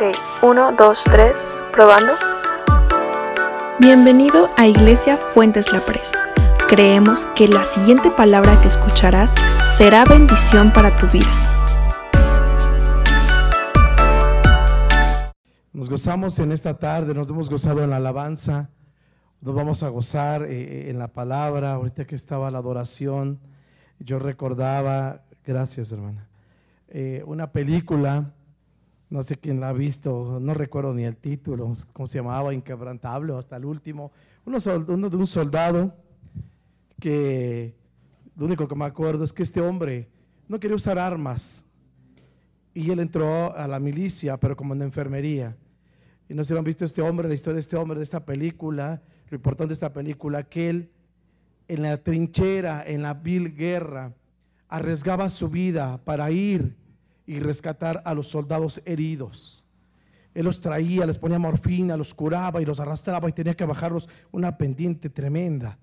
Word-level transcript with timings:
Ok, 0.00 0.16
uno, 0.42 0.72
dos, 0.72 1.02
tres, 1.04 1.36
probando. 1.72 2.14
Bienvenido 3.78 4.48
a 4.56 4.66
Iglesia 4.66 5.18
Fuentes 5.18 5.74
La 5.74 5.84
Presa. 5.84 6.16
Creemos 6.70 7.26
que 7.36 7.46
la 7.46 7.64
siguiente 7.64 8.10
palabra 8.10 8.58
que 8.62 8.68
escucharás 8.68 9.34
será 9.76 10.06
bendición 10.06 10.72
para 10.72 10.96
tu 10.96 11.06
vida. 11.08 11.28
Nos 15.74 15.90
gozamos 15.90 16.38
en 16.38 16.52
esta 16.52 16.78
tarde, 16.78 17.12
nos 17.12 17.28
hemos 17.28 17.50
gozado 17.50 17.84
en 17.84 17.90
la 17.90 17.96
alabanza, 17.96 18.70
nos 19.42 19.54
vamos 19.54 19.82
a 19.82 19.90
gozar 19.90 20.44
eh, 20.44 20.88
en 20.88 20.98
la 20.98 21.08
palabra. 21.08 21.72
Ahorita 21.72 22.06
que 22.06 22.14
estaba 22.14 22.50
la 22.50 22.60
adoración, 22.60 23.38
yo 23.98 24.18
recordaba, 24.18 25.24
gracias 25.44 25.92
hermana, 25.92 26.26
eh, 26.88 27.22
una 27.26 27.52
película, 27.52 28.32
no 29.10 29.24
sé 29.24 29.36
quién 29.36 29.58
la 29.58 29.70
ha 29.70 29.72
visto, 29.72 30.38
no 30.40 30.54
recuerdo 30.54 30.94
ni 30.94 31.02
el 31.02 31.16
título, 31.16 31.72
cómo 31.92 32.06
se 32.06 32.18
llamaba, 32.18 32.54
Inquebrantable, 32.54 33.36
hasta 33.36 33.56
el 33.56 33.64
último, 33.64 34.12
uno, 34.44 34.58
de 34.60 35.16
un 35.16 35.26
soldado 35.26 35.94
que 37.00 37.74
lo 38.36 38.46
único 38.46 38.68
que 38.68 38.74
me 38.76 38.84
acuerdo 38.84 39.24
es 39.24 39.32
que 39.32 39.42
este 39.42 39.60
hombre 39.60 40.08
no 40.46 40.60
quería 40.60 40.76
usar 40.76 40.98
armas 40.98 41.64
y 42.72 42.90
él 42.90 43.00
entró 43.00 43.54
a 43.56 43.66
la 43.66 43.80
milicia, 43.80 44.36
pero 44.38 44.56
como 44.56 44.74
en 44.74 44.82
enfermería. 44.82 45.56
Y 46.28 46.34
no 46.34 46.44
se 46.44 46.52
lo 46.52 46.60
han 46.60 46.64
visto 46.64 46.84
este 46.84 47.02
hombre, 47.02 47.28
la 47.28 47.34
historia 47.34 47.56
de 47.56 47.60
este 47.60 47.76
hombre, 47.76 47.98
de 47.98 48.04
esta 48.04 48.24
película, 48.24 49.02
lo 49.28 49.34
importante 49.34 49.68
de 49.68 49.74
esta 49.74 49.92
película, 49.92 50.44
que 50.44 50.70
él 50.70 50.90
en 51.66 51.82
la 51.82 51.96
trinchera, 51.96 52.84
en 52.86 53.02
la 53.02 53.14
vil 53.14 53.56
guerra, 53.56 54.14
arriesgaba 54.68 55.28
su 55.30 55.48
vida 55.48 56.00
para 56.04 56.30
ir 56.30 56.76
y 57.30 57.38
rescatar 57.38 58.02
a 58.04 58.12
los 58.12 58.26
soldados 58.26 58.82
heridos. 58.86 59.64
Él 60.34 60.46
los 60.46 60.60
traía, 60.60 61.06
les 61.06 61.16
ponía 61.16 61.38
morfina, 61.38 61.96
los 61.96 62.12
curaba 62.12 62.60
y 62.60 62.64
los 62.64 62.80
arrastraba 62.80 63.28
y 63.28 63.32
tenía 63.32 63.56
que 63.56 63.64
bajarlos 63.64 64.08
una 64.32 64.58
pendiente 64.58 65.08
tremenda. 65.08 65.78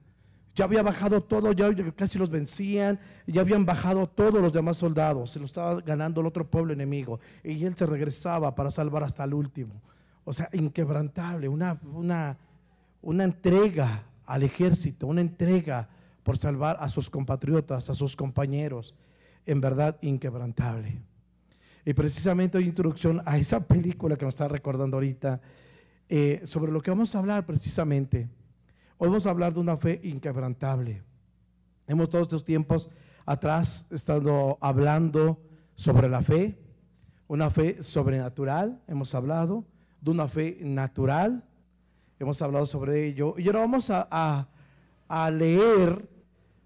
Ya 0.55 0.65
había 0.65 0.83
bajado 0.83 1.23
todo, 1.23 1.53
ya 1.53 1.69
casi 1.95 2.17
los 2.19 2.29
vencían, 2.29 2.99
ya 3.27 3.41
habían 3.41 3.65
bajado 3.65 4.07
todos 4.07 4.41
los 4.41 4.51
demás 4.51 4.75
soldados, 4.75 5.31
se 5.31 5.39
lo 5.39 5.45
estaba 5.45 5.79
ganando 5.79 6.19
el 6.19 6.27
otro 6.27 6.45
pueblo 6.45 6.73
enemigo. 6.73 7.21
Y 7.45 7.63
él 7.63 7.77
se 7.77 7.85
regresaba 7.85 8.53
para 8.53 8.69
salvar 8.69 9.03
hasta 9.03 9.23
el 9.23 9.33
último. 9.33 9.81
O 10.25 10.33
sea, 10.33 10.49
inquebrantable, 10.51 11.47
una, 11.47 11.79
una, 11.93 12.37
una 13.01 13.23
entrega 13.23 14.03
al 14.25 14.43
ejército, 14.43 15.07
una 15.07 15.21
entrega 15.21 15.87
por 16.23 16.37
salvar 16.37 16.75
a 16.81 16.89
sus 16.89 17.09
compatriotas, 17.09 17.89
a 17.89 17.95
sus 17.95 18.17
compañeros, 18.17 18.95
en 19.45 19.61
verdad 19.61 19.97
inquebrantable. 20.01 20.99
Y 21.87 21.93
precisamente 21.93 22.57
hoy 22.57 22.65
introducción 22.65 23.21
a 23.25 23.37
esa 23.37 23.65
película 23.65 24.17
que 24.17 24.25
nos 24.25 24.33
está 24.33 24.49
recordando 24.49 24.97
ahorita, 24.97 25.39
eh, 26.09 26.41
sobre 26.43 26.69
lo 26.69 26.81
que 26.81 26.91
vamos 26.91 27.15
a 27.15 27.19
hablar 27.19 27.45
precisamente. 27.45 28.27
Hoy 28.97 29.07
vamos 29.07 29.25
a 29.25 29.29
hablar 29.29 29.53
de 29.53 29.61
una 29.61 29.77
fe 29.77 30.01
inquebrantable. 30.03 31.01
Hemos 31.87 32.09
todos 32.09 32.23
estos 32.23 32.43
tiempos 32.43 32.89
atrás 33.25 33.87
estado 33.89 34.57
hablando 34.59 35.41
sobre 35.75 36.09
la 36.09 36.21
fe, 36.21 36.59
una 37.29 37.49
fe 37.49 37.81
sobrenatural, 37.81 38.81
hemos 38.85 39.15
hablado, 39.15 39.63
de 40.01 40.11
una 40.11 40.27
fe 40.27 40.57
natural. 40.59 41.41
Hemos 42.19 42.41
hablado 42.41 42.65
sobre 42.65 43.05
ello. 43.05 43.35
Y 43.37 43.47
ahora 43.47 43.59
vamos 43.59 43.89
a, 43.91 44.49
a, 45.07 45.31
leer 45.31 46.05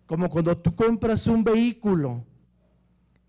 como 0.07 0.31
cuando 0.31 0.57
tú 0.57 0.75
compras 0.75 1.27
un 1.27 1.43
vehículo 1.43 2.25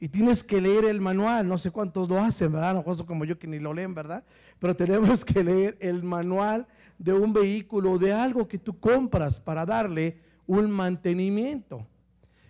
y 0.03 0.09
tienes 0.09 0.43
que 0.43 0.61
leer 0.61 0.87
el 0.87 1.01
manual. 1.01 1.47
No 1.47 1.57
sé 1.59 1.71
cuántos 1.71 2.09
lo 2.09 2.19
hacen, 2.19 2.51
¿verdad? 2.51 2.75
No 2.75 3.07
como 3.07 3.25
yo 3.25 3.39
que 3.39 3.47
ni 3.47 3.61
lo 3.61 3.73
leen, 3.73 3.95
¿verdad? 3.95 4.25
Pero 4.59 4.75
tenemos 4.75 5.25
que 5.25 5.45
leer 5.45 5.79
el 5.79 6.03
manual 6.03 6.67
de 6.99 7.13
un 7.13 7.33
vehículo, 7.33 7.97
de 7.99 8.13
algo 8.13 8.49
que 8.49 8.59
tú 8.59 8.81
compras 8.81 9.39
para 9.39 9.65
darle 9.65 10.19
un 10.45 10.69
mantenimiento. 10.73 11.87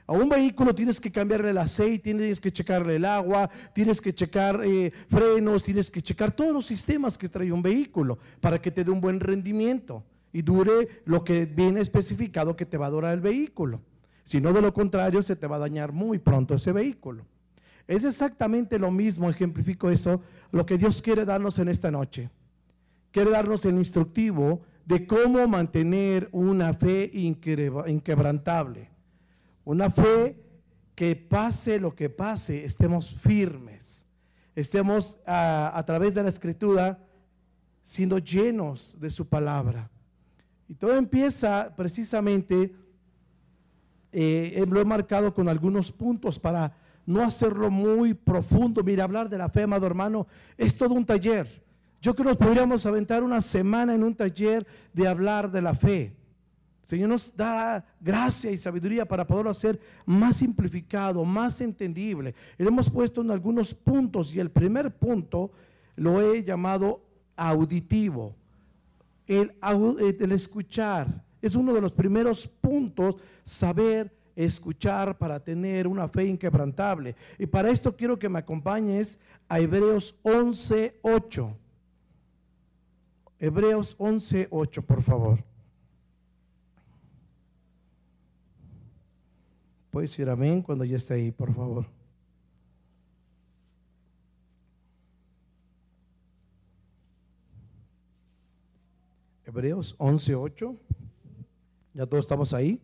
A 0.06 0.14
un 0.14 0.30
vehículo 0.30 0.74
tienes 0.74 0.98
que 0.98 1.12
cambiarle 1.12 1.50
el 1.50 1.58
aceite, 1.58 2.14
tienes 2.14 2.40
que 2.40 2.50
checarle 2.50 2.96
el 2.96 3.04
agua, 3.04 3.50
tienes 3.74 4.00
que 4.00 4.14
checar 4.14 4.62
eh, 4.64 4.90
frenos, 5.10 5.62
tienes 5.62 5.90
que 5.90 6.00
checar 6.00 6.32
todos 6.32 6.54
los 6.54 6.64
sistemas 6.64 7.18
que 7.18 7.28
trae 7.28 7.52
un 7.52 7.60
vehículo 7.60 8.18
para 8.40 8.62
que 8.62 8.70
te 8.70 8.82
dé 8.82 8.90
un 8.90 9.02
buen 9.02 9.20
rendimiento 9.20 10.02
y 10.32 10.40
dure 10.40 11.02
lo 11.04 11.22
que 11.22 11.44
viene 11.44 11.82
especificado 11.82 12.56
que 12.56 12.64
te 12.64 12.78
va 12.78 12.86
a 12.86 12.90
durar 12.90 13.12
el 13.12 13.20
vehículo. 13.20 13.82
Si 14.22 14.40
no, 14.40 14.54
de 14.54 14.62
lo 14.62 14.72
contrario, 14.72 15.20
se 15.20 15.36
te 15.36 15.46
va 15.46 15.56
a 15.56 15.58
dañar 15.58 15.92
muy 15.92 16.18
pronto 16.18 16.54
ese 16.54 16.72
vehículo. 16.72 17.26
Es 17.86 18.04
exactamente 18.04 18.78
lo 18.78 18.90
mismo, 18.90 19.28
ejemplifico 19.28 19.90
eso, 19.90 20.22
lo 20.50 20.64
que 20.66 20.78
Dios 20.78 21.02
quiere 21.02 21.24
darnos 21.24 21.58
en 21.58 21.68
esta 21.68 21.90
noche. 21.90 22.30
Quiere 23.10 23.30
darnos 23.30 23.64
el 23.64 23.76
instructivo 23.76 24.62
de 24.86 25.06
cómo 25.06 25.46
mantener 25.46 26.28
una 26.32 26.72
fe 26.74 27.10
inquebrantable 27.12 28.92
una 29.64 29.90
fe 29.90 30.36
que 30.94 31.16
pase 31.16 31.78
lo 31.78 31.94
que 31.94 32.10
pase, 32.10 32.64
estemos 32.64 33.14
firmes, 33.14 34.06
estemos 34.54 35.20
a, 35.26 35.82
través 35.86 36.14
de 36.14 36.22
la 36.22 36.28
escritura 36.28 36.98
siendo 37.82 38.18
llenos 38.18 38.98
de 39.00 39.10
su 39.10 39.28
palabra. 39.28 39.90
Y 40.68 40.74
todo 40.74 40.96
empieza 40.96 41.74
precisamente, 41.76 42.74
eh, 44.12 44.64
lo 44.68 44.80
he 44.80 44.84
marcado 44.84 45.32
con 45.34 45.48
algunos 45.48 45.90
puntos 45.90 46.38
para 46.38 46.76
no 47.12 47.22
hacerlo 47.22 47.70
muy 47.70 48.14
profundo. 48.14 48.82
Mira, 48.82 49.04
hablar 49.04 49.28
de 49.28 49.38
la 49.38 49.48
fe, 49.48 49.62
amado 49.62 49.86
hermano, 49.86 50.26
es 50.56 50.76
todo 50.76 50.94
un 50.94 51.04
taller. 51.04 51.46
Yo 52.00 52.14
creo 52.14 52.24
que 52.24 52.30
nos 52.30 52.48
podríamos 52.48 52.84
aventar 52.86 53.22
una 53.22 53.40
semana 53.40 53.94
en 53.94 54.02
un 54.02 54.14
taller 54.14 54.66
de 54.92 55.06
hablar 55.06 55.50
de 55.50 55.62
la 55.62 55.74
fe. 55.74 56.16
Señor 56.84 57.10
nos 57.10 57.36
da 57.36 57.84
gracia 58.00 58.50
y 58.50 58.58
sabiduría 58.58 59.06
para 59.06 59.26
poderlo 59.26 59.50
hacer 59.50 59.78
más 60.04 60.36
simplificado, 60.36 61.24
más 61.24 61.60
entendible. 61.60 62.34
Lo 62.58 62.68
hemos 62.68 62.90
puesto 62.90 63.20
en 63.20 63.30
algunos 63.30 63.72
puntos 63.72 64.34
y 64.34 64.40
el 64.40 64.50
primer 64.50 64.90
punto 64.90 65.52
lo 65.94 66.20
he 66.20 66.42
llamado 66.42 67.02
auditivo. 67.36 68.34
El, 69.28 69.54
el 70.20 70.32
escuchar 70.32 71.24
es 71.40 71.54
uno 71.54 71.72
de 71.72 71.80
los 71.80 71.92
primeros 71.92 72.48
puntos, 72.48 73.16
saber 73.44 74.12
escuchar 74.36 75.18
para 75.18 75.40
tener 75.40 75.86
una 75.86 76.08
fe 76.08 76.24
inquebrantable. 76.24 77.14
Y 77.38 77.46
para 77.46 77.70
esto 77.70 77.96
quiero 77.96 78.18
que 78.18 78.28
me 78.28 78.38
acompañes 78.38 79.18
a 79.48 79.60
Hebreos 79.60 80.16
11.8. 80.22 81.56
Hebreos 83.38 83.98
11.8, 83.98 84.82
por 84.82 85.02
favor. 85.02 85.44
Puedes 89.90 90.10
decir 90.10 90.30
amén 90.30 90.62
cuando 90.62 90.84
ya 90.84 90.96
esté 90.96 91.14
ahí, 91.14 91.30
por 91.30 91.52
favor. 91.54 91.86
Hebreos 99.44 99.94
11:8. 99.98 100.78
Ya 101.92 102.06
todos 102.06 102.24
estamos 102.24 102.54
ahí. 102.54 102.80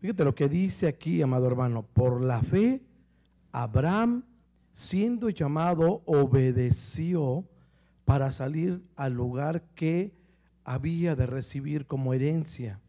Fíjate 0.00 0.24
lo 0.24 0.34
que 0.34 0.48
dice 0.48 0.88
aquí, 0.88 1.20
amado 1.20 1.46
hermano. 1.46 1.82
Por 1.82 2.22
la 2.22 2.40
fe, 2.40 2.82
Abraham, 3.52 4.24
siendo 4.72 5.28
llamado, 5.28 6.02
obedeció 6.06 7.44
para 8.06 8.32
salir 8.32 8.82
al 8.96 9.12
lugar 9.12 9.62
que 9.74 10.14
había 10.64 11.14
de 11.16 11.26
recibir 11.26 11.86
como 11.86 12.14
herencia 12.14 12.80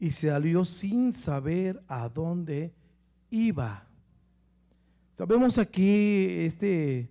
y 0.00 0.10
salió 0.10 0.64
sin 0.64 1.12
saber 1.12 1.80
a 1.86 2.08
dónde 2.08 2.74
iba. 3.30 3.86
Sabemos 5.14 5.58
aquí 5.58 6.26
este 6.40 7.08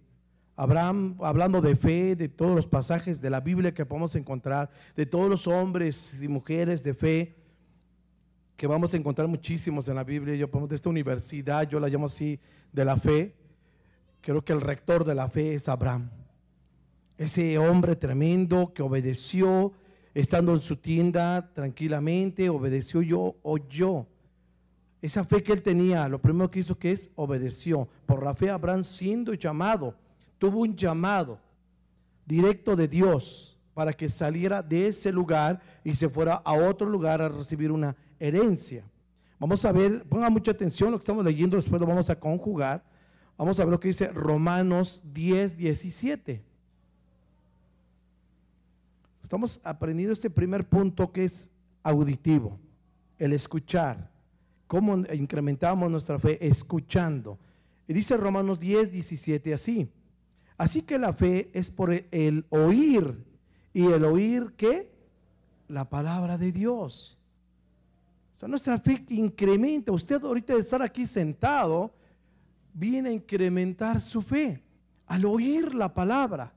Abraham 0.58 1.16
hablando 1.22 1.62
de 1.62 1.78
fe, 1.78 2.18
de 2.18 2.28
todos 2.28 2.54
los 2.54 2.68
pasajes 2.68 3.22
de 3.22 3.30
la 3.30 3.40
Biblia 3.40 3.74
que 3.74 3.86
podemos 3.86 4.14
encontrar, 4.18 4.70
de 4.98 5.06
todos 5.06 5.30
los 5.30 5.48
hombres 5.48 6.22
y 6.22 6.28
mujeres 6.28 6.84
de 6.84 6.94
fe 6.94 7.41
que 8.62 8.68
vamos 8.68 8.94
a 8.94 8.98
encontrar 8.98 9.28
muchísimos 9.28 9.88
en 9.88 9.96
la 9.96 10.04
Biblia. 10.04 10.36
Yo 10.36 10.48
pongo 10.48 10.68
de 10.68 10.76
esta 10.76 10.88
universidad, 10.88 11.68
yo 11.68 11.80
la 11.80 11.90
llamo 11.90 12.06
así, 12.06 12.40
de 12.72 12.86
la 12.86 12.96
fe. 12.96 13.34
Creo 14.22 14.46
que 14.46 14.54
el 14.54 14.62
rector 14.62 15.04
de 15.04 15.16
la 15.16 15.28
fe 15.28 15.56
es 15.56 15.68
Abraham. 15.68 16.12
Ese 17.18 17.58
hombre 17.58 17.96
tremendo 17.96 18.72
que 18.72 18.84
obedeció, 18.84 19.74
estando 20.14 20.54
en 20.54 20.60
su 20.60 20.76
tienda 20.76 21.52
tranquilamente, 21.56 22.50
obedeció 22.50 23.02
yo, 23.02 23.36
oyó. 23.42 24.06
Esa 25.02 25.26
fe 25.26 25.42
que 25.42 25.54
él 25.54 25.64
tenía, 25.64 26.08
lo 26.08 26.22
primero 26.22 26.52
que 26.52 26.60
hizo 26.60 26.78
que 26.78 26.92
es 26.92 27.10
obedeció. 27.16 27.90
Por 28.06 28.24
la 28.24 28.36
fe 28.36 28.52
Abraham 28.52 28.84
siendo 28.84 29.34
llamado, 29.34 29.96
tuvo 30.38 30.60
un 30.60 30.76
llamado 30.76 31.40
directo 32.28 32.76
de 32.76 32.88
Dios 32.88 33.60
para 33.74 33.92
que 33.92 34.08
saliera 34.08 34.62
de 34.62 34.90
ese 34.90 35.12
lugar 35.12 35.60
y 35.84 35.96
se 35.96 36.08
fuera 36.08 36.36
a 36.36 36.54
otro 36.54 36.88
lugar 36.88 37.24
a 37.24 37.30
recibir 37.30 37.72
una 37.72 37.96
herencia. 38.22 38.84
Vamos 39.40 39.66
a 39.66 39.72
ver, 39.72 40.04
ponga 40.04 40.30
mucha 40.30 40.52
atención 40.52 40.92
lo 40.92 40.98
que 41.00 41.04
estamos 41.04 41.26
leyendo, 41.26 41.58
después 41.58 41.82
lo 41.82 41.88
vamos 41.88 42.10
a 42.10 42.20
conjugar. 42.20 42.84
Vamos 43.38 43.60
a 43.60 43.66
ver 43.66 43.72
lo 43.72 43.80
que 43.80 43.88
dice 43.88 44.08
Romanos 44.10 45.02
10, 45.14 45.58
17. 45.58 46.44
Estamos 49.24 49.60
aprendiendo 49.64 50.14
este 50.14 50.30
primer 50.30 50.68
punto 50.68 51.12
que 51.12 51.24
es 51.24 51.50
auditivo, 51.82 52.60
el 53.18 53.34
escuchar. 53.34 54.12
¿Cómo 54.68 54.98
incrementamos 55.14 55.90
nuestra 55.90 56.20
fe? 56.20 56.38
Escuchando. 56.46 57.40
Y 57.88 57.94
dice 57.94 58.16
Romanos 58.18 58.60
10, 58.60 58.92
17 58.92 59.54
así. 59.54 59.90
Así 60.58 60.84
que 60.84 61.00
la 61.00 61.12
fe 61.12 61.50
es 61.54 61.72
por 61.72 61.92
el 61.92 62.46
oír. 62.50 63.26
¿Y 63.74 63.88
el 63.88 64.06
oír 64.06 64.54
qué? 64.56 64.92
La 65.68 65.90
palabra 65.90 66.38
de 66.38 66.52
Dios. 66.52 67.18
Nuestra 68.48 68.78
fe 68.80 69.06
incrementa. 69.10 69.92
Usted 69.92 70.24
ahorita 70.24 70.54
de 70.54 70.62
estar 70.62 70.82
aquí 70.82 71.06
sentado, 71.06 71.94
viene 72.74 73.10
a 73.10 73.14
incrementar 73.14 74.02
su 74.02 74.22
fe 74.22 74.64
al 75.08 75.26
oír 75.26 75.76
la 75.76 75.94
palabra. 75.94 76.54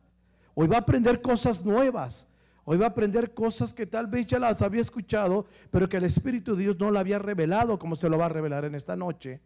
Hoy 0.54 0.68
va 0.68 0.76
a 0.76 0.80
aprender 0.80 1.20
cosas 1.20 1.64
nuevas. 1.64 2.30
Hoy 2.64 2.78
va 2.78 2.86
a 2.86 2.88
aprender 2.90 3.34
cosas 3.34 3.74
que 3.74 3.84
tal 3.84 4.06
vez 4.06 4.26
ya 4.26 4.38
las 4.38 4.62
había 4.62 4.80
escuchado, 4.80 5.46
pero 5.70 5.88
que 5.88 5.98
el 5.98 6.04
Espíritu 6.04 6.56
de 6.56 6.62
Dios 6.62 6.78
no 6.78 6.90
la 6.90 7.00
había 7.00 7.18
revelado 7.18 7.78
como 7.78 7.94
se 7.96 8.08
lo 8.08 8.16
va 8.16 8.26
a 8.26 8.30
revelar 8.30 8.64
en 8.64 8.74
esta 8.74 8.96
noche. 8.96 9.40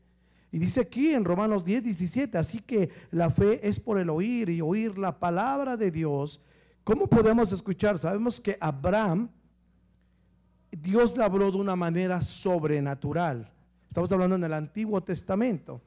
Y 0.52 0.58
dice 0.58 0.82
aquí 0.82 1.12
en 1.14 1.24
Romanos 1.24 1.64
10, 1.64 1.82
17, 1.82 2.38
así 2.38 2.60
que 2.60 2.90
la 3.10 3.30
fe 3.30 3.66
es 3.66 3.80
por 3.80 3.98
el 3.98 4.08
oír 4.08 4.48
y 4.50 4.60
oír 4.60 4.96
la 4.98 5.18
palabra 5.18 5.76
de 5.76 5.90
Dios. 5.90 6.42
¿Cómo 6.84 7.08
podemos 7.08 7.52
escuchar? 7.52 7.98
Sabemos 7.98 8.40
que 8.40 8.56
Abraham, 8.60 9.28
Dios 10.82 11.16
le 11.16 11.24
habló 11.24 11.50
de 11.50 11.58
una 11.58 11.76
manera 11.76 12.20
sobrenatural. 12.20 13.50
Estamos 13.88 14.12
hablando 14.12 14.36
en 14.36 14.44
el 14.44 14.52
Antiguo 14.52 15.02
Testamento. 15.02 15.80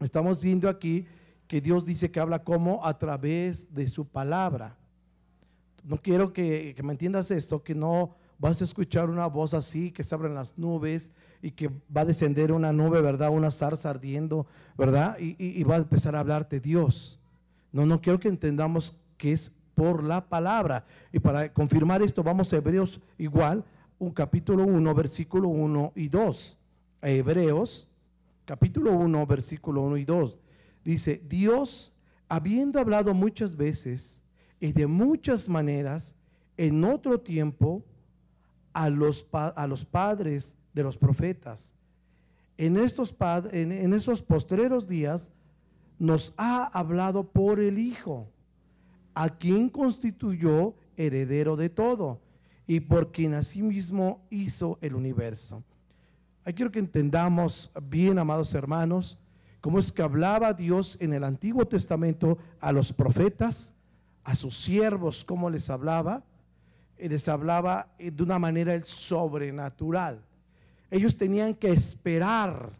Estamos 0.00 0.42
viendo 0.42 0.68
aquí 0.68 1.06
que 1.46 1.60
Dios 1.60 1.84
dice 1.84 2.10
que 2.10 2.20
habla 2.20 2.42
como 2.42 2.84
a 2.84 2.96
través 2.96 3.74
de 3.74 3.86
su 3.86 4.06
palabra. 4.06 4.76
No 5.84 5.98
quiero 5.98 6.32
que, 6.32 6.74
que 6.74 6.82
me 6.82 6.92
entiendas 6.92 7.30
esto, 7.30 7.62
que 7.62 7.74
no 7.74 8.16
vas 8.40 8.60
a 8.62 8.64
escuchar 8.64 9.10
una 9.10 9.26
voz 9.26 9.52
así 9.52 9.90
que 9.92 10.02
se 10.02 10.14
abren 10.14 10.34
las 10.34 10.56
nubes 10.56 11.12
y 11.42 11.50
que 11.50 11.68
va 11.94 12.00
a 12.00 12.04
descender 12.06 12.52
una 12.52 12.72
nube, 12.72 13.00
¿verdad? 13.02 13.30
Una 13.30 13.50
zarza 13.50 13.90
ardiendo, 13.90 14.46
¿verdad? 14.76 15.16
Y, 15.18 15.62
va 15.64 15.74
a 15.74 15.78
empezar 15.78 16.16
a 16.16 16.20
hablarte 16.20 16.58
Dios. 16.58 17.18
No, 17.70 17.86
no 17.86 18.00
quiero 18.00 18.18
que 18.18 18.28
entendamos 18.28 19.02
que 19.16 19.32
es 19.32 19.52
por 19.74 20.02
la 20.02 20.26
palabra. 20.26 20.84
Y 21.12 21.18
para 21.18 21.52
confirmar 21.52 22.02
esto, 22.02 22.22
vamos 22.22 22.52
a 22.52 22.56
Hebreos 22.56 23.00
igual, 23.18 23.64
un 24.00 24.12
capítulo 24.12 24.64
1, 24.64 24.94
versículo 24.94 25.48
1 25.48 25.92
y 25.94 26.08
2. 26.08 26.58
Hebreos, 27.02 27.86
capítulo 28.46 28.92
1, 28.92 29.26
versículo 29.26 29.82
1 29.82 29.98
y 29.98 30.04
2. 30.04 30.38
Dice, 30.82 31.22
Dios, 31.28 31.94
habiendo 32.26 32.80
hablado 32.80 33.12
muchas 33.12 33.56
veces 33.56 34.24
y 34.58 34.72
de 34.72 34.86
muchas 34.86 35.50
maneras, 35.50 36.16
en 36.56 36.82
otro 36.82 37.20
tiempo, 37.20 37.84
a 38.72 38.88
los, 38.88 39.26
a 39.32 39.66
los 39.66 39.84
padres 39.84 40.56
de 40.72 40.82
los 40.82 40.96
profetas. 40.96 41.74
En 42.56 42.78
estos, 42.78 43.14
en, 43.52 43.70
en 43.70 43.92
esos 43.92 44.22
postreros 44.22 44.88
días 44.88 45.30
nos 45.98 46.32
ha 46.38 46.64
hablado 46.64 47.24
por 47.24 47.60
el 47.60 47.78
Hijo, 47.78 48.28
a 49.14 49.28
quien 49.28 49.68
constituyó 49.68 50.74
heredero 50.96 51.56
de 51.56 51.68
todo 51.68 52.20
y 52.70 52.78
por 52.78 53.10
quien 53.10 53.34
asimismo 53.34 54.24
hizo 54.30 54.78
el 54.80 54.94
universo. 54.94 55.64
Ahí 56.44 56.54
quiero 56.54 56.70
que 56.70 56.78
entendamos 56.78 57.72
bien, 57.82 58.16
amados 58.16 58.54
hermanos, 58.54 59.18
cómo 59.60 59.80
es 59.80 59.90
que 59.90 60.02
hablaba 60.02 60.52
Dios 60.52 60.96
en 61.00 61.12
el 61.12 61.24
Antiguo 61.24 61.66
Testamento 61.66 62.38
a 62.60 62.70
los 62.70 62.92
profetas, 62.92 63.74
a 64.22 64.36
sus 64.36 64.56
siervos, 64.56 65.24
cómo 65.24 65.50
les 65.50 65.68
hablaba, 65.68 66.22
les 66.96 67.26
hablaba 67.26 67.88
de 67.98 68.22
una 68.22 68.38
manera 68.38 68.80
sobrenatural. 68.84 70.22
Ellos 70.92 71.16
tenían 71.16 71.54
que 71.54 71.70
esperar 71.70 72.70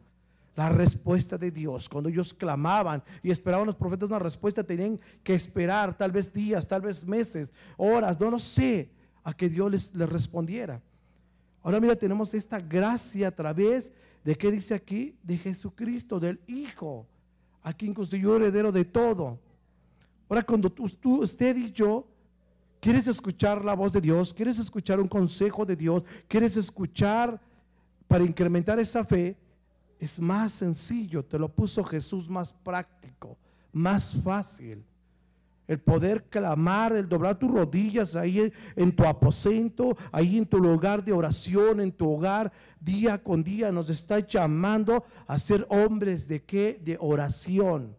la 0.55 0.69
respuesta 0.69 1.37
de 1.37 1.51
Dios. 1.51 1.89
Cuando 1.89 2.11
ellos 2.11 2.33
clamaban 2.33 3.03
y 3.25 3.33
esperaban 3.33 3.67
los 3.67 3.75
profetas 3.75 4.09
una 4.09 4.21
respuesta, 4.21 4.63
tenían 4.63 5.01
que 5.25 5.35
esperar 5.35 5.99
tal 5.99 6.13
vez 6.13 6.33
días, 6.33 6.69
tal 6.69 6.83
vez 6.83 7.05
meses, 7.05 7.53
horas, 7.77 8.21
no 8.21 8.31
lo 8.31 8.39
sé, 8.39 9.00
a 9.23 9.35
que 9.35 9.49
Dios 9.49 9.71
les, 9.71 9.95
respondiera. 10.11 10.81
Ahora 11.63 11.81
mira, 11.81 11.97
tenemos 11.97 12.35
esta 12.35 12.61
gracia 12.61 13.29
a 13.29 13.31
través 13.31 13.93
de 14.25 14.37
qué 14.37 14.51
dice 14.51 14.75
aquí, 14.75 15.17
de 15.23 15.39
Jesucristo, 15.39 16.21
del 16.21 16.41
Hijo, 16.47 17.07
a 17.63 17.73
quien 17.73 17.95
constituyó 17.95 18.37
heredero 18.37 18.73
de 18.73 18.85
todo. 18.85 19.39
Ahora 20.29 20.43
cuando 20.43 20.71
tú, 20.71 20.89
tú, 20.89 21.23
usted 21.23 21.57
y 21.57 21.71
yo 21.71 22.07
¿Quieres 22.81 23.07
escuchar 23.07 23.63
la 23.63 23.75
voz 23.75 23.93
de 23.93 24.01
Dios? 24.01 24.33
¿Quieres 24.33 24.59
escuchar 24.59 24.99
un 25.01 25.09
consejo 25.09 25.67
de 25.67 25.77
Dios? 25.77 26.03
¿Quieres 26.27 26.57
escuchar 26.57 27.39
para 28.09 28.25
incrementar 28.25 28.81
esa 28.81 29.05
fe? 29.05 29.37
Es 29.99 30.19
más 30.19 30.53
sencillo, 30.53 31.23
te 31.23 31.39
lo 31.39 31.55
puso 31.55 31.85
Jesús 31.85 32.27
más 32.27 32.55
práctico, 32.55 33.37
más 33.71 34.15
fácil. 34.23 34.83
El 35.71 35.79
poder 35.79 36.25
clamar, 36.25 36.93
el 36.93 37.09
doblar 37.09 37.39
tus 37.39 37.51
rodillas 37.51 38.17
ahí 38.17 38.53
en 38.75 38.91
tu 38.91 39.05
aposento, 39.05 39.97
ahí 40.11 40.37
en 40.37 40.47
tu 40.47 40.59
lugar 40.59 41.05
de 41.05 41.13
oración, 41.13 41.81
en 41.81 41.93
tu 41.93 42.11
hogar, 42.11 42.51
día 42.81 43.23
con 43.23 43.45
día 43.45 43.71
nos 43.71 43.89
está 43.89 44.19
llamando 44.19 45.05
a 45.27 45.39
ser 45.39 45.67
hombres 45.69 46.27
de 46.27 46.43
qué? 46.43 46.81
De 46.83 46.97
oración 47.01 47.97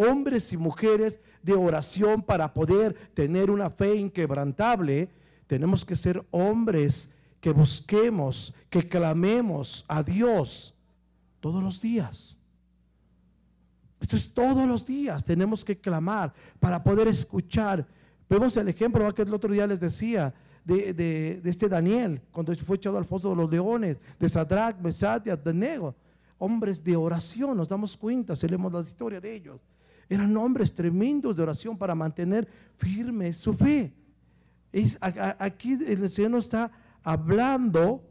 hombres 0.00 0.50
y 0.54 0.56
mujeres 0.56 1.20
de 1.42 1.52
oración 1.52 2.22
para 2.22 2.54
poder 2.54 2.94
tener 3.12 3.50
una 3.50 3.68
fe 3.68 3.96
inquebrantable, 3.96 5.10
tenemos 5.46 5.84
que 5.84 5.94
ser 5.94 6.24
hombres 6.30 7.14
que 7.40 7.50
busquemos, 7.50 8.54
que 8.70 8.88
clamemos 8.88 9.84
a 9.88 10.02
Dios 10.02 10.74
todos 11.40 11.62
los 11.62 11.82
días. 11.82 12.39
Esto 14.00 14.16
es 14.16 14.32
todos 14.32 14.66
los 14.66 14.86
días, 14.86 15.24
tenemos 15.24 15.64
que 15.64 15.78
clamar 15.78 16.32
para 16.58 16.82
poder 16.82 17.08
escuchar. 17.08 17.86
Vemos 18.28 18.56
el 18.56 18.68
ejemplo 18.68 19.14
que 19.14 19.22
el 19.22 19.34
otro 19.34 19.52
día 19.52 19.66
les 19.66 19.78
decía 19.78 20.32
de, 20.64 21.40
este 21.44 21.68
Daniel, 21.68 22.20
cuando 22.32 22.54
fue 22.54 22.76
echado 22.76 22.96
al 22.96 23.04
foso 23.04 23.30
de 23.30 23.36
los 23.36 23.50
leones, 23.50 24.00
de 24.18 24.28
Sadrach, 24.28 24.78
Mesad 24.80 25.22
y. 25.26 25.94
Hombres 26.42 26.82
de 26.82 26.96
oración, 26.96 27.54
nos 27.54 27.68
damos 27.68 27.96
cuenta, 27.98 28.34
si 28.34 28.48
leemos 28.48 28.72
la 28.72 28.80
historia 28.80 29.20
de 29.20 29.34
ellos. 29.34 29.60
Eran 30.08 30.34
hombres 30.36 30.74
tremendos 30.74 31.36
de 31.36 31.42
oración 31.42 31.76
para 31.76 31.94
mantener 31.94 32.48
firme 32.78 33.32
su 33.34 33.52
fe. 33.52 33.92
Es, 34.72 34.98
aquí 35.00 35.78
el 35.86 36.08
Señor 36.08 36.30
nos 36.30 36.44
está 36.44 36.70
hablando 37.02 38.02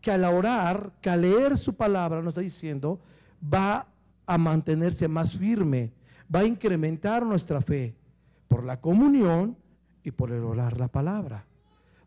que 0.00 0.10
al 0.10 0.24
orar, 0.24 0.92
que 1.02 1.10
al 1.10 1.20
leer 1.20 1.56
su 1.58 1.74
palabra, 1.74 2.22
nos 2.22 2.28
está 2.32 2.40
diciendo, 2.40 3.00
va 3.42 3.86
a 4.26 4.38
mantenerse 4.38 5.08
más 5.08 5.36
firme, 5.36 5.92
va 6.34 6.40
a 6.40 6.44
incrementar 6.44 7.24
nuestra 7.24 7.60
fe 7.60 7.94
por 8.48 8.64
la 8.64 8.80
comunión 8.80 9.56
y 10.02 10.10
por 10.10 10.30
el 10.30 10.42
orar 10.44 10.78
la 10.78 10.88
palabra. 10.88 11.46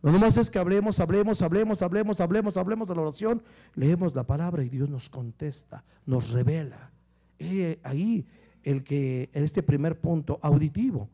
No 0.01 0.11
nomás 0.11 0.37
es 0.37 0.49
que 0.49 0.59
hablemos, 0.59 0.99
hablemos, 0.99 1.41
hablemos, 1.41 1.81
hablemos, 1.81 2.19
hablemos, 2.21 2.57
hablemos 2.57 2.87
de 2.87 2.95
la 2.95 3.01
oración, 3.01 3.41
leemos 3.75 4.13
la 4.15 4.25
palabra 4.25 4.63
y 4.63 4.69
Dios 4.69 4.89
nos 4.89 5.09
contesta, 5.09 5.83
nos 6.05 6.31
revela. 6.31 6.91
Eh, 7.39 7.79
ahí 7.83 8.25
el 8.63 8.83
que 8.83 9.29
este 9.33 9.63
primer 9.63 9.99
punto 9.99 10.39
auditivo. 10.41 11.09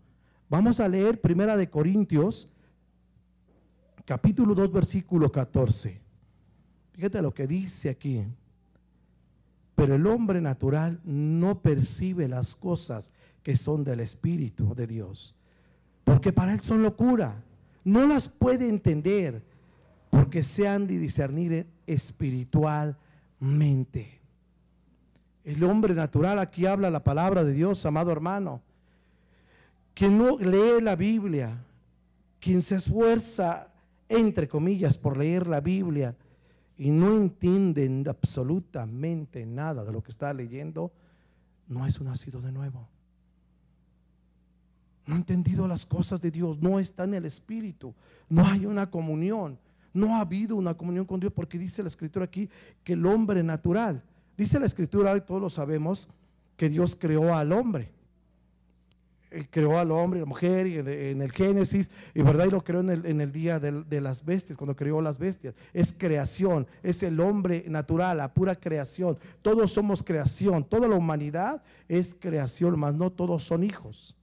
Vamos 0.50 0.80
a 0.80 0.88
leer 0.88 1.22
Primera 1.22 1.56
de 1.58 1.70
Corintios 1.70 2.50
capítulo 4.06 4.54
2 4.54 4.72
versículo 4.72 5.32
14. 5.32 6.02
Fíjate 6.94 7.22
lo 7.22 7.34
que 7.34 7.48
dice 7.48 7.90
aquí. 7.90 8.24
Pero 9.76 9.96
el 9.96 10.06
hombre 10.08 10.42
natural 10.42 11.00
no 11.04 11.62
percibe 11.62 12.28
las 12.28 12.56
cosas 12.56 13.14
que 13.42 13.56
son 13.58 13.84
del 13.84 14.00
Espíritu 14.00 14.74
de 14.76 14.88
Dios, 14.88 15.36
porque 16.04 16.32
para 16.32 16.54
él 16.54 16.62
son 16.62 16.84
locura. 16.84 17.44
No 17.84 18.06
las 18.08 18.30
puede 18.30 18.70
entender 18.70 19.44
porque 20.10 20.44
se 20.44 20.68
han 20.68 20.88
de 20.88 21.00
discernir 21.00 21.68
espiritualmente. 21.86 24.20
El 25.44 25.64
hombre 25.64 25.94
natural, 25.94 26.40
aquí 26.40 26.66
habla 26.66 26.90
la 26.90 27.04
palabra 27.04 27.44
de 27.44 27.52
Dios, 27.52 27.86
amado 27.86 28.10
hermano. 28.12 28.62
Quien 29.94 30.18
no 30.18 30.38
lee 30.38 30.82
la 30.82 30.96
Biblia, 30.96 31.58
quien 32.40 32.62
se 32.62 32.78
esfuerza, 32.78 33.68
entre 34.08 34.48
comillas, 34.48 34.98
por 34.98 35.18
leer 35.18 35.48
la 35.48 35.60
Biblia 35.60 36.16
y 36.84 36.92
no 36.92 37.16
entiende 37.16 38.04
absolutamente 38.10 39.46
nada 39.46 39.86
de 39.86 39.92
lo 39.94 40.04
que 40.04 40.12
está 40.12 40.34
leyendo, 40.34 40.92
no 41.66 41.86
es 41.88 41.98
un 42.00 42.08
nacido 42.08 42.42
de 42.42 42.52
nuevo. 42.52 42.90
No 45.06 45.16
ha 45.16 45.18
entendido 45.18 45.66
las 45.66 45.86
cosas 45.86 46.22
de 46.22 46.30
Dios, 46.32 46.62
no 46.62 46.80
está 46.80 47.06
en 47.06 47.14
el 47.14 47.24
Espíritu, 47.24 47.94
no 48.28 48.46
hay 48.46 48.66
una 48.66 48.92
comunión, 48.92 49.58
no 49.94 50.18
ha 50.18 50.20
habido 50.20 50.58
una 50.58 50.74
comunión 50.74 51.06
con 51.06 51.22
Dios 51.22 51.32
porque 51.32 51.58
dice 51.58 51.84
la 51.84 51.88
escritura 51.88 52.26
aquí 52.26 52.50
que 52.84 52.94
el 52.94 53.06
hombre 53.06 53.44
natural, 53.44 54.04
Dice 54.36 54.60
la 54.60 54.66
escritura, 54.66 55.16
y 55.16 55.22
todos 55.22 55.42
lo 55.42 55.50
sabemos, 55.50 56.10
que 56.58 56.68
Dios 56.68 56.96
creó 56.96 57.34
al 57.34 57.52
hombre. 57.52 57.92
Eh, 59.34 59.48
creó 59.50 59.80
al 59.80 59.92
hombre 59.92 60.20
y 60.20 60.22
la 60.22 60.28
mujer 60.28 60.68
y 60.68 60.78
en, 60.78 61.22
el 61.22 61.32
Génesis, 61.32 61.90
y 62.14 62.22
verdad, 62.22 62.46
y 62.46 62.52
lo 62.52 62.64
creó 62.64 62.82
en 62.82 62.92
el, 62.92 63.06
en 63.08 63.20
el 63.20 63.32
día 63.32 63.60
de, 63.60 64.02
las 64.02 64.24
bestias, 64.24 64.58
cuando 64.58 64.76
creó 64.76 65.02
las 65.02 65.18
bestias. 65.18 65.56
Es 65.74 65.92
creación, 65.92 66.68
es 66.84 67.02
el 67.02 67.20
hombre 67.20 67.66
natural, 67.68 68.18
la 68.18 68.32
pura 68.34 68.56
creación. 68.56 69.18
Todos 69.42 69.72
somos 69.72 70.04
creación, 70.04 70.64
toda 70.64 70.88
la 70.88 70.96
humanidad 70.96 71.64
es 71.88 72.14
creación, 72.14 72.80
mas 72.80 72.94
no 72.94 73.12
todos 73.12 73.44
son 73.44 73.64
hijos. 73.64 74.16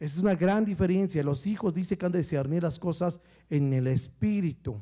Es 0.00 0.18
una 0.18 0.34
gran 0.34 0.64
diferencia. 0.64 1.22
Los 1.22 1.46
hijos 1.46 1.74
dice 1.74 1.98
que 1.98 2.06
han 2.06 2.12
de 2.12 2.18
discernir 2.18 2.62
las 2.62 2.78
cosas 2.78 3.20
en 3.50 3.72
el 3.74 3.86
espíritu 3.86 4.80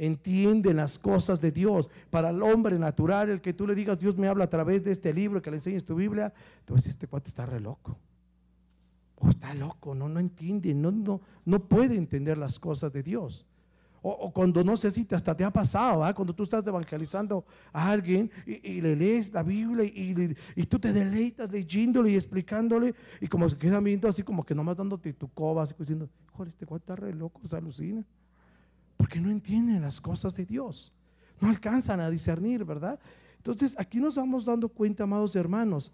entienden 0.00 0.78
las 0.78 0.98
cosas 0.98 1.40
de 1.42 1.52
Dios. 1.52 1.90
Para 2.08 2.30
el 2.30 2.42
hombre 2.42 2.78
natural, 2.78 3.28
el 3.28 3.40
que 3.42 3.52
tú 3.52 3.66
le 3.66 3.74
digas, 3.74 3.98
Dios 3.98 4.16
me 4.16 4.28
habla 4.28 4.44
a 4.44 4.50
través 4.50 4.82
de 4.82 4.92
este 4.92 5.12
libro, 5.12 5.42
que 5.42 5.50
le 5.50 5.58
enseñes 5.58 5.84
tu 5.84 5.94
Biblia, 5.94 6.32
te 6.64 6.74
este 6.74 7.06
cuate 7.06 7.28
está 7.28 7.44
re 7.44 7.60
loco. 7.60 7.98
O 9.16 9.28
está 9.28 9.52
loco, 9.52 9.94
no, 9.94 10.08
no 10.08 10.18
entiende, 10.18 10.72
no, 10.72 10.90
no, 10.90 11.20
no 11.44 11.68
puede 11.68 11.96
entender 11.96 12.38
las 12.38 12.58
cosas 12.58 12.90
de 12.92 13.02
Dios. 13.02 13.46
O, 14.02 14.32
cuando 14.32 14.64
no 14.64 14.78
sé 14.78 14.90
si 14.90 15.04
te, 15.04 15.14
hasta 15.14 15.36
te 15.36 15.44
ha 15.44 15.50
pasado, 15.50 16.02
cuando 16.14 16.34
tú 16.34 16.44
estás 16.44 16.66
evangelizando 16.66 17.44
a 17.70 17.90
alguien 17.90 18.30
y, 18.46 18.80
le 18.80 18.96
lees 18.96 19.30
la 19.30 19.42
Biblia 19.42 19.84
y, 19.84 20.34
y, 20.56 20.62
tú 20.64 20.78
te 20.78 20.94
deleitas 20.94 21.52
leyéndole 21.52 22.12
y 22.12 22.14
explicándole 22.14 22.94
y 23.20 23.26
como 23.26 23.46
se 23.46 23.58
quedan 23.58 23.84
viendo 23.84 24.08
así 24.08 24.22
como 24.22 24.42
que 24.42 24.54
nomás 24.54 24.78
dándote 24.78 25.12
tu 25.12 25.28
coba, 25.28 25.64
así 25.64 25.74
diciendo, 25.78 26.08
joder, 26.32 26.48
este 26.48 26.64
cuate 26.64 26.84
está 26.84 26.96
re 26.96 27.12
loco, 27.12 27.42
se 27.44 27.54
alucina 27.54 28.02
porque 29.00 29.18
no 29.18 29.30
entienden 29.30 29.80
las 29.80 29.98
cosas 29.98 30.36
de 30.36 30.44
Dios. 30.44 30.92
No 31.40 31.48
alcanzan 31.48 32.02
a 32.02 32.10
discernir, 32.10 32.66
¿verdad? 32.66 33.00
Entonces 33.38 33.74
aquí 33.78 33.98
nos 33.98 34.14
vamos 34.14 34.44
dando 34.44 34.68
cuenta, 34.68 35.04
amados 35.04 35.34
hermanos, 35.36 35.90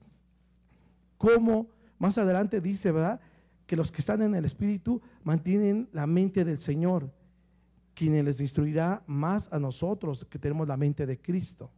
cómo 1.17 1.69
más 2.01 2.19
adelante 2.19 2.61
dice, 2.61 2.91
¿verdad? 2.91 3.21
Que 3.65 3.77
los 3.77 3.93
que 3.93 4.01
están 4.01 4.23
en 4.23 4.35
el 4.35 4.45
Espíritu 4.45 5.01
mantienen 5.23 5.89
la 5.93 6.09
mente 6.09 6.45
del 6.45 6.59
Señor, 6.59 7.09
quien 7.95 8.25
les 8.25 8.41
instruirá 8.41 9.05
más 9.07 9.53
a 9.53 9.61
nosotros 9.61 10.27
que 10.29 10.41
tenemos 10.41 10.67
la 10.67 10.77
mente 10.77 11.07
de 11.07 11.17
Cristo. 11.17 11.71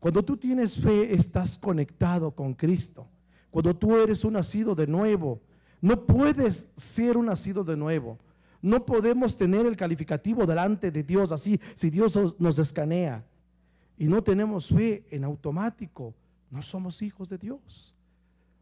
Cuando 0.00 0.24
tú 0.24 0.38
tienes 0.38 0.80
fe, 0.80 1.12
estás 1.12 1.58
conectado 1.58 2.30
con 2.30 2.54
Cristo. 2.54 3.06
Cuando 3.50 3.76
tú 3.76 3.94
eres 3.94 4.24
un 4.24 4.32
nacido 4.32 4.74
de 4.74 4.86
nuevo, 4.86 5.42
no 5.82 6.06
puedes 6.06 6.70
ser 6.74 7.18
un 7.18 7.26
nacido 7.26 7.62
de 7.62 7.76
nuevo 7.76 8.18
no 8.64 8.86
podemos 8.86 9.36
tener 9.36 9.66
el 9.66 9.76
calificativo 9.76 10.46
delante 10.46 10.90
de 10.90 11.02
Dios 11.02 11.32
así, 11.32 11.60
si 11.74 11.90
Dios 11.90 12.40
nos 12.40 12.58
escanea 12.58 13.22
y 13.98 14.06
no 14.06 14.24
tenemos 14.24 14.68
fe 14.68 15.04
en 15.10 15.22
automático, 15.24 16.14
no 16.50 16.62
somos 16.62 17.02
hijos 17.02 17.28
de 17.28 17.36
Dios. 17.36 17.94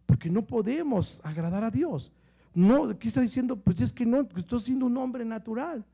Porque 0.05 0.29
no 0.29 0.45
podemos 0.45 1.21
agradar 1.23 1.63
a 1.63 1.71
Dios. 1.71 2.11
No, 2.53 2.91
aquí 2.91 3.07
está 3.07 3.21
diciendo, 3.21 3.55
pues 3.55 3.81
es 3.81 3.93
que 3.93 4.05
no, 4.05 4.27
estoy 4.35 4.59
siendo 4.59 4.87
un 4.87 4.97
hombre 4.97 5.25
natural. 5.25 5.85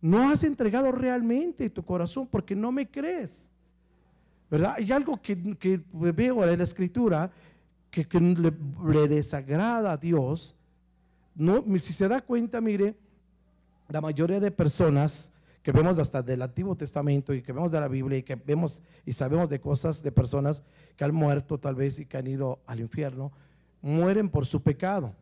No 0.00 0.30
has 0.30 0.42
entregado 0.42 0.90
realmente 0.90 1.70
tu 1.70 1.84
corazón 1.84 2.26
porque 2.26 2.56
no 2.56 2.72
me 2.72 2.90
crees. 2.90 3.52
¿Verdad? 4.50 4.74
Hay 4.78 4.90
algo 4.90 5.22
que, 5.22 5.36
veo 5.92 6.42
en 6.44 6.58
la 6.58 6.64
escritura 6.64 7.30
que, 7.88 8.04
le, 8.18 8.52
le, 8.92 9.06
desagrada 9.06 9.92
a 9.92 9.96
Dios. 9.96 10.56
No, 11.36 11.64
si 11.78 11.92
se 11.92 12.08
da 12.08 12.20
cuenta, 12.20 12.60
mire, 12.60 12.96
la 13.88 14.00
mayoría 14.00 14.38
de 14.38 14.50
personas 14.50 15.32
que 15.62 15.72
vemos 15.72 15.98
hasta 15.98 16.22
del 16.22 16.42
Antiguo 16.42 16.76
Testamento 16.76 17.34
y 17.34 17.42
que 17.42 17.52
vemos 17.52 17.72
de 17.72 17.80
la 17.80 17.88
Biblia 17.88 18.18
y 18.18 18.22
que 18.22 18.36
vemos 18.36 18.82
y 19.04 19.12
sabemos 19.12 19.48
de 19.48 19.60
cosas 19.60 20.02
de 20.02 20.12
personas 20.12 20.62
que 20.96 21.04
han 21.04 21.14
muerto 21.14 21.58
tal 21.58 21.74
vez 21.74 21.98
y 21.98 22.06
que 22.06 22.16
han 22.16 22.26
ido 22.26 22.60
al 22.66 22.80
infierno, 22.80 23.32
mueren 23.80 24.28
por 24.28 24.46
su 24.46 24.62
pecado. 24.62 25.14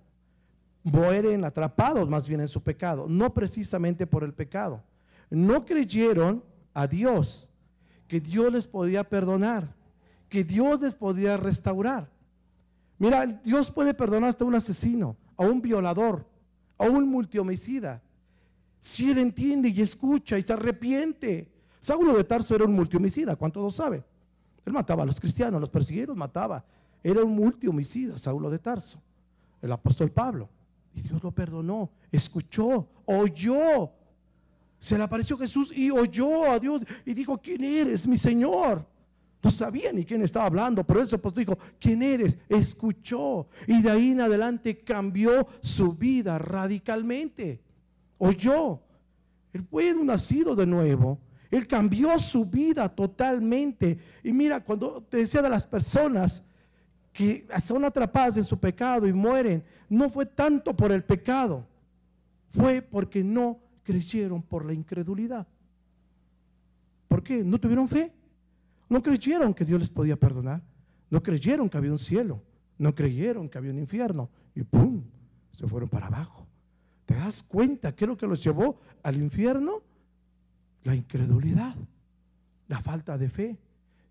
Mueren 0.82 1.44
atrapados 1.44 2.08
más 2.08 2.28
bien 2.28 2.40
en 2.40 2.48
su 2.48 2.62
pecado, 2.62 3.06
no 3.08 3.34
precisamente 3.34 4.06
por 4.06 4.22
el 4.22 4.32
pecado. 4.32 4.82
No 5.30 5.64
creyeron 5.64 6.44
a 6.74 6.86
Dios, 6.86 7.50
que 8.06 8.20
Dios 8.20 8.52
les 8.52 8.68
podía 8.68 9.02
perdonar, 9.02 9.74
que 10.28 10.44
Dios 10.44 10.80
les 10.80 10.94
podía 10.94 11.36
restaurar. 11.36 12.08
Mira, 12.98 13.26
Dios 13.26 13.70
puede 13.70 13.94
perdonar 13.94 14.30
hasta 14.30 14.44
un 14.44 14.54
asesino, 14.54 15.16
a 15.36 15.44
un 15.44 15.60
violador, 15.60 16.24
a 16.78 16.84
un 16.84 17.08
multihomicida 17.08 18.00
si 18.80 19.10
él 19.10 19.18
entiende 19.18 19.68
y 19.68 19.80
escucha 19.80 20.38
y 20.38 20.42
se 20.42 20.52
arrepiente. 20.52 21.50
Saulo 21.80 22.16
de 22.16 22.24
Tarso 22.24 22.54
era 22.54 22.64
un 22.64 22.72
multihomicida, 22.72 23.36
¿cuántos 23.36 23.62
lo 23.62 23.70
saben? 23.70 24.04
Él 24.64 24.72
mataba 24.72 25.02
a 25.02 25.06
los 25.06 25.20
cristianos, 25.20 25.60
los 25.60 25.70
persiguieron, 25.70 26.18
mataba. 26.18 26.64
Era 27.02 27.22
un 27.22 27.34
multihomicida, 27.34 28.18
Saulo 28.18 28.50
de 28.50 28.58
Tarso, 28.58 29.00
el 29.62 29.70
apóstol 29.70 30.10
Pablo. 30.10 30.48
Y 30.94 31.02
Dios 31.02 31.22
lo 31.22 31.30
perdonó, 31.30 31.90
escuchó, 32.10 32.88
oyó. 33.04 33.90
Se 34.78 34.96
le 34.98 35.04
apareció 35.04 35.36
Jesús 35.38 35.72
y 35.76 35.90
oyó 35.90 36.50
a 36.50 36.58
Dios 36.58 36.82
y 37.04 37.14
dijo, 37.14 37.38
¿quién 37.38 37.62
eres, 37.62 38.06
mi 38.06 38.16
Señor? 38.16 38.84
No 39.42 39.50
sabía 39.50 39.92
ni 39.92 40.04
quién 40.04 40.22
estaba 40.22 40.46
hablando, 40.46 40.84
pero 40.84 41.00
él 41.00 41.08
apóstol 41.12 41.44
dijo, 41.44 41.58
¿quién 41.78 42.02
eres? 42.02 42.38
Escuchó. 42.48 43.46
Y 43.66 43.82
de 43.82 43.90
ahí 43.90 44.10
en 44.12 44.22
adelante 44.22 44.78
cambió 44.78 45.46
su 45.60 45.92
vida 45.92 46.38
radicalmente 46.38 47.65
oyó. 48.18 48.80
Él 49.52 49.66
fue 49.70 49.94
nacido 49.94 50.54
de 50.54 50.66
nuevo. 50.66 51.18
Él 51.50 51.66
cambió 51.66 52.18
su 52.18 52.44
vida 52.44 52.88
totalmente. 52.88 53.98
Y 54.22 54.32
mira, 54.32 54.62
cuando 54.62 55.02
te 55.02 55.18
decía 55.18 55.42
de 55.42 55.48
las 55.48 55.66
personas 55.66 56.46
que 57.12 57.46
son 57.64 57.84
atrapadas 57.84 58.36
en 58.36 58.44
su 58.44 58.58
pecado 58.58 59.06
y 59.06 59.12
mueren, 59.12 59.64
no 59.88 60.10
fue 60.10 60.26
tanto 60.26 60.76
por 60.76 60.92
el 60.92 61.02
pecado, 61.02 61.66
fue 62.50 62.82
porque 62.82 63.24
no 63.24 63.58
creyeron 63.82 64.42
por 64.42 64.64
la 64.64 64.74
incredulidad. 64.74 65.46
¿Por 67.08 67.22
qué? 67.22 67.42
¿No 67.42 67.58
tuvieron 67.58 67.88
fe? 67.88 68.12
No 68.88 69.02
creyeron 69.02 69.54
que 69.54 69.64
Dios 69.64 69.78
les 69.78 69.90
podía 69.90 70.16
perdonar. 70.16 70.62
No 71.08 71.22
creyeron 71.22 71.68
que 71.68 71.78
había 71.78 71.92
un 71.92 71.98
cielo. 71.98 72.42
No 72.78 72.94
creyeron 72.94 73.48
que 73.48 73.58
había 73.58 73.70
un 73.70 73.78
infierno. 73.78 74.28
Y 74.54 74.62
¡pum! 74.62 75.02
Se 75.52 75.66
fueron 75.66 75.88
para 75.88 76.08
abajo. 76.08 76.45
¿Te 77.06 77.14
das 77.14 77.42
cuenta 77.42 77.94
qué 77.94 78.04
es 78.04 78.08
lo 78.08 78.16
que 78.16 78.26
los 78.26 78.42
llevó 78.42 78.80
al 79.02 79.16
infierno? 79.16 79.82
La 80.82 80.94
incredulidad, 80.94 81.74
la 82.68 82.80
falta 82.80 83.16
de 83.16 83.28
fe. 83.28 83.56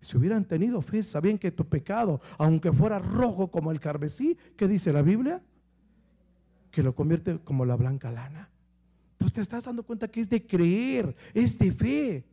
Si 0.00 0.16
hubieran 0.16 0.44
tenido 0.44 0.80
fe, 0.80 1.02
sabían 1.02 1.38
que 1.38 1.50
tu 1.50 1.66
pecado, 1.66 2.20
aunque 2.38 2.72
fuera 2.72 2.98
rojo 2.98 3.50
como 3.50 3.70
el 3.70 3.80
carmesí, 3.80 4.36
¿qué 4.56 4.66
dice 4.66 4.92
la 4.92 5.02
Biblia? 5.02 5.42
Que 6.70 6.82
lo 6.82 6.94
convierte 6.94 7.38
como 7.38 7.64
la 7.64 7.76
blanca 7.76 8.10
lana. 8.10 8.48
Entonces 9.12 9.34
te 9.34 9.40
estás 9.42 9.64
dando 9.64 9.82
cuenta 9.82 10.08
que 10.08 10.20
es 10.20 10.30
de 10.30 10.46
creer, 10.46 11.14
es 11.34 11.58
de 11.58 11.72
fe. 11.72 12.24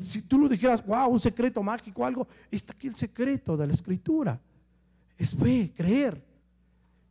si 0.00 0.22
tú 0.22 0.38
lo 0.38 0.48
dijeras, 0.48 0.84
wow, 0.84 1.08
un 1.08 1.20
secreto 1.20 1.62
mágico, 1.62 2.04
algo, 2.04 2.26
está 2.50 2.72
aquí 2.74 2.88
el 2.88 2.94
secreto 2.94 3.56
de 3.56 3.66
la 3.66 3.72
escritura. 3.72 4.40
Es 5.16 5.34
fe, 5.34 5.72
creer. 5.74 6.22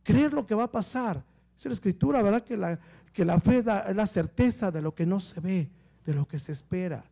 Creer 0.02 0.32
lo 0.32 0.46
que 0.46 0.54
va 0.54 0.64
a 0.64 0.70
pasar. 0.70 1.24
Es 1.60 1.66
la 1.66 1.72
escritura, 1.74 2.22
¿verdad? 2.22 2.42
Que 2.42 2.56
la, 2.56 2.80
que 3.12 3.22
la 3.22 3.38
fe 3.38 3.58
es 3.58 3.64
la, 3.66 4.06
certeza 4.06 4.70
de 4.70 4.80
lo 4.80 4.94
que 4.94 5.04
no 5.04 5.20
se 5.20 5.40
ve, 5.40 5.68
de 6.06 6.14
lo 6.14 6.26
que 6.26 6.38
se 6.38 6.52
espera, 6.52 7.04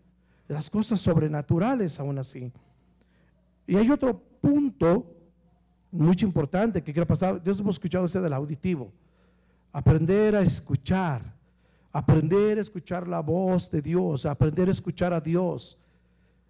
de 0.48 0.54
las 0.54 0.70
cosas 0.70 0.98
sobrenaturales 1.00 2.00
aún 2.00 2.18
así. 2.18 2.50
Y 3.66 3.76
hay 3.76 3.90
otro 3.90 4.18
punto 4.40 5.14
muy 5.90 6.16
importante 6.20 6.82
que 6.82 6.94
quiero 6.94 7.06
pasar. 7.06 7.42
Ya 7.42 7.52
hemos 7.52 7.74
escuchado 7.74 8.06
ese 8.06 8.20
del 8.20 8.32
auditivo. 8.32 8.90
Aprender 9.70 10.34
a 10.34 10.40
escuchar. 10.40 11.22
Aprender 11.92 12.56
a 12.56 12.62
escuchar 12.62 13.06
la 13.06 13.20
voz 13.20 13.70
de 13.70 13.82
Dios. 13.82 14.24
Aprender 14.24 14.68
a 14.68 14.72
escuchar 14.72 15.12
a 15.12 15.20
Dios. 15.20 15.76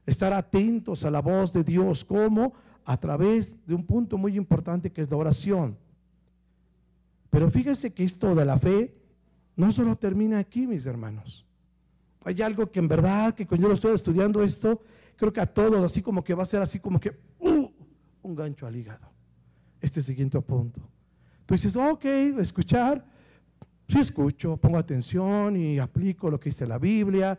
Estar 0.06 0.32
atentos 0.32 1.04
a 1.04 1.10
la 1.10 1.20
voz 1.20 1.52
de 1.52 1.64
Dios. 1.64 2.04
¿Cómo? 2.04 2.52
A 2.84 2.96
través 2.96 3.66
de 3.66 3.74
un 3.74 3.82
punto 3.82 4.16
muy 4.16 4.36
importante 4.36 4.92
que 4.92 5.02
es 5.02 5.10
la 5.10 5.16
oración. 5.16 5.76
Pero 7.30 7.50
fíjese 7.50 7.92
que 7.92 8.04
esto 8.04 8.34
de 8.34 8.44
la 8.44 8.58
fe 8.58 8.94
no 9.56 9.72
solo 9.72 9.96
termina 9.96 10.38
aquí, 10.38 10.66
mis 10.66 10.86
hermanos. 10.86 11.44
Hay 12.24 12.40
algo 12.42 12.70
que 12.70 12.78
en 12.78 12.88
verdad, 12.88 13.34
que 13.34 13.46
cuando 13.46 13.62
yo 13.62 13.68
lo 13.68 13.74
estoy 13.74 13.94
estudiando 13.94 14.42
esto, 14.42 14.80
creo 15.16 15.32
que 15.32 15.40
a 15.40 15.46
todos 15.46 15.84
así 15.84 16.02
como 16.02 16.22
que 16.22 16.34
va 16.34 16.42
a 16.42 16.46
ser 16.46 16.62
así 16.62 16.78
como 16.78 17.00
que 17.00 17.18
uh, 17.40 17.70
un 18.22 18.34
gancho 18.34 18.66
al 18.66 18.76
hígado. 18.76 19.08
Este 19.80 20.02
siguiente 20.02 20.40
punto. 20.40 20.80
Tú 21.46 21.54
dices, 21.54 21.76
ok, 21.76 22.04
escuchar. 22.38 23.04
Sí 23.88 23.98
escucho, 23.98 24.56
pongo 24.58 24.76
atención 24.76 25.56
y 25.56 25.78
aplico 25.78 26.28
lo 26.28 26.38
que 26.38 26.50
dice 26.50 26.66
la 26.66 26.78
Biblia, 26.78 27.38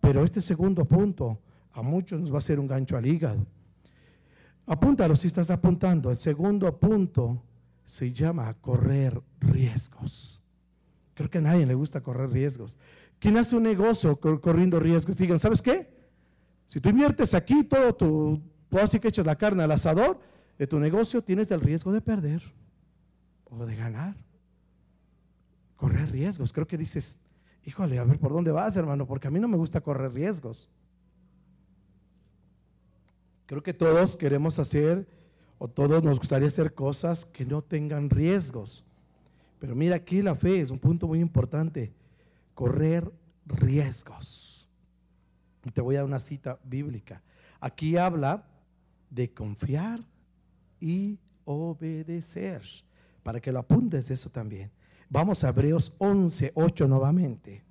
pero 0.00 0.24
este 0.24 0.40
segundo 0.40 0.86
punto 0.86 1.38
a 1.72 1.82
muchos 1.82 2.20
nos 2.20 2.32
va 2.32 2.38
a 2.38 2.40
ser 2.40 2.58
un 2.58 2.66
gancho 2.66 2.96
al 2.96 3.06
hígado. 3.06 3.46
Apúntalo 4.66 5.14
si 5.16 5.26
estás 5.26 5.50
apuntando. 5.50 6.10
El 6.10 6.16
segundo 6.16 6.74
punto 6.78 7.42
se 7.92 8.10
llama 8.10 8.54
correr 8.54 9.22
riesgos. 9.38 10.40
Creo 11.12 11.28
que 11.28 11.36
a 11.36 11.40
nadie 11.42 11.66
le 11.66 11.74
gusta 11.74 12.00
correr 12.00 12.30
riesgos. 12.30 12.78
¿Quién 13.18 13.36
hace 13.36 13.54
un 13.54 13.64
negocio 13.64 14.18
corriendo 14.18 14.80
riesgos? 14.80 15.14
Digan, 15.14 15.38
¿sabes 15.38 15.60
qué? 15.60 15.92
Si 16.64 16.80
tú 16.80 16.88
inviertes 16.88 17.34
aquí 17.34 17.64
todo 17.64 17.94
tu, 17.94 18.40
tú 18.70 18.78
así 18.78 18.98
que 18.98 19.08
echas 19.08 19.26
la 19.26 19.36
carne 19.36 19.62
al 19.62 19.72
asador, 19.72 20.18
de 20.58 20.66
tu 20.66 20.78
negocio 20.78 21.22
tienes 21.22 21.50
el 21.50 21.60
riesgo 21.60 21.92
de 21.92 22.00
perder 22.00 22.42
o 23.50 23.66
de 23.66 23.76
ganar. 23.76 24.16
Correr 25.76 26.10
riesgos. 26.10 26.54
Creo 26.54 26.66
que 26.66 26.78
dices, 26.78 27.18
híjole, 27.62 27.98
a 27.98 28.04
ver 28.04 28.18
por 28.18 28.32
dónde 28.32 28.52
vas, 28.52 28.74
hermano, 28.74 29.06
porque 29.06 29.28
a 29.28 29.30
mí 29.30 29.38
no 29.38 29.48
me 29.48 29.58
gusta 29.58 29.82
correr 29.82 30.14
riesgos. 30.14 30.70
Creo 33.44 33.62
que 33.62 33.74
todos 33.74 34.16
queremos 34.16 34.58
hacer 34.58 35.06
o 35.64 35.68
todos 35.68 36.02
nos 36.02 36.18
gustaría 36.18 36.48
hacer 36.48 36.74
cosas 36.74 37.24
que 37.24 37.44
no 37.44 37.62
tengan 37.62 38.10
riesgos. 38.10 38.84
Pero 39.60 39.76
mira, 39.76 39.94
aquí 39.94 40.20
la 40.20 40.34
fe 40.34 40.60
es 40.60 40.70
un 40.70 40.78
punto 40.80 41.06
muy 41.06 41.20
importante. 41.20 41.92
Correr 42.52 43.08
riesgos. 43.46 44.66
Y 45.64 45.70
te 45.70 45.80
voy 45.80 45.94
a 45.94 46.04
una 46.04 46.18
cita 46.18 46.58
bíblica. 46.64 47.22
Aquí 47.60 47.96
habla 47.96 48.44
de 49.08 49.32
confiar 49.32 50.00
y 50.80 51.20
obedecer. 51.44 52.62
Para 53.22 53.40
que 53.40 53.52
lo 53.52 53.60
apuntes 53.60 54.10
eso 54.10 54.30
también. 54.30 54.68
Vamos 55.08 55.44
a 55.44 55.50
Hebreos 55.50 55.94
11, 55.98 56.50
8 56.56 56.88
nuevamente. 56.88 57.62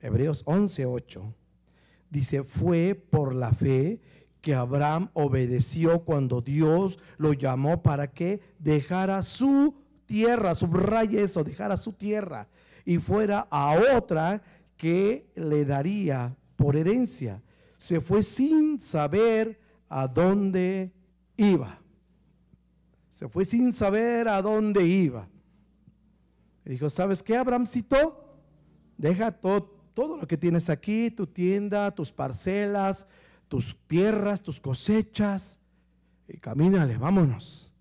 Hebreos 0.00 0.44
11, 0.46 0.86
8. 0.86 1.34
Dice, 2.08 2.44
fue 2.44 2.94
por 2.94 3.34
la 3.34 3.50
fe 3.52 4.00
que 4.40 4.54
Abraham 4.54 5.10
obedeció 5.12 6.00
cuando 6.04 6.40
Dios 6.40 6.98
lo 7.18 7.32
llamó 7.32 7.82
para 7.82 8.10
que 8.10 8.40
dejara 8.58 9.22
su 9.22 9.74
tierra, 10.06 10.54
subraya 10.54 11.20
eso, 11.20 11.44
dejara 11.44 11.76
su 11.76 11.92
tierra 11.92 12.48
y 12.84 12.98
fuera 12.98 13.46
a 13.50 13.76
otra 13.96 14.42
que 14.76 15.30
le 15.34 15.64
daría 15.64 16.36
por 16.56 16.76
herencia. 16.76 17.42
Se 17.76 18.00
fue 18.00 18.22
sin 18.22 18.78
saber 18.78 19.60
a 19.88 20.08
dónde 20.08 20.92
iba. 21.36 21.80
Se 23.10 23.28
fue 23.28 23.44
sin 23.44 23.72
saber 23.72 24.28
a 24.28 24.40
dónde 24.40 24.86
iba. 24.86 25.28
Y 26.64 26.70
dijo, 26.70 26.88
¿sabes 26.90 27.22
qué, 27.22 27.36
Abrahamcito? 27.36 28.38
Deja 28.96 29.32
todo, 29.32 29.62
todo 29.94 30.16
lo 30.16 30.26
que 30.26 30.36
tienes 30.36 30.70
aquí, 30.70 31.10
tu 31.10 31.26
tienda, 31.26 31.90
tus 31.90 32.12
parcelas, 32.12 33.06
tus 33.50 33.76
tierras, 33.88 34.42
tus 34.42 34.60
cosechas, 34.60 35.58
y 36.28 36.38
camínale, 36.38 36.96
vámonos. 36.96 37.74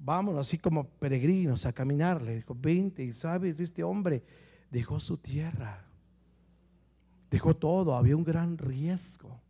Vámonos 0.00 0.40
así 0.40 0.58
como 0.58 0.88
peregrinos 0.88 1.66
a 1.66 1.72
caminarle. 1.72 2.34
Dijo, 2.34 2.56
vente, 2.60 3.04
y 3.04 3.12
sabes, 3.12 3.60
este 3.60 3.84
hombre 3.84 4.24
dejó 4.68 4.98
su 4.98 5.18
tierra, 5.18 5.86
dejó 7.30 7.54
todo, 7.54 7.94
había 7.94 8.16
un 8.16 8.24
gran 8.24 8.58
riesgo. 8.58 9.40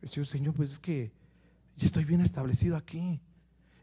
Dice, 0.00 0.24
Señor, 0.24 0.54
pues 0.54 0.70
es 0.70 0.78
que 0.78 1.10
ya 1.74 1.86
estoy 1.86 2.04
bien 2.04 2.20
establecido 2.20 2.76
aquí, 2.76 3.20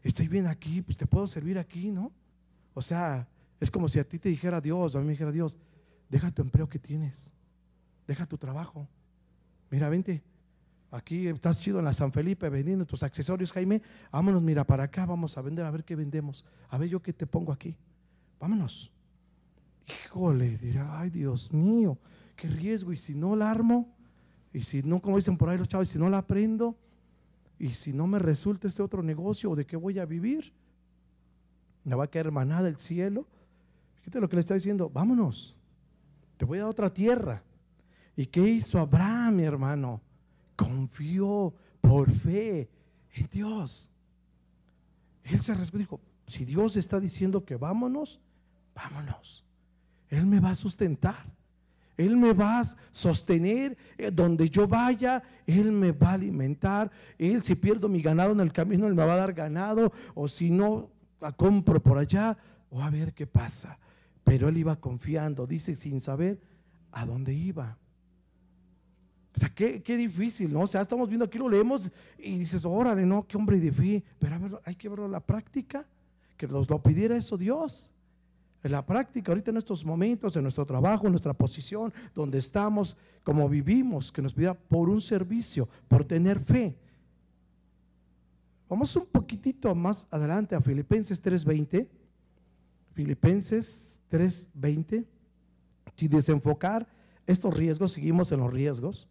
estoy 0.02 0.26
bien 0.26 0.46
aquí, 0.46 0.80
pues 0.80 0.96
te 0.96 1.06
puedo 1.06 1.26
servir 1.26 1.58
aquí, 1.58 1.90
¿no? 1.90 2.12
O 2.72 2.80
sea, 2.80 3.28
es 3.60 3.70
como 3.70 3.90
si 3.90 3.98
a 3.98 4.08
ti 4.08 4.18
te 4.18 4.30
dijera 4.30 4.58
Dios, 4.58 4.96
a 4.96 5.00
mí 5.00 5.04
me 5.04 5.12
dijera 5.12 5.32
Dios, 5.32 5.58
deja 6.08 6.30
tu 6.30 6.40
empleo 6.40 6.66
que 6.66 6.78
tienes, 6.78 7.34
deja 8.06 8.24
tu 8.24 8.38
trabajo, 8.38 8.88
Mira, 9.74 9.88
vente. 9.88 10.22
Aquí 10.92 11.26
estás 11.26 11.60
chido 11.60 11.80
en 11.80 11.84
la 11.84 11.92
San 11.92 12.12
Felipe 12.12 12.48
vendiendo 12.48 12.86
tus 12.86 13.02
accesorios, 13.02 13.50
Jaime. 13.50 13.82
Vámonos, 14.12 14.40
mira, 14.40 14.64
para 14.64 14.84
acá 14.84 15.04
vamos 15.04 15.36
a 15.36 15.42
vender, 15.42 15.64
a 15.64 15.70
ver 15.72 15.82
qué 15.82 15.96
vendemos. 15.96 16.44
A 16.68 16.78
ver 16.78 16.88
yo 16.88 17.02
qué 17.02 17.12
te 17.12 17.26
pongo 17.26 17.50
aquí. 17.50 17.76
Vámonos. 18.38 18.92
Híjole, 19.88 20.56
dirá, 20.58 21.00
ay 21.00 21.10
Dios 21.10 21.52
mío, 21.52 21.98
qué 22.36 22.46
riesgo. 22.46 22.92
Y 22.92 22.96
si 22.96 23.16
no 23.16 23.34
la 23.34 23.50
armo, 23.50 23.92
y 24.52 24.62
si 24.62 24.84
no, 24.84 25.00
como 25.00 25.16
dicen 25.16 25.36
por 25.36 25.48
ahí 25.48 25.58
los 25.58 25.66
chavos, 25.66 25.88
si 25.88 25.98
no 25.98 26.08
la 26.08 26.18
aprendo, 26.18 26.76
y 27.58 27.70
si 27.70 27.92
no 27.92 28.06
me 28.06 28.20
resulta 28.20 28.68
este 28.68 28.80
otro 28.80 29.02
negocio, 29.02 29.56
¿de 29.56 29.66
qué 29.66 29.76
voy 29.76 29.98
a 29.98 30.04
vivir? 30.04 30.52
Me 31.82 31.96
va 31.96 32.04
a 32.04 32.08
caer 32.08 32.30
manada 32.30 32.68
el 32.68 32.76
cielo. 32.76 33.26
Fíjate 33.96 34.20
lo 34.20 34.28
que 34.28 34.36
le 34.36 34.40
está 34.40 34.54
diciendo, 34.54 34.88
vámonos. 34.88 35.56
Te 36.36 36.44
voy 36.44 36.60
a 36.60 36.68
otra 36.68 36.94
tierra 36.94 37.42
¿Y 38.16 38.26
qué 38.26 38.40
hizo 38.40 38.78
Abraham, 38.78 39.36
mi 39.36 39.42
hermano? 39.44 40.00
Confió 40.56 41.52
por 41.80 42.10
fe 42.12 42.68
en 43.14 43.28
Dios. 43.30 43.90
Él 45.24 45.40
se 45.40 45.54
respondió, 45.54 45.86
dijo, 45.86 46.00
si 46.26 46.44
Dios 46.44 46.76
está 46.76 47.00
diciendo 47.00 47.44
que 47.44 47.56
vámonos, 47.56 48.20
vámonos. 48.74 49.44
Él 50.08 50.26
me 50.26 50.40
va 50.40 50.50
a 50.50 50.54
sustentar. 50.54 51.34
Él 51.96 52.16
me 52.16 52.32
va 52.32 52.60
a 52.60 52.64
sostener 52.90 53.76
eh, 53.96 54.10
donde 54.10 54.50
yo 54.50 54.66
vaya, 54.66 55.22
Él 55.46 55.70
me 55.70 55.92
va 55.92 56.10
a 56.10 56.14
alimentar. 56.14 56.90
Él 57.18 57.42
si 57.42 57.54
pierdo 57.54 57.88
mi 57.88 58.02
ganado 58.02 58.32
en 58.32 58.40
el 58.40 58.52
camino, 58.52 58.86
Él 58.86 58.94
me 58.94 59.04
va 59.04 59.14
a 59.14 59.18
dar 59.18 59.32
ganado. 59.32 59.92
O 60.14 60.26
si 60.26 60.50
no, 60.50 60.90
la 61.20 61.32
compro 61.32 61.82
por 61.82 61.98
allá, 61.98 62.36
o 62.70 62.82
a 62.82 62.90
ver 62.90 63.14
qué 63.14 63.26
pasa. 63.26 63.78
Pero 64.24 64.48
Él 64.48 64.56
iba 64.56 64.76
confiando, 64.76 65.46
dice, 65.46 65.76
sin 65.76 66.00
saber 66.00 66.40
a 66.90 67.06
dónde 67.06 67.32
iba. 67.32 67.78
O 69.36 69.40
sea, 69.40 69.48
qué, 69.48 69.96
difícil, 69.96 70.52
¿no? 70.52 70.60
O 70.60 70.66
sea, 70.66 70.82
estamos 70.82 71.08
viendo 71.08 71.24
aquí, 71.24 71.38
lo 71.38 71.48
leemos 71.48 71.90
y 72.18 72.38
dices, 72.38 72.64
órale, 72.64 73.04
no, 73.04 73.26
qué 73.26 73.36
hombre 73.36 73.58
de 73.58 73.72
fe. 73.72 74.04
Pero 74.18 74.60
hay 74.64 74.76
que 74.76 74.88
verlo 74.88 75.06
en 75.06 75.12
la 75.12 75.20
práctica, 75.20 75.84
que 76.36 76.46
nos 76.46 76.70
lo 76.70 76.80
pidiera 76.80 77.16
eso 77.16 77.36
Dios. 77.36 77.92
En 78.62 78.70
la 78.70 78.86
práctica, 78.86 79.32
ahorita 79.32 79.50
en 79.50 79.56
estos 79.56 79.84
momentos, 79.84 80.36
en 80.36 80.42
nuestro 80.42 80.64
trabajo, 80.64 81.06
en 81.06 81.12
nuestra 81.12 81.34
posición, 81.34 81.92
donde 82.14 82.38
estamos, 82.38 82.96
como 83.24 83.48
vivimos, 83.48 84.12
que 84.12 84.22
nos 84.22 84.32
pidiera 84.32 84.54
por 84.54 84.88
un 84.88 85.00
servicio, 85.00 85.68
por 85.88 86.04
tener 86.04 86.38
fe. 86.38 86.76
Vamos 88.68 88.94
un 88.96 89.06
poquitito 89.06 89.74
más 89.74 90.06
adelante 90.10 90.54
a 90.54 90.60
Filipenses 90.60 91.20
3:20. 91.20 91.88
Filipenses 92.94 94.00
3:20. 94.08 95.04
Sin 95.96 96.10
desenfocar 96.10 96.86
estos 97.26 97.56
riesgos, 97.56 97.92
seguimos 97.92 98.30
en 98.32 98.40
los 98.40 98.52
riesgos. 98.52 99.08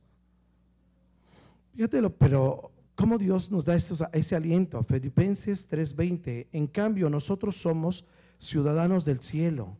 Fíjate, 1.75 2.07
pero 2.11 2.71
¿cómo 2.95 3.17
Dios 3.17 3.51
nos 3.51 3.65
da 3.65 3.75
ese, 3.75 3.95
ese 4.13 4.35
aliento? 4.35 4.83
Filipenses 4.83 5.67
3:20. 5.69 6.47
En 6.51 6.67
cambio, 6.67 7.09
nosotros 7.09 7.57
somos 7.57 8.05
ciudadanos 8.37 9.05
del 9.05 9.21
cielo, 9.21 9.77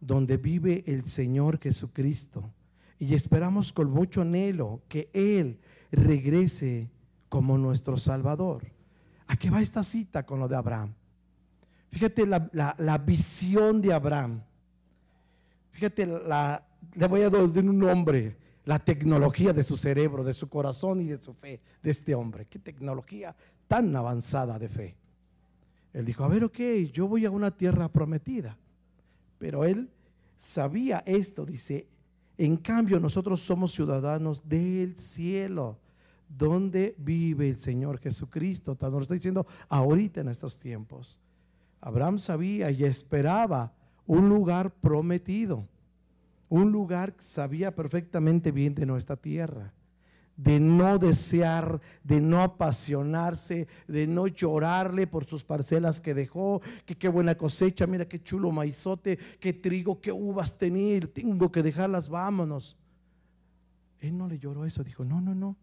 donde 0.00 0.38
vive 0.38 0.84
el 0.86 1.04
Señor 1.04 1.60
Jesucristo. 1.60 2.50
Y 2.98 3.14
esperamos 3.14 3.72
con 3.72 3.90
mucho 3.90 4.22
anhelo 4.22 4.82
que 4.88 5.10
Él 5.12 5.60
regrese 5.92 6.90
como 7.28 7.58
nuestro 7.58 7.98
Salvador. 7.98 8.64
¿A 9.26 9.36
qué 9.36 9.50
va 9.50 9.60
esta 9.60 9.82
cita 9.82 10.24
con 10.24 10.40
lo 10.40 10.48
de 10.48 10.56
Abraham? 10.56 10.94
Fíjate 11.90 12.26
la, 12.26 12.50
la 12.78 12.98
visión 12.98 13.80
de 13.80 13.92
Abraham. 13.92 14.42
Fíjate, 15.72 16.06
la, 16.06 16.66
le 16.94 17.06
voy 17.06 17.22
a 17.22 17.30
dar 17.30 17.42
un 17.42 17.78
nombre 17.78 18.36
la 18.68 18.78
tecnología 18.78 19.54
de 19.54 19.62
su 19.62 19.78
cerebro, 19.78 20.22
de 20.22 20.34
su 20.34 20.50
corazón 20.50 21.00
y 21.00 21.06
de 21.06 21.16
su 21.16 21.32
fe 21.32 21.58
de 21.82 21.90
este 21.90 22.14
hombre. 22.14 22.44
Qué 22.44 22.58
tecnología 22.58 23.34
tan 23.66 23.96
avanzada 23.96 24.58
de 24.58 24.68
fe. 24.68 24.94
Él 25.94 26.04
dijo, 26.04 26.22
a 26.22 26.28
ver, 26.28 26.44
ok, 26.44 26.60
yo 26.92 27.08
voy 27.08 27.24
a 27.24 27.30
una 27.30 27.50
tierra 27.50 27.88
prometida. 27.88 28.58
Pero 29.38 29.64
él 29.64 29.88
sabía 30.36 31.02
esto, 31.06 31.46
dice, 31.46 31.88
en 32.36 32.58
cambio 32.58 33.00
nosotros 33.00 33.40
somos 33.40 33.72
ciudadanos 33.72 34.46
del 34.46 34.98
cielo, 34.98 35.78
donde 36.28 36.94
vive 36.98 37.48
el 37.48 37.56
Señor 37.56 37.98
Jesucristo. 37.98 38.76
Nos 38.78 38.92
lo 38.92 39.00
está 39.00 39.14
diciendo 39.14 39.46
ahorita 39.70 40.20
en 40.20 40.28
estos 40.28 40.58
tiempos. 40.58 41.18
Abraham 41.80 42.18
sabía 42.18 42.70
y 42.70 42.84
esperaba 42.84 43.72
un 44.06 44.28
lugar 44.28 44.70
prometido 44.74 45.66
un 46.48 46.72
lugar 46.72 47.14
que 47.14 47.22
sabía 47.22 47.74
perfectamente 47.74 48.52
bien 48.52 48.74
de 48.74 48.86
nuestra 48.86 49.16
tierra, 49.16 49.72
de 50.36 50.60
no 50.60 50.98
desear, 50.98 51.80
de 52.04 52.20
no 52.20 52.42
apasionarse, 52.42 53.66
de 53.88 54.06
no 54.06 54.28
llorarle 54.28 55.06
por 55.06 55.24
sus 55.24 55.42
parcelas 55.42 56.00
que 56.00 56.14
dejó, 56.14 56.62
que 56.86 56.96
qué 56.96 57.08
buena 57.08 57.36
cosecha, 57.36 57.86
mira 57.86 58.08
qué 58.08 58.22
chulo 58.22 58.52
maizote, 58.52 59.18
qué 59.40 59.52
trigo, 59.52 60.00
qué 60.00 60.12
uvas 60.12 60.56
tenía, 60.56 61.00
tengo 61.00 61.50
que 61.50 61.62
dejarlas, 61.62 62.08
vámonos. 62.08 62.76
Él 63.98 64.16
no 64.16 64.28
le 64.28 64.38
lloró 64.38 64.64
eso, 64.64 64.84
dijo, 64.84 65.04
no, 65.04 65.20
no, 65.20 65.34
no, 65.34 65.56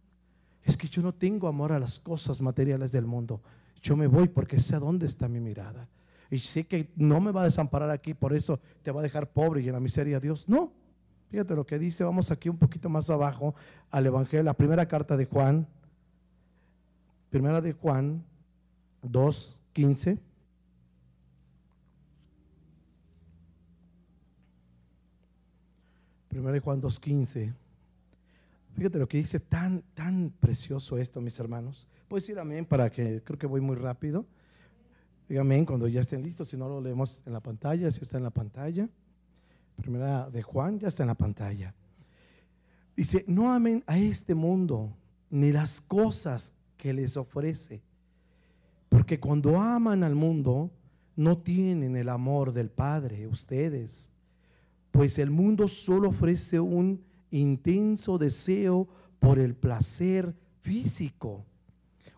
es 0.61 0.75
que 0.75 0.89
yo 0.89 1.01
no 1.01 1.13
tengo 1.13 1.47
amor 1.47 1.71
a 1.71 1.79
las 1.79 1.97
cosas 1.97 2.41
materiales 2.41 2.91
del 2.91 3.05
mundo, 3.05 3.41
yo 3.81 3.95
me 3.95 4.07
voy 4.07 4.27
porque 4.27 4.59
sé 4.59 4.77
dónde 4.77 5.05
está 5.05 5.29
mi 5.29 5.39
mirada. 5.39 5.87
Y 6.35 6.39
sé 6.39 6.65
que 6.65 6.89
no 6.97 7.21
me 7.21 7.31
va 7.31 7.43
a 7.43 7.43
desamparar 7.45 7.89
aquí, 7.89 8.13
por 8.13 8.33
eso 8.33 8.59
te 8.83 8.91
va 8.91 8.99
a 8.99 9.03
dejar 9.03 9.31
pobre 9.31 9.61
y 9.61 9.67
en 9.67 9.73
la 9.73 9.79
miseria 9.79 10.19
Dios. 10.19 10.49
No. 10.49 10.73
Fíjate 11.29 11.55
lo 11.55 11.65
que 11.65 11.79
dice, 11.79 12.03
vamos 12.03 12.29
aquí 12.29 12.49
un 12.49 12.57
poquito 12.57 12.89
más 12.89 13.09
abajo 13.09 13.55
al 13.89 14.05
Evangelio, 14.05 14.43
la 14.43 14.53
primera 14.53 14.85
carta 14.85 15.15
de 15.15 15.23
Juan, 15.27 15.65
primera 17.29 17.61
de 17.61 17.71
Juan 17.71 18.21
2, 19.01 19.61
15. 19.71 20.19
Primera 26.27 26.51
de 26.51 26.59
Juan 26.59 26.81
2, 26.81 26.99
15. 26.99 27.53
Fíjate 28.75 28.99
lo 28.99 29.07
que 29.07 29.19
dice, 29.19 29.39
tan, 29.39 29.83
tan 29.93 30.33
precioso 30.37 30.97
esto, 30.97 31.21
mis 31.21 31.39
hermanos. 31.39 31.87
Puedes 32.09 32.25
decir 32.25 32.37
amén 32.37 32.65
para 32.65 32.91
que 32.91 33.23
creo 33.23 33.39
que 33.39 33.47
voy 33.47 33.61
muy 33.61 33.77
rápido. 33.77 34.25
Diga 35.27 35.41
amén 35.41 35.65
cuando 35.65 35.87
ya 35.87 36.01
estén 36.01 36.21
listos, 36.21 36.49
si 36.49 36.57
no 36.57 36.69
lo 36.69 36.79
leemos 36.79 37.23
en 37.25 37.33
la 37.33 37.39
pantalla, 37.39 37.89
si 37.89 38.01
está 38.01 38.17
en 38.17 38.23
la 38.23 38.29
pantalla. 38.29 38.87
Primera 39.75 40.29
de 40.29 40.43
Juan 40.43 40.79
ya 40.79 40.87
está 40.87 41.03
en 41.03 41.07
la 41.07 41.15
pantalla. 41.15 41.73
Dice, 42.95 43.25
no 43.27 43.51
amen 43.51 43.83
a 43.87 43.97
este 43.97 44.35
mundo 44.35 44.95
ni 45.29 45.51
las 45.51 45.81
cosas 45.81 46.53
que 46.77 46.93
les 46.93 47.17
ofrece, 47.17 47.81
porque 48.87 49.19
cuando 49.19 49.59
aman 49.59 50.03
al 50.03 50.15
mundo 50.15 50.71
no 51.15 51.37
tienen 51.37 51.95
el 51.97 52.09
amor 52.09 52.53
del 52.53 52.69
Padre, 52.69 53.27
ustedes, 53.27 54.13
pues 54.91 55.17
el 55.17 55.29
mundo 55.29 55.67
solo 55.67 56.09
ofrece 56.09 56.59
un 56.59 57.03
intenso 57.31 58.17
deseo 58.17 58.87
por 59.19 59.39
el 59.39 59.55
placer 59.55 60.33
físico, 60.61 61.43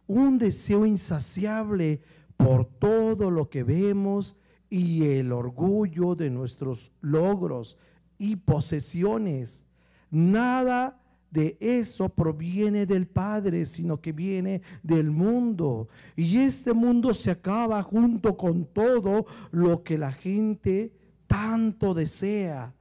un 0.05 0.37
deseo 0.37 0.85
insaciable 0.85 2.01
por 2.37 2.65
todo 2.65 3.31
lo 3.31 3.49
que 3.49 3.63
vemos 3.63 4.39
y 4.69 5.05
el 5.05 5.31
orgullo 5.31 6.15
de 6.15 6.29
nuestros 6.29 6.91
logros 7.01 7.77
y 8.17 8.37
posesiones. 8.37 9.65
Nada 10.09 11.01
de 11.31 11.57
eso 11.59 12.09
proviene 12.09 12.85
del 12.85 13.07
Padre, 13.07 13.65
sino 13.65 13.99
que 13.99 14.11
viene 14.11 14.61
del 14.83 15.11
mundo. 15.11 15.89
Y 16.15 16.37
este 16.37 16.73
mundo 16.73 17.13
se 17.13 17.31
acaba 17.31 17.81
junto 17.83 18.37
con 18.37 18.65
todo 18.65 19.25
lo 19.51 19.83
que 19.83 19.97
la 19.97 20.11
gente 20.11 20.93
tanto 21.27 21.93
desea. 21.93 22.73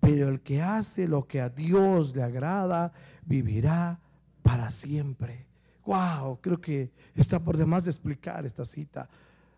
Pero 0.00 0.28
el 0.28 0.40
que 0.40 0.62
hace 0.62 1.08
lo 1.08 1.26
que 1.26 1.40
a 1.40 1.48
Dios 1.48 2.14
le 2.14 2.22
agrada, 2.22 2.92
vivirá 3.24 4.00
para 4.42 4.70
siempre. 4.70 5.45
Wow, 5.86 6.40
creo 6.40 6.60
que 6.60 6.90
está 7.14 7.38
por 7.38 7.56
demás 7.56 7.84
de 7.84 7.90
explicar 7.90 8.44
esta 8.44 8.64
cita, 8.64 9.08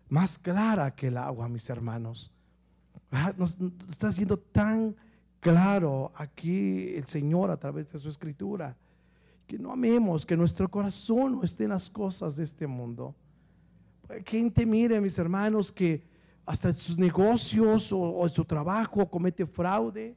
más 0.09 0.37
clara 0.37 0.95
que 0.95 1.07
el 1.07 1.17
agua, 1.17 1.49
mis 1.49 1.69
hermanos. 1.69 2.31
Ah, 3.11 3.33
nos, 3.35 3.57
está 3.89 4.11
siendo 4.11 4.37
tan 4.37 4.95
claro 5.39 6.11
aquí 6.15 6.93
el 6.95 7.05
Señor 7.05 7.49
a 7.49 7.57
través 7.57 7.91
de 7.91 7.97
su 7.97 8.09
escritura. 8.09 8.77
Que 9.47 9.57
no 9.57 9.71
amemos, 9.71 10.25
que 10.25 10.37
nuestro 10.37 10.69
corazón 10.69 11.33
no 11.33 11.43
esté 11.43 11.63
en 11.63 11.71
las 11.71 11.89
cosas 11.89 12.35
de 12.35 12.43
este 12.43 12.67
mundo. 12.67 13.15
Gente, 14.25 14.65
mire, 14.65 15.01
mis 15.01 15.17
hermanos, 15.17 15.71
que 15.71 16.03
hasta 16.45 16.69
en 16.69 16.73
sus 16.75 16.97
negocios 16.97 17.91
o, 17.91 18.23
en 18.23 18.29
su 18.29 18.45
trabajo 18.45 19.09
comete 19.09 19.45
fraude. 19.45 20.15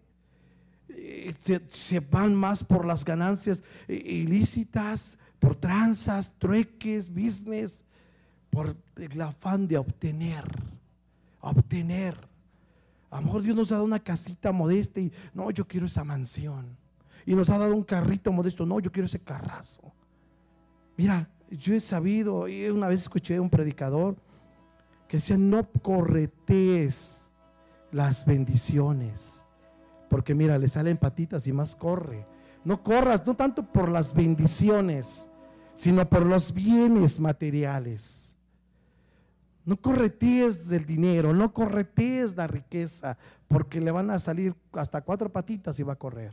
Eh, 0.88 1.32
se, 1.68 2.00
van 2.00 2.34
más 2.34 2.62
por 2.62 2.84
las 2.84 3.04
ganancias 3.04 3.64
eh, 3.88 3.94
ilícitas, 3.94 5.18
por 5.42 5.56
tranzas, 5.56 6.38
trueques, 6.38 7.12
business, 7.12 7.84
por 8.48 8.76
el 8.94 9.20
afán 9.20 9.66
de 9.66 9.76
obtener, 9.76 10.44
obtener. 11.40 12.16
A 13.10 13.16
lo 13.16 13.26
mejor 13.26 13.42
Dios 13.42 13.56
nos 13.56 13.72
ha 13.72 13.74
dado 13.74 13.84
una 13.84 13.98
casita 13.98 14.52
modesta 14.52 15.00
y 15.00 15.10
no, 15.34 15.50
yo 15.50 15.66
quiero 15.66 15.86
esa 15.86 16.04
mansión. 16.04 16.76
Y 17.26 17.34
nos 17.34 17.50
ha 17.50 17.58
dado 17.58 17.74
un 17.74 17.82
carrito 17.82 18.30
modesto, 18.30 18.64
no, 18.64 18.78
yo 18.78 18.92
quiero 18.92 19.06
ese 19.06 19.18
carrazo. 19.18 19.92
Mira, 20.96 21.28
yo 21.50 21.74
he 21.74 21.80
sabido, 21.80 22.46
y 22.46 22.68
una 22.68 22.86
vez 22.86 23.00
escuché 23.00 23.34
a 23.34 23.42
un 23.42 23.50
predicador 23.50 24.14
que 25.08 25.16
decía, 25.16 25.36
no 25.36 25.68
corretees 25.68 27.32
las 27.90 28.26
bendiciones, 28.26 29.44
porque 30.08 30.36
mira, 30.36 30.56
le 30.56 30.68
salen 30.68 30.98
patitas 30.98 31.48
y 31.48 31.52
más 31.52 31.74
corre. 31.74 32.28
No 32.64 32.84
corras, 32.84 33.26
no 33.26 33.34
tanto 33.34 33.64
por 33.64 33.88
las 33.88 34.14
bendiciones, 34.14 35.31
sino 35.74 36.08
por 36.08 36.26
los 36.26 36.52
bienes 36.52 37.20
materiales. 37.20 38.36
No 39.64 39.76
corretees 39.76 40.68
del 40.68 40.84
dinero, 40.84 41.32
no 41.32 41.52
corretees 41.52 42.36
la 42.36 42.46
riqueza, 42.46 43.16
porque 43.46 43.80
le 43.80 43.90
van 43.90 44.10
a 44.10 44.18
salir 44.18 44.54
hasta 44.72 45.02
cuatro 45.02 45.30
patitas 45.30 45.78
y 45.78 45.84
va 45.84 45.94
a 45.94 45.98
correr. 45.98 46.32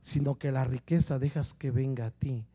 Sino 0.00 0.38
que 0.38 0.50
la 0.50 0.64
riqueza 0.64 1.18
dejas 1.18 1.52
que 1.52 1.70
venga 1.70 2.06
a 2.06 2.10
ti. 2.10 2.46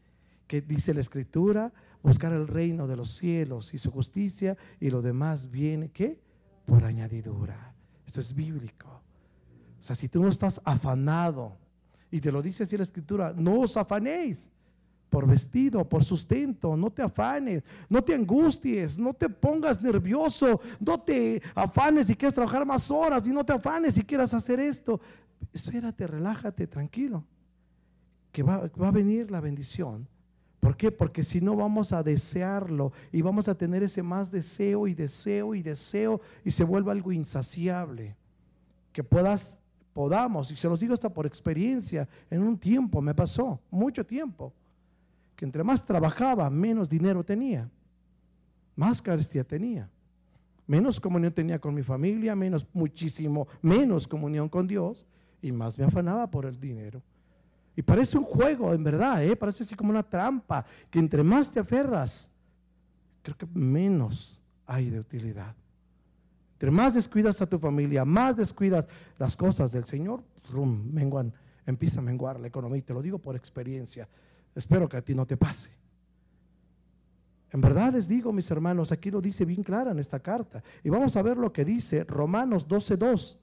Que 0.48 0.62
dice 0.62 0.94
la 0.94 1.02
escritura, 1.02 1.72
buscar 2.02 2.34
el 2.34 2.48
reino 2.48 2.88
de 2.88 2.96
los 2.96 3.12
cielos 3.12 3.74
y 3.74 3.78
su 3.78 3.92
justicia 3.92 4.58
y 4.80 4.89
lo 4.89 5.02
demás 5.02 5.52
viene, 5.52 5.92
¿qué? 5.92 6.20
Por 6.65 6.84
añadidura. 6.84 7.76
Esto 8.08 8.20
es 8.20 8.34
bíblico. 8.34 8.88
O 9.80 9.84
sea, 9.84 9.96
si 9.96 10.10
tú 10.10 10.22
no 10.22 10.30
estás 10.30 10.60
afanado, 10.65 11.58
y 12.12 12.20
te 12.22 12.32
lo 12.32 12.42
dice 12.42 12.63
así 12.63 12.76
la 12.76 12.84
escritura, 12.84 13.34
no 13.38 13.60
os 13.60 13.78
afanéis 13.78 14.52
por 15.10 15.28
vestido, 15.28 15.88
por 15.88 16.04
sustento, 16.04 16.78
no 16.78 16.91
te 16.91 17.02
afanes, 17.02 17.63
no 17.89 18.04
te 18.04 18.13
angusties, 18.13 19.00
no 19.00 19.13
te 19.13 19.28
pongas 19.28 19.82
nervioso, 19.82 20.62
no 20.80 21.00
te 21.00 21.41
afanes 21.56 22.08
si 22.08 22.15
quieres 22.15 22.36
trabajar 22.36 22.65
más 22.65 22.89
horas 22.91 23.28
y 23.28 23.32
no 23.32 23.43
te 23.43 23.54
afanes 23.54 23.95
si 23.95 24.04
quieras 24.04 24.34
hacer 24.34 24.60
esto. 24.60 25.02
Espérate, 25.52 26.06
relájate, 26.06 26.67
tranquilo, 26.67 27.26
que 28.32 28.43
va, 28.43 28.69
va 28.80 28.89
a 28.89 28.91
venir 28.91 29.32
la 29.32 29.41
bendición. 29.41 30.08
¿Por 30.60 30.76
qué? 30.78 30.91
Porque 30.91 31.24
si 31.24 31.41
no 31.41 31.56
vamos 31.56 31.93
a 31.93 32.04
desearlo 32.04 32.91
y 33.12 33.22
vamos 33.22 33.48
a 33.48 33.56
tener 33.56 33.82
ese 33.82 34.04
más 34.04 34.30
deseo 34.30 34.88
y 34.88 34.93
deseo 34.93 35.56
y 35.56 35.63
deseo 35.63 36.22
y 36.43 36.52
se 36.52 36.65
vuelve 36.65 36.91
algo 36.91 37.12
insaciable. 37.12 38.15
Que 38.91 39.04
puedas, 39.04 39.62
podamos, 39.93 40.52
y 40.52 40.56
se 40.56 40.67
los 40.67 40.80
digo 40.80 40.93
hasta 40.93 41.12
por 41.12 41.26
experiencia, 41.26 42.08
en 42.30 42.43
un 42.43 42.58
tiempo 42.58 43.02
me 43.02 43.15
pasó, 43.15 43.60
mucho 43.72 44.06
tiempo 44.06 44.54
que 45.39 45.45
entre 45.45 45.63
más 45.63 45.86
trabajaba, 45.86 46.49
menos 46.49 46.89
dinero 46.89 47.23
tenía, 47.23 47.71
más 48.75 49.02
carestía 49.02 49.45
tenía, 49.45 49.89
menos 50.67 50.99
comunión 50.99 51.32
tenía 51.32 51.60
con 51.60 51.73
mi 51.73 51.82
familia, 51.82 52.36
menos, 52.36 52.67
muchísimo 52.73 53.47
menos 53.62 54.06
comunión 54.06 54.49
con 54.49 54.67
Dios 54.67 55.06
y 55.41 55.54
más 55.54 55.80
me 55.80 55.86
afanaba 55.86 56.30
por 56.30 56.45
el 56.45 56.60
dinero. 56.60 57.02
Y 57.73 57.82
parece 57.82 58.17
un 58.17 58.25
juego, 58.25 58.73
en 58.73 58.84
verdad, 58.84 59.23
¿eh? 59.23 59.34
parece 59.38 59.63
así 59.63 59.75
como 59.75 59.91
una 59.91 60.04
trampa, 60.04 60.65
que 60.91 60.99
entre 60.99 61.23
más 61.23 61.49
te 61.49 61.62
aferras, 61.62 62.36
creo 63.21 63.38
que 63.38 63.47
menos 63.54 64.41
hay 64.65 64.89
de 64.89 64.99
utilidad. 64.99 65.56
Entre 66.56 66.69
más 66.69 66.95
descuidas 66.95 67.41
a 67.41 67.47
tu 67.47 67.58
familia, 67.58 68.04
más 68.04 68.36
descuidas 68.36 68.89
las 69.17 69.38
cosas 69.38 69.71
del 69.71 69.86
Señor, 69.86 70.21
rum, 70.52 70.91
menguan, 70.91 71.32
empieza 71.65 72.02
a 72.02 72.04
menguar 72.04 72.41
la 72.41 72.47
economía. 72.47 72.80
Y 72.80 72.82
te 72.82 72.93
lo 72.93 73.02
digo 73.02 73.19
por 73.19 73.38
experiencia. 73.38 74.10
Espero 74.60 74.89
que 74.89 74.98
a 74.98 75.02
ti 75.02 75.15
no 75.15 75.26
te 75.26 75.38
pase. 75.38 75.72
En 77.52 77.62
verdad 77.62 77.93
les 77.93 78.10
digo, 78.10 78.34
mis 78.34 78.52
hermanos, 78.52 78.91
aquí 78.91 79.10
lo 79.10 79.22
dice 79.22 79.45
bien 79.45 79.63
clara 79.63 79.91
en 79.91 80.00
esta 80.00 80.19
carta. 80.19 80.62
Y 80.84 80.89
vamos 80.89 81.15
a 81.15 81.22
ver 81.22 81.38
lo 81.38 81.54
que 81.54 81.63
dice 81.63 82.04
Romanos 82.04 82.67
12.2. 82.67 83.38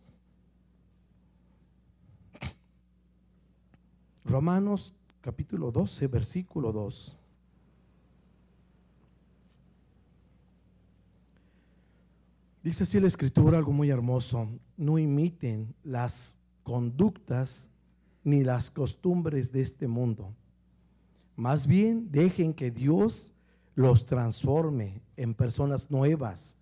Romanos 4.27 4.93
capítulo 5.23 5.73
12, 5.73 6.07
versículo 6.07 6.71
2. 6.71 7.19
Dice 12.63 12.83
así 12.83 13.01
la 13.01 13.09
escritura 13.09 13.57
algo 13.57 13.73
muy 13.73 13.89
hermoso. 13.89 14.51
No 14.77 14.99
imiten 14.99 15.75
las 15.83 16.37
conductas 16.63 17.71
ni 18.23 18.45
las 18.45 18.71
costumbres 18.71 19.51
de 19.51 19.63
este 19.63 19.89
mundo 19.89 20.35
más 21.37 21.67
bien 21.67 22.11
dejen 22.11 22.55
que 22.55 22.71
Dios 22.71 23.35
los 23.75 24.07
transforme 24.07 25.03
en 25.17 25.35
personas 25.35 25.91
nuevas 25.91 26.57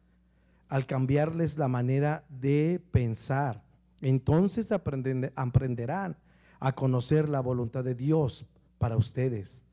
al 0.69 0.85
cambiarles 0.85 1.57
la 1.57 1.69
manera 1.69 2.25
de 2.29 2.83
pensar. 2.91 3.63
Entonces 4.01 4.73
aprenderán 4.73 6.17
a 6.59 6.73
conocer 6.73 7.29
la 7.29 7.41
voluntad 7.41 7.85
de 7.85 7.95
Dios 7.95 8.47
para 8.79 8.97
ustedes, 8.97 9.65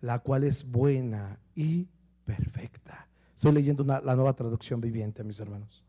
la 0.00 0.18
cual 0.18 0.42
es 0.42 0.68
buena 0.68 1.38
y 1.54 1.86
perfecta. 2.24 3.08
Estoy 3.34 3.52
leyendo 3.52 3.84
la 3.84 4.16
nueva 4.16 4.34
traducción 4.34 4.80
viviente, 4.80 5.22
mis 5.22 5.38
hermanos. 5.38 5.84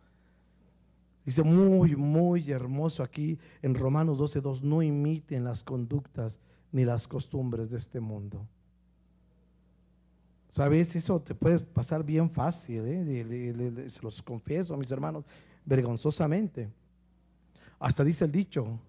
Dice 1.25 1.41
muy, 1.41 1.95
muy 1.95 2.51
hermoso 2.51 3.01
aquí 3.01 3.39
en 3.63 3.73
Romanos 3.73 4.19
12.2, 4.19 4.61
no 4.61 4.83
imiten 4.83 5.43
las 5.43 5.63
conductas 5.63 6.39
ni 6.71 6.85
las 6.85 7.07
costumbres 7.07 7.71
de 7.71 7.77
este 7.77 7.99
mundo 7.99 8.47
Sabes, 10.49 10.95
eso 10.95 11.21
te 11.21 11.35
puede 11.35 11.59
pasar 11.59 12.03
bien 12.03 12.29
fácil, 12.29 12.81
¿eh? 12.85 13.85
se 13.87 14.01
los 14.01 14.21
confieso 14.21 14.73
a 14.73 14.77
mis 14.77 14.91
hermanos, 14.91 15.23
vergonzosamente. 15.63 16.69
Hasta 17.77 18.03
dice 18.03 18.25
el 18.25 18.31
dicho, 18.31 18.79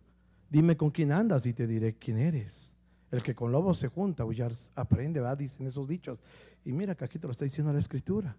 dime 0.49 0.77
con 0.77 0.91
quién 0.91 1.13
andas 1.13 1.45
y 1.45 1.53
te 1.53 1.67
diré 1.67 1.95
quién 1.95 2.19
eres. 2.19 2.77
El 3.11 3.23
que 3.23 3.35
con 3.35 3.53
lobos 3.53 3.79
se 3.79 3.89
junta, 3.89 4.25
ya 4.33 4.49
aprende, 4.75 5.21
¿verdad? 5.21 5.37
Dicen 5.37 5.67
esos 5.67 5.87
dichos. 5.87 6.21
Y 6.65 6.73
mira 6.73 6.95
que 6.95 7.05
aquí 7.05 7.19
te 7.19 7.27
lo 7.27 7.33
está 7.33 7.45
diciendo 7.45 7.73
la 7.73 7.79
escritura. 7.79 8.35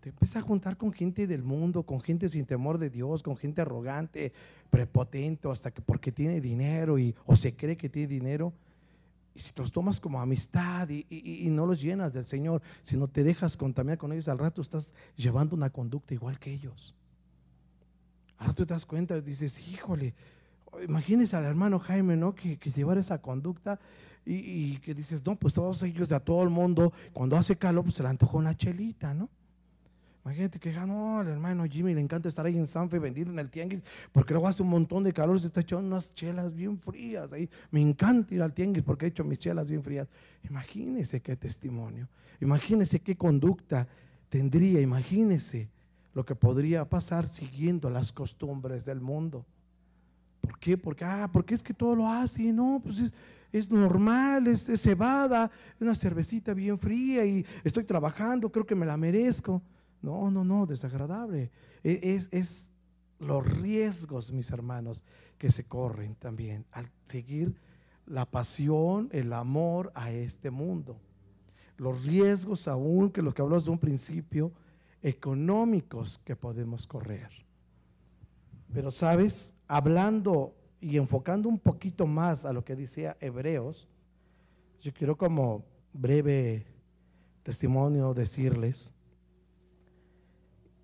Te 0.00 0.08
empiezas 0.08 0.36
a 0.36 0.46
juntar 0.46 0.78
con 0.78 0.92
gente 0.92 1.26
del 1.26 1.42
mundo, 1.42 1.82
con 1.82 2.00
gente 2.00 2.28
sin 2.30 2.46
temor 2.46 2.78
de 2.78 2.88
Dios, 2.88 3.22
con 3.22 3.36
gente 3.36 3.60
arrogante, 3.60 4.32
prepotente, 4.70 5.50
hasta 5.50 5.70
que 5.70 5.82
porque 5.82 6.10
tiene 6.10 6.40
dinero 6.40 6.98
y, 6.98 7.14
o 7.26 7.36
se 7.36 7.54
cree 7.54 7.76
que 7.76 7.90
tiene 7.90 8.08
dinero 8.08 8.54
Y 9.34 9.40
si 9.40 9.52
te 9.52 9.62
los 9.62 9.72
tomas 9.72 10.00
como 10.00 10.20
amistad 10.20 10.88
y, 10.88 11.06
y, 11.08 11.48
no 11.50 11.66
los 11.66 11.80
llenas 11.80 12.12
del 12.12 12.24
Señor, 12.24 12.62
si 12.82 12.96
no 12.96 13.08
te 13.08 13.22
dejas 13.22 13.56
contaminar 13.56 13.98
con 13.98 14.12
ellos, 14.12 14.28
al 14.28 14.38
rato 14.38 14.60
estás 14.60 14.92
llevando 15.16 15.54
una 15.54 15.70
conducta 15.70 16.14
igual 16.14 16.38
que 16.38 16.52
ellos. 16.52 16.94
Ahora 18.38 18.52
tú 18.54 18.66
te 18.66 18.74
das 18.74 18.86
cuenta 18.86 19.20
dices, 19.20 19.68
híjole, 19.68 20.14
imagínese 20.86 21.36
al 21.36 21.44
hermano 21.44 21.78
Jaime, 21.78 22.16
¿no? 22.16 22.34
Que, 22.34 22.58
que 22.58 22.70
llevara 22.70 23.00
esa 23.00 23.20
conducta 23.20 23.78
y, 24.24 24.34
y, 24.34 24.78
que 24.78 24.94
dices, 24.94 25.24
no, 25.24 25.36
pues 25.36 25.54
todos 25.54 25.82
ellos 25.82 26.08
de 26.08 26.16
a 26.16 26.20
todo 26.20 26.42
el 26.42 26.50
mundo, 26.50 26.92
cuando 27.12 27.36
hace 27.36 27.56
calor, 27.56 27.84
pues 27.84 27.94
se 27.94 28.02
le 28.02 28.08
antojó 28.08 28.38
una 28.38 28.56
chelita, 28.56 29.14
¿no? 29.14 29.28
Imagínate 30.24 30.58
que 30.58 30.70
no, 30.72 31.20
al 31.20 31.28
hermano 31.28 31.64
Jimmy 31.64 31.94
le 31.94 32.00
encanta 32.00 32.28
estar 32.28 32.44
ahí 32.44 32.56
en 32.56 32.66
Sanfe 32.66 32.98
vendido 32.98 33.32
en 33.32 33.38
el 33.38 33.48
tianguis, 33.48 33.82
porque 34.12 34.34
luego 34.34 34.48
hace 34.48 34.62
un 34.62 34.68
montón 34.68 35.02
de 35.02 35.14
calor, 35.14 35.40
se 35.40 35.46
está 35.46 35.60
echando 35.60 35.86
unas 35.86 36.14
chelas 36.14 36.54
bien 36.54 36.78
frías 36.78 37.32
ahí. 37.32 37.48
Me 37.70 37.80
encanta 37.80 38.34
ir 38.34 38.42
al 38.42 38.52
tianguis 38.52 38.82
porque 38.82 39.06
he 39.06 39.08
hecho 39.08 39.24
mis 39.24 39.38
chelas 39.38 39.70
bien 39.70 39.82
frías. 39.82 40.08
Imagínese 40.48 41.20
qué 41.20 41.36
testimonio, 41.36 42.06
imagínese 42.40 43.00
qué 43.00 43.16
conducta 43.16 43.88
tendría, 44.28 44.80
imagínese 44.80 45.70
lo 46.12 46.24
que 46.24 46.34
podría 46.34 46.84
pasar 46.84 47.26
siguiendo 47.26 47.88
las 47.88 48.12
costumbres 48.12 48.84
del 48.84 49.00
mundo. 49.00 49.46
¿Por 50.42 50.58
qué? 50.58 50.76
Porque, 50.76 51.04
ah, 51.04 51.30
porque 51.32 51.54
es 51.54 51.62
que 51.62 51.72
todo 51.72 51.94
lo 51.94 52.08
hace, 52.08 52.52
no, 52.52 52.80
pues 52.82 53.12
es, 53.52 53.70
normal, 53.70 54.46
es, 54.48 54.68
es 54.68 54.82
cebada, 54.82 55.50
es 55.76 55.80
una 55.80 55.94
cervecita 55.94 56.52
bien 56.52 56.78
fría 56.78 57.24
y 57.24 57.46
estoy 57.64 57.84
trabajando, 57.84 58.50
creo 58.52 58.66
que 58.66 58.74
me 58.74 58.84
la 58.84 58.98
merezco. 58.98 59.62
No, 60.02 60.30
no, 60.30 60.44
no, 60.44 60.66
desagradable. 60.66 61.50
E, 61.84 62.00
es, 62.02 62.28
es 62.32 62.72
los 63.18 63.46
riesgos, 63.46 64.32
mis 64.32 64.50
hermanos, 64.50 65.02
que 65.38 65.50
se 65.50 65.64
corren 65.64 66.14
también 66.16 66.66
al 66.72 66.90
seguir 67.04 67.54
la 68.06 68.26
pasión, 68.26 69.08
el 69.12 69.32
amor 69.32 69.92
a 69.94 70.10
este 70.10 70.50
mundo. 70.50 70.98
Los 71.76 72.04
riesgos 72.04 72.68
aún 72.68 73.10
que 73.10 73.22
lo 73.22 73.32
que 73.32 73.42
hablamos 73.42 73.64
de 73.64 73.70
un 73.70 73.78
principio, 73.78 74.52
económicos 75.02 76.18
que 76.18 76.36
podemos 76.36 76.86
correr. 76.86 77.30
Pero 78.72 78.90
sabes, 78.90 79.56
hablando 79.66 80.54
y 80.80 80.96
enfocando 80.96 81.48
un 81.48 81.58
poquito 81.58 82.06
más 82.06 82.44
a 82.44 82.52
lo 82.52 82.64
que 82.64 82.76
decía 82.76 83.16
Hebreos, 83.20 83.88
yo 84.80 84.92
quiero 84.92 85.16
como 85.16 85.64
breve 85.92 86.66
testimonio 87.42 88.14
decirles 88.14 88.94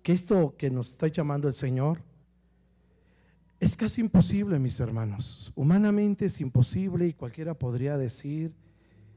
que 0.07 0.13
esto 0.13 0.55
que 0.57 0.71
nos 0.71 0.91
está 0.91 1.07
llamando 1.07 1.49
el 1.49 1.53
Señor 1.53 2.01
es 3.59 3.75
casi 3.75 3.99
imposible, 3.99 4.57
mis 4.57 4.79
hermanos. 4.79 5.51
Humanamente 5.53 6.27
es 6.27 6.39
imposible 6.39 7.07
y 7.07 7.11
cualquiera 7.11 7.53
podría 7.55 7.97
decir, 7.97 8.53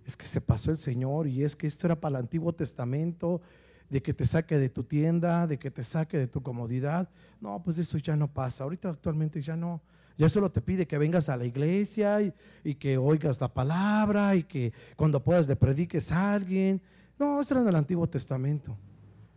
es 0.05 0.17
que 0.17 0.27
se 0.27 0.41
pasó 0.41 0.73
el 0.73 0.79
Señor 0.79 1.29
y 1.29 1.45
es 1.45 1.55
que 1.55 1.69
esto 1.69 1.87
era 1.87 2.01
para 2.01 2.19
el 2.19 2.25
Antiguo 2.25 2.53
Testamento, 2.53 3.41
de 3.89 4.03
que 4.03 4.13
te 4.13 4.27
saque 4.27 4.59
de 4.59 4.69
tu 4.69 4.83
tienda, 4.83 5.47
de 5.47 5.61
que 5.61 5.71
te 5.71 5.85
saque 5.85 6.19
de 6.19 6.27
tu 6.27 6.43
comodidad. 6.43 7.09
No, 7.41 7.63
pues 7.63 7.79
eso 7.79 7.97
ya 7.97 8.17
no 8.17 8.27
pasa. 8.27 8.65
Ahorita 8.65 8.89
actualmente 8.89 9.41
ya 9.41 9.55
no. 9.55 9.81
Ya 10.19 10.29
solo 10.29 10.51
te 10.51 10.61
pide 10.61 10.89
que 10.89 10.99
vengas 10.99 11.29
a 11.29 11.37
la 11.37 11.45
iglesia 11.45 12.21
y, 12.21 12.35
y 12.65 12.75
que 12.75 12.99
oigas 12.99 13.41
la 13.41 13.55
palabra 13.55 14.35
y 14.35 14.43
que 14.43 14.73
cuando 14.97 15.23
puedas 15.23 15.47
le 15.47 15.55
prediques 15.55 16.11
a 16.11 16.35
alguien. 16.35 16.83
No, 17.17 17.41
eso 17.41 17.55
era 17.55 17.63
en 17.63 17.69
el 17.69 17.77
Antiguo 17.77 18.09
Testamento. 18.09 18.77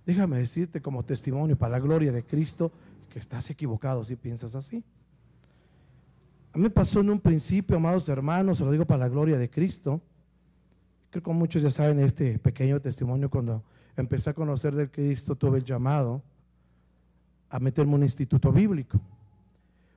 Déjame 0.06 0.38
decirte 0.38 0.82
como 0.82 1.04
testimonio 1.04 1.58
para 1.58 1.74
la 1.74 1.80
gloria 1.80 2.12
de 2.12 2.24
Cristo 2.24 2.72
que 3.10 3.20
estás 3.20 3.50
equivocado 3.50 4.04
si 4.04 4.16
piensas 4.16 4.56
así. 4.56 4.84
A 6.54 6.58
mí 6.58 6.64
me 6.64 6.70
pasó 6.70 7.00
en 7.00 7.10
un 7.10 7.20
principio, 7.20 7.78
amados 7.78 8.10
hermanos, 8.10 8.58
se 8.58 8.66
lo 8.66 8.72
digo 8.72 8.86
para 8.86 9.00
la 9.00 9.10
gloria 9.10 9.38
de 9.38 9.50
Cristo. 9.50 10.02
Creo 11.10 11.24
que 11.24 11.32
muchos 11.32 11.62
ya 11.62 11.72
saben 11.72 12.00
este 12.00 12.38
pequeño 12.38 12.80
testimonio 12.80 13.30
cuando 13.30 13.64
empecé 13.96 14.30
a 14.30 14.34
conocer 14.34 14.76
del 14.76 14.92
Cristo 14.92 15.36
tuve 15.36 15.60
el 15.60 15.64
llamado 15.64 16.22
a 17.50 17.60
meterme 17.60 17.92
en 17.92 17.96
un 17.98 18.04
instituto 18.04 18.52
bíblico. 18.52 19.00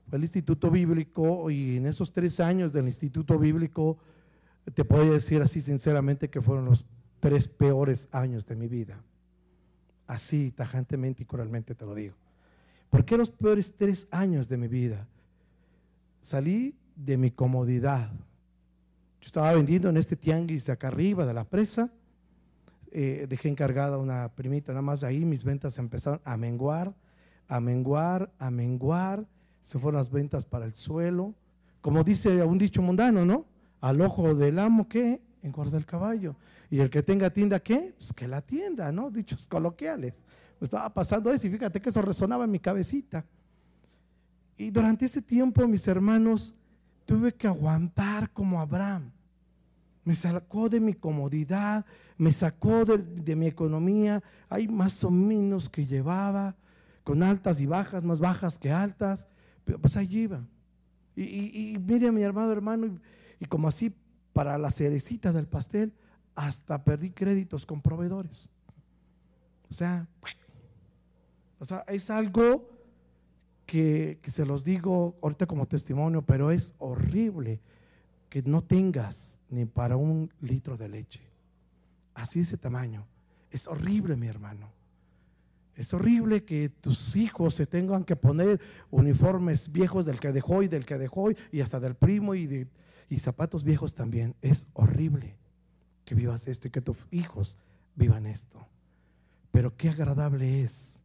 Fue 0.09 0.19
el 0.19 0.25
instituto 0.25 0.71
bíblico 0.71 1.51
y 1.51 1.79
en 1.79 1.87
esos 1.87 2.12
tres 2.12 2.38
años 2.38 2.73
del 2.73 2.87
instituto 2.87 3.38
bíblico 3.38 3.99
te 4.75 4.85
puedo 4.85 5.12
decir 5.12 5.42
así 5.42 5.61
sinceramente 5.61 6.29
que 6.29 6.40
fueron 6.40 6.66
los 6.66 6.87
tres 7.19 7.49
peores 7.49 8.09
años 8.12 8.47
de 8.47 8.57
mi 8.57 8.69
vida. 8.69 8.99
Así, 10.07 10.53
tajantemente 10.53 11.23
y 11.23 11.27
coralmente 11.27 11.75
te 11.75 11.85
lo 11.85 11.95
digo. 11.95 12.14
¿Por 12.90 13.05
qué 13.05 13.16
los 13.16 13.31
peores 13.31 13.75
tres 13.77 14.09
años 14.11 14.49
de 14.49 14.57
mi 14.57 14.69
vida? 14.69 15.07
Salí 16.21 16.77
de 16.95 17.16
mi 17.16 17.31
comodidad. 17.31 18.11
Yo 19.21 19.27
estaba 19.27 19.53
vendiendo 19.53 19.88
en 19.88 19.97
este 19.97 20.16
tianguis 20.16 20.66
de 20.66 20.73
acá 20.73 20.88
arriba 20.88 21.27
de 21.27 21.35
la 21.35 21.45
presa. 21.45 21.92
Eh, 22.92 23.27
dejé 23.29 23.49
encargada 23.49 23.99
una 23.99 24.29
primita, 24.35 24.73
nada 24.73 24.83
más 24.83 25.03
ahí 25.03 25.25
mis 25.25 25.45
ventas 25.45 25.79
empezaron 25.79 26.21
a 26.25 26.37
menguar, 26.37 26.95
a 27.49 27.61
menguar, 27.61 28.33
a 28.38 28.51
menguar. 28.51 29.27
Se 29.61 29.79
fueron 29.79 29.99
las 29.99 30.11
ventas 30.11 30.47
para 30.47 30.64
el 30.64 30.73
suelo. 30.73 31.35
Como 31.81 32.05
dice 32.05 32.42
un 32.45 32.59
dicho 32.59 32.81
mundano, 32.83 33.25
¿no? 33.25 33.47
Al 33.81 34.01
ojo 34.01 34.35
del 34.35 34.59
amo 34.59 34.88
que 34.88 35.21
guarda 35.42 35.79
el 35.79 35.87
caballo. 35.87 36.37
Y 36.70 36.81
el 36.81 36.90
que 36.90 37.02
tenga 37.02 37.31
tienda, 37.31 37.61
¿qué? 37.61 37.94
Pues 37.96 38.12
que 38.12 38.26
la 38.26 38.40
tienda, 38.40 38.90
¿no? 38.92 39.11
Dichos 39.12 39.46
coloquiales. 39.46 40.24
Me 40.61 40.64
estaba 40.64 40.92
pasando 40.92 41.31
eso 41.31 41.46
y 41.46 41.50
fíjate 41.50 41.81
que 41.81 41.88
eso 41.88 42.02
resonaba 42.02 42.44
en 42.44 42.50
mi 42.50 42.59
cabecita. 42.59 43.24
Y 44.57 44.70
durante 44.70 45.05
ese 45.05 45.20
tiempo, 45.20 45.66
mis 45.68 45.87
hermanos, 45.87 46.57
tuve 47.05 47.35
que 47.35 47.46
aguantar 47.46 48.31
como 48.33 48.61
Abraham. 48.61 49.12
Me 50.02 50.14
sacó 50.14 50.68
de 50.68 50.81
mi 50.81 50.94
comodidad, 50.94 51.85
me 52.16 52.33
sacó 52.33 52.85
de, 52.85 53.37
mi 53.37 53.46
economía. 53.46 54.22
Hay 54.48 54.66
más 54.66 55.05
o 55.05 55.11
menos 55.11 55.68
que 55.68 55.85
llevaba, 55.85 56.57
con 57.05 57.22
altas 57.22 57.61
y 57.61 57.66
bajas, 57.66 58.02
más 58.02 58.18
bajas 58.18 58.57
que 58.57 58.72
altas. 58.72 59.29
Pero 59.64 59.79
pues 59.79 59.96
ahí 59.96 60.09
iba. 60.11 60.46
Y, 61.14 61.22
y, 61.74 61.79
mire, 61.79 62.11
mi 62.12 62.22
hermano, 62.22 62.52
hermano, 62.52 62.87
y, 62.87 63.00
y 63.40 63.46
como 63.46 63.68
así 63.68 63.94
para 64.33 64.57
la 64.59 64.70
cerecita 64.70 65.33
del 65.33 65.46
pastel, 65.46 65.92
hasta 66.37 66.85
perdí 66.85 67.11
créditos 67.11 67.66
con 67.66 67.81
proveedores. 67.81 68.53
O 69.68 69.75
sea, 69.75 70.07
o 71.59 71.64
sea 71.64 71.85
es 71.88 72.11
algo 72.11 72.70
que, 73.64 74.20
que, 74.22 74.31
se 74.31 74.46
los 74.46 74.64
digo 74.64 75.16
ahorita 75.22 75.46
como 75.46 75.66
testimonio, 75.66 76.22
pero 76.22 76.53
es 76.53 76.75
horrible 76.79 77.61
que 78.29 78.42
no 78.42 78.62
tengas 78.62 79.40
ni 79.49 79.64
para 79.64 79.96
un 79.96 80.33
litro 80.40 80.77
de 80.77 80.88
leche. 80.88 81.22
Así 82.14 82.40
ese 82.40 82.59
tamaño. 82.59 83.07
Es 83.51 83.66
horrible, 83.66 84.14
mi 84.14 84.29
hermano. 84.29 84.70
Es 85.75 85.92
horrible 85.94 86.44
que 86.44 86.68
tus 86.68 87.16
hijos 87.16 87.55
se 87.55 87.66
tengan 87.66 88.05
que 88.05 88.16
poner 88.16 88.61
uniformes 88.90 89.72
viejos 89.72 90.07
del 90.07 90.20
que 90.20 90.33
dejó 90.33 90.62
y 90.62 90.68
del 90.68 90.87
que 90.87 90.96
dejó 90.96 91.31
y 91.51 91.61
hasta 91.61 91.81
del 91.81 91.94
primo 91.94 92.35
y 92.35 92.46
de 92.46 92.68
y 93.09 93.16
zapatos 93.18 93.64
viejos 93.64 93.94
también. 93.94 94.35
Es 94.42 94.68
horrible 94.75 95.37
que 96.07 96.14
vivas 96.14 96.49
esto 96.49 96.69
y 96.69 96.71
que 96.71 96.81
tus 96.81 96.97
hijos 97.11 97.59
vivan 97.95 98.27
esto. 98.27 98.66
Pero 99.51 99.77
qué 99.77 99.90
agradable 99.90 100.62
es 100.62 101.03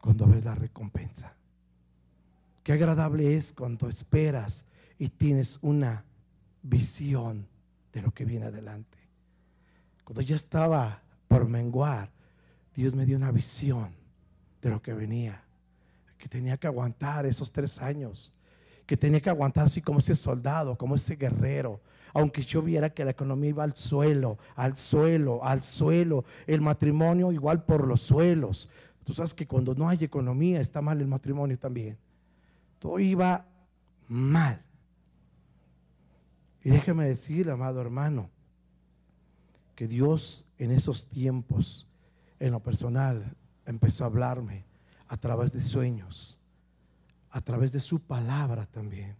cuando 0.00 0.26
ves 0.26 0.44
la 0.44 0.54
recompensa. 0.54 1.34
Qué 2.62 2.72
agradable 2.72 3.36
es 3.36 3.52
cuando 3.52 3.90
esperas 3.90 4.64
y 4.98 5.10
tienes 5.10 5.58
una 5.60 6.04
visión 6.62 7.46
de 7.92 8.00
lo 8.00 8.14
que 8.14 8.24
viene 8.24 8.46
adelante. 8.46 8.96
Cuando 10.04 10.22
ya 10.22 10.36
estaba 10.36 11.02
por 11.28 11.46
menguar, 11.46 12.10
Dios 12.74 12.94
me 12.94 13.04
dio 13.04 13.18
una 13.18 13.30
visión 13.30 13.94
de 14.62 14.70
lo 14.70 14.80
que 14.80 14.94
venía, 14.94 15.44
que 16.16 16.28
tenía 16.28 16.56
que 16.56 16.66
aguantar 16.66 17.26
esos 17.26 17.52
tres 17.52 17.82
años 17.82 18.32
que 18.86 18.96
tenía 18.96 19.20
que 19.20 19.28
aguantar 19.28 19.64
así 19.64 19.82
como 19.82 19.98
ese 19.98 20.14
soldado, 20.14 20.78
como 20.78 20.94
ese 20.94 21.16
guerrero. 21.16 21.80
Aunque 22.16 22.42
yo 22.42 22.62
viera 22.62 22.90
que 22.90 23.04
la 23.04 23.10
economía 23.10 23.50
iba 23.50 23.64
al 23.64 23.76
suelo, 23.76 24.38
al 24.54 24.76
suelo, 24.76 25.44
al 25.44 25.62
suelo, 25.62 26.24
el 26.46 26.60
matrimonio 26.60 27.30
igual 27.30 27.64
por 27.64 27.86
los 27.86 28.00
suelos. 28.00 28.70
Tú 29.04 29.12
sabes 29.12 29.34
que 29.34 29.46
cuando 29.46 29.74
no 29.74 29.88
hay 29.88 29.98
economía 30.02 30.60
está 30.60 30.80
mal 30.80 31.00
el 31.00 31.06
matrimonio 31.06 31.58
también. 31.58 31.98
Todo 32.78 32.98
iba 32.98 33.44
mal. 34.08 34.62
Y 36.64 36.70
déjeme 36.70 37.06
decir, 37.06 37.50
amado 37.50 37.80
hermano, 37.80 38.30
que 39.74 39.86
Dios 39.86 40.46
en 40.58 40.70
esos 40.70 41.08
tiempos, 41.08 41.86
en 42.40 42.52
lo 42.52 42.60
personal, 42.60 43.36
empezó 43.66 44.04
a 44.04 44.06
hablarme 44.06 44.64
a 45.08 45.18
través 45.18 45.52
de 45.52 45.60
sueños 45.60 46.40
a 47.36 47.42
través 47.42 47.70
de 47.70 47.80
su 47.80 48.00
palabra 48.00 48.64
también, 48.64 49.14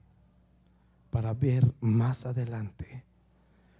para 1.16 1.32
ver 1.32 1.72
más 1.80 2.26
adelante, 2.26 3.02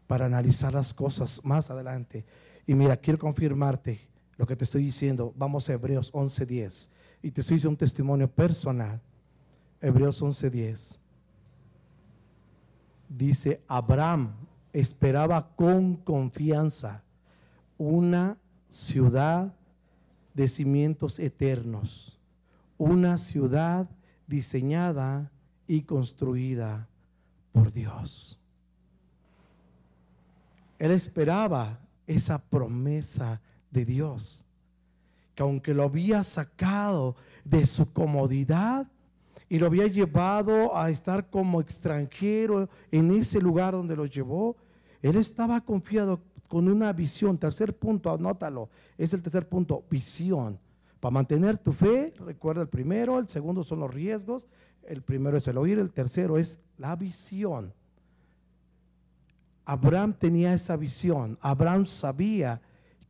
para 0.07 0.25
analizar 0.25 0.73
las 0.73 0.95
cosas 0.95 1.45
más 1.45 1.71
adelante. 1.71 2.25
Y 2.67 2.73
mira, 2.73 2.97
quiero 2.97 3.19
confirmarte 3.19 4.01
lo 4.39 4.47
que 4.47 4.57
te 4.57 4.65
estoy 4.65 4.85
diciendo. 4.85 5.35
Vamos 5.37 5.69
a 5.69 5.75
Hebreos 5.75 6.11
11:10. 6.15 6.93
Y 7.23 7.31
te 7.31 7.43
estoy 7.43 7.57
diciendo 7.57 7.73
un 7.73 7.77
testimonio 7.77 8.27
personal. 8.27 9.03
Hebreos 9.83 10.23
11:10. 10.23 10.99
Dice, 13.07 13.61
Abraham 13.69 14.33
esperaba 14.73 15.55
con 15.57 15.97
confianza 15.97 17.05
una 17.77 18.39
ciudad 18.71 19.55
de 20.33 20.49
cimientos 20.49 21.19
eternos, 21.19 22.19
una 22.79 23.19
ciudad 23.19 23.91
diseñada 24.27 25.31
y 25.67 25.83
construida 25.83 26.89
por 27.57 27.73
Dios. 27.73 28.39
Él 30.79 30.91
esperaba 30.91 31.81
esa 32.07 32.37
promesa 32.39 33.41
de 33.71 33.87
Dios, 33.87 34.45
que 35.35 35.43
aunque 35.43 35.73
lo 35.73 35.85
había 35.85 36.23
sacado 36.23 37.17
de 37.47 37.65
su 37.65 37.91
comodidad 37.95 38.87
y 39.49 39.59
lo 39.59 39.69
había 39.69 39.87
llevado 39.87 40.77
a 40.77 40.91
estar 40.91 41.31
como 41.31 41.63
extranjero 41.63 42.69
en 42.91 43.11
ese 43.13 43.41
lugar 43.41 43.73
donde 43.73 43.97
lo 43.97 44.05
llevó, 44.05 44.57
él 45.01 45.17
estaba 45.17 45.59
confiado 45.63 46.21
con 46.49 46.69
una 46.69 46.93
visión. 46.93 47.39
Tercer 47.39 47.75
punto, 47.75 48.13
anótalo, 48.13 48.69
es 48.99 49.15
el 49.15 49.23
tercer 49.23 49.49
punto, 49.49 49.83
visión. 49.91 50.59
Para 51.01 51.15
mantener 51.15 51.57
tu 51.57 51.73
fe, 51.73 52.13
recuerda 52.19 52.61
el 52.61 52.69
primero, 52.69 53.19
el 53.19 53.29
segundo 53.29 53.63
son 53.63 53.81
los 53.81 53.95
riesgos, 53.95 54.47
el 54.89 55.03
primero 55.03 55.37
es 55.37 55.49
el 55.49 55.59
oír, 55.59 55.79
el 55.79 55.93
tercero 55.93 56.39
es 56.39 56.61
la 56.79 56.97
visión. 56.97 57.73
Abraham 59.65 60.15
tenía 60.15 60.55
esa 60.55 60.77
visión. 60.77 61.39
Abraham 61.41 61.87
sabía 61.87 62.61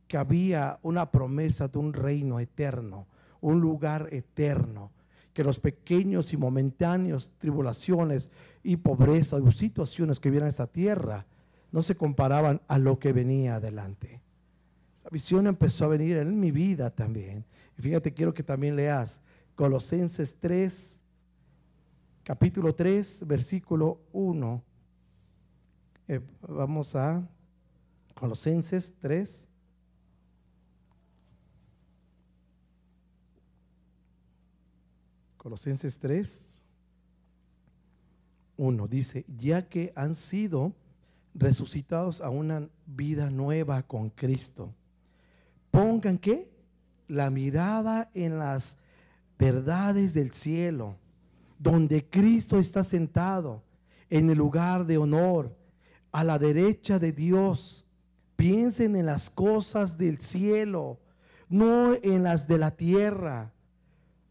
que 0.07 0.17
había 0.17 0.79
una 0.81 1.11
promesa 1.11 1.67
de 1.67 1.77
un 1.77 1.93
reino 1.93 2.39
eterno, 2.39 3.07
un 3.41 3.61
lugar 3.61 4.09
eterno, 4.11 4.91
que 5.33 5.43
los 5.43 5.59
pequeños 5.59 6.33
y 6.33 6.37
momentáneos 6.37 7.33
tribulaciones 7.37 8.31
y 8.63 8.77
pobreza 8.77 9.37
o 9.37 9.51
situaciones 9.51 10.19
que 10.19 10.31
vienen 10.31 10.47
a 10.47 10.49
esta 10.49 10.67
tierra 10.67 11.25
no 11.71 11.81
se 11.81 11.95
comparaban 11.95 12.61
a 12.67 12.79
lo 12.79 12.97
que 12.97 13.13
venía 13.13 13.55
adelante. 13.55 14.21
Esa 14.95 15.09
visión 15.09 15.45
empezó 15.45 15.85
a 15.85 15.89
venir 15.89 16.17
en 16.17 16.39
mi 16.39 16.49
vida 16.49 16.89
también. 16.89 17.45
Y 17.77 17.81
fíjate, 17.83 18.13
quiero 18.13 18.33
que 18.33 18.41
también 18.41 18.75
leas 18.75 19.21
Colosenses 19.55 20.37
3, 20.39 21.01
capítulo 22.27 22.75
3, 22.75 23.23
versículo 23.25 24.01
1 24.11 24.61
eh, 26.09 26.19
vamos 26.41 26.93
a 26.93 27.25
Colosenses 28.15 28.93
3. 28.99 29.47
Colosenses 35.37 35.97
3, 35.99 36.61
1 38.57 38.87
dice, 38.89 39.23
ya 39.37 39.69
que 39.69 39.93
han 39.95 40.13
sido 40.13 40.73
resucitados 41.33 42.19
a 42.19 42.29
una 42.29 42.67
vida 42.85 43.29
nueva 43.29 43.83
con 43.83 44.09
Cristo, 44.09 44.73
pongan 45.71 46.17
que 46.17 46.51
la 47.07 47.29
mirada 47.29 48.11
en 48.13 48.37
las 48.37 48.79
verdades 49.39 50.13
del 50.13 50.33
cielo, 50.33 50.97
donde 51.59 52.07
Cristo 52.07 52.59
está 52.59 52.83
sentado 52.83 53.63
en 54.09 54.29
el 54.29 54.37
lugar 54.37 54.85
de 54.85 54.97
honor 54.97 55.55
a 56.11 56.23
la 56.23 56.39
derecha 56.39 56.99
de 56.99 57.11
Dios. 57.11 57.85
Piensen 58.35 58.95
en 58.95 59.05
las 59.05 59.29
cosas 59.29 59.97
del 59.97 60.19
cielo, 60.19 60.99
no 61.49 61.93
en 62.01 62.23
las 62.23 62.47
de 62.47 62.57
la 62.57 62.71
tierra, 62.71 63.53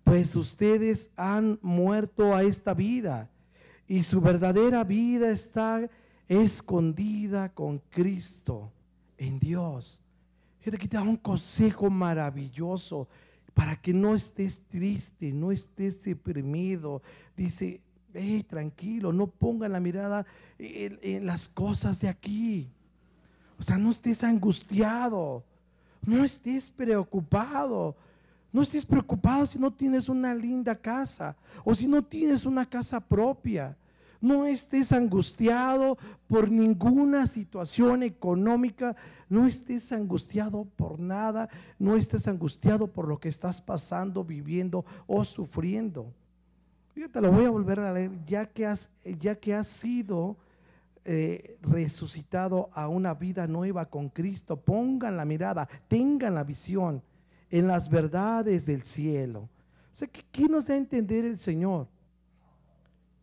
pues 0.04 0.36
ustedes 0.36 1.10
han 1.16 1.58
muerto 1.62 2.34
a 2.34 2.44
esta 2.44 2.74
vida 2.74 3.28
y 3.88 4.04
su 4.04 4.20
verdadera 4.20 4.84
vida 4.84 5.30
está 5.30 5.90
escondida 6.28 7.52
con 7.52 7.78
Cristo 7.90 8.72
en 9.18 9.38
Dios. 9.38 10.04
Fíjate 10.60 10.78
que 10.78 10.88
te 10.88 10.96
da 10.96 11.02
un 11.02 11.16
consejo 11.16 11.90
maravilloso 11.90 13.08
para 13.56 13.74
que 13.74 13.94
no 13.94 14.14
estés 14.14 14.68
triste, 14.68 15.32
no 15.32 15.50
estés 15.50 16.04
deprimido. 16.04 17.00
Dice, 17.34 17.80
hey, 18.12 18.44
tranquilo, 18.46 19.14
no 19.14 19.28
pongan 19.28 19.72
la 19.72 19.80
mirada 19.80 20.26
en, 20.58 21.24
las 21.24 21.48
cosas 21.48 21.98
de 22.02 22.10
aquí. 22.10 22.68
O 23.58 23.62
sea, 23.62 23.78
no 23.78 23.92
estés 23.92 24.22
angustiado, 24.24 25.42
no 26.04 26.22
estés 26.22 26.70
preocupado. 26.70 27.96
No 28.52 28.60
estés 28.60 28.84
preocupado 28.84 29.46
si 29.46 29.58
no 29.58 29.72
tienes 29.72 30.10
una 30.10 30.34
linda 30.34 30.74
casa 30.74 31.34
o 31.64 31.74
si 31.74 31.88
no 31.88 32.02
tienes 32.02 32.44
una 32.44 32.68
casa 32.68 33.00
propia. 33.00 33.74
No 34.26 34.44
estés 34.44 34.90
angustiado 34.90 35.96
por 36.26 36.50
ninguna 36.50 37.28
situación 37.28 38.02
económica. 38.02 38.96
No 39.28 39.46
estés 39.46 39.92
angustiado 39.92 40.64
por 40.64 40.98
nada. 40.98 41.48
No 41.78 41.96
estés 41.96 42.26
angustiado 42.26 42.88
por 42.88 43.06
lo 43.06 43.20
que 43.20 43.28
estás 43.28 43.60
pasando, 43.60 44.24
viviendo 44.24 44.84
o 45.06 45.22
sufriendo. 45.24 46.12
Fíjate, 46.92 47.20
lo 47.20 47.30
voy 47.30 47.44
a 47.44 47.50
volver 47.50 47.78
a 47.78 47.92
leer. 47.92 48.10
Ya 48.24 48.46
que 48.46 48.66
has, 48.66 48.90
ya 49.04 49.36
que 49.36 49.62
sido 49.62 50.36
eh, 51.04 51.60
resucitado 51.62 52.68
a 52.72 52.88
una 52.88 53.14
vida 53.14 53.46
nueva 53.46 53.84
con 53.84 54.08
Cristo, 54.08 54.56
pongan 54.56 55.16
la 55.16 55.24
mirada, 55.24 55.68
tengan 55.86 56.34
la 56.34 56.42
visión 56.42 57.00
en 57.48 57.68
las 57.68 57.88
verdades 57.88 58.66
del 58.66 58.82
cielo. 58.82 59.42
O 59.42 59.94
sea, 59.98 60.08
¿qué 60.08 60.48
nos 60.48 60.66
da 60.66 60.74
a 60.74 60.78
entender 60.78 61.24
el 61.24 61.38
Señor? 61.38 61.86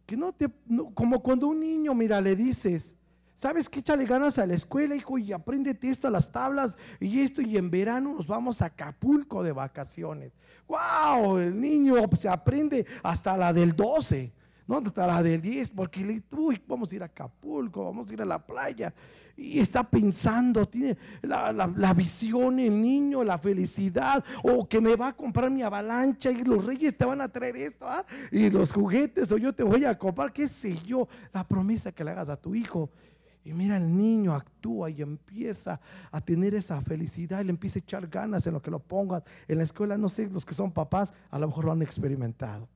Que 0.06 0.18
no 0.18 0.34
te, 0.34 0.50
como 0.94 1.22
cuando 1.22 1.48
un 1.48 1.60
niño, 1.60 1.94
mira, 1.94 2.20
le 2.20 2.36
dices, 2.36 2.98
¿Sabes 3.36 3.68
qué? 3.68 3.80
Échale 3.80 4.06
ganas 4.06 4.38
a 4.38 4.46
la 4.46 4.54
escuela, 4.54 4.96
hijo, 4.96 5.18
y 5.18 5.34
apréndete 5.34 5.90
esto, 5.90 6.08
las 6.10 6.32
tablas 6.32 6.78
y 7.00 7.22
esto, 7.22 7.42
y 7.42 7.58
en 7.58 7.72
verano 7.72 8.14
nos 8.14 8.28
vamos 8.28 8.62
a 8.62 8.66
Acapulco 8.66 9.44
de 9.44 9.52
vacaciones. 9.52 10.32
¡Wow! 10.68 11.40
El 11.40 11.60
niño 11.60 11.96
se 12.16 12.30
aprende 12.30 12.86
hasta 13.02 13.36
la 13.36 13.52
del 13.52 13.76
12, 13.76 14.32
Hasta 14.68 15.08
la 15.08 15.22
del 15.22 15.42
10, 15.42 15.72
porque 15.72 16.04
le, 16.04 16.24
uy, 16.32 16.62
vamos 16.68 16.92
a 16.92 16.96
ir 16.96 17.04
a 17.04 17.06
Acapulco, 17.06 17.84
vamos 17.84 18.10
a 18.10 18.14
ir 18.14 18.22
a 18.22 18.26
la 18.26 18.40
playa. 18.40 18.94
Y 19.36 19.60
está 19.60 19.84
pensando, 19.84 20.68
tiene 20.68 20.98
la, 21.22 21.52
la 21.52 21.94
visión, 21.94 22.60
el 22.60 22.82
niño, 22.82 23.24
la 23.24 23.38
felicidad, 23.38 24.24
o 24.44 24.68
que 24.68 24.80
me 24.80 24.96
va 24.96 25.10
a 25.10 25.14
comprar 25.14 25.52
mi 25.52 25.64
avalancha 25.64 26.32
y 26.32 26.44
los 26.44 26.66
reyes 26.66 26.98
te 26.98 27.04
van 27.04 27.22
a 27.22 27.28
traer 27.28 27.58
esto, 27.58 27.88
¿ah? 27.88 28.06
y 28.32 28.50
los 28.50 28.72
juguetes, 28.72 29.32
o 29.32 29.38
yo 29.38 29.54
te 29.54 29.64
voy 29.64 29.86
a 29.86 29.98
comprar, 29.98 30.32
qué 30.32 30.48
sé 30.48 30.76
yo, 30.76 31.08
la 31.34 31.48
promesa 31.48 31.92
que 31.92 32.04
le 32.04 32.12
hagas 32.12 32.30
a 32.30 32.38
tu 32.38 32.56
hijo. 32.56 32.90
Y 33.46 33.54
mira, 33.54 33.76
el 33.76 33.96
niño 33.96 34.34
actúa 34.34 34.90
y 34.90 35.02
empieza 35.02 35.82
a 36.12 36.22
tener 36.22 36.56
esa 36.56 36.82
felicidad 36.82 37.42
y 37.42 37.46
le 37.46 37.50
empieza 37.50 37.80
a 37.80 37.82
echar 37.82 38.08
ganas 38.08 38.48
en 38.48 38.54
lo 38.54 38.62
que 38.62 38.72
lo 38.72 38.80
pongan. 38.80 39.22
En 39.48 39.58
la 39.58 39.66
escuela, 39.66 39.98
no 39.98 40.08
sé, 40.08 40.30
los 40.30 40.46
que 40.46 40.54
son 40.54 40.72
papás 40.72 41.14
a 41.30 41.38
lo 41.38 41.48
mejor 41.48 41.66
lo 41.66 41.74
han 41.74 41.82
experimentado. 41.82 42.70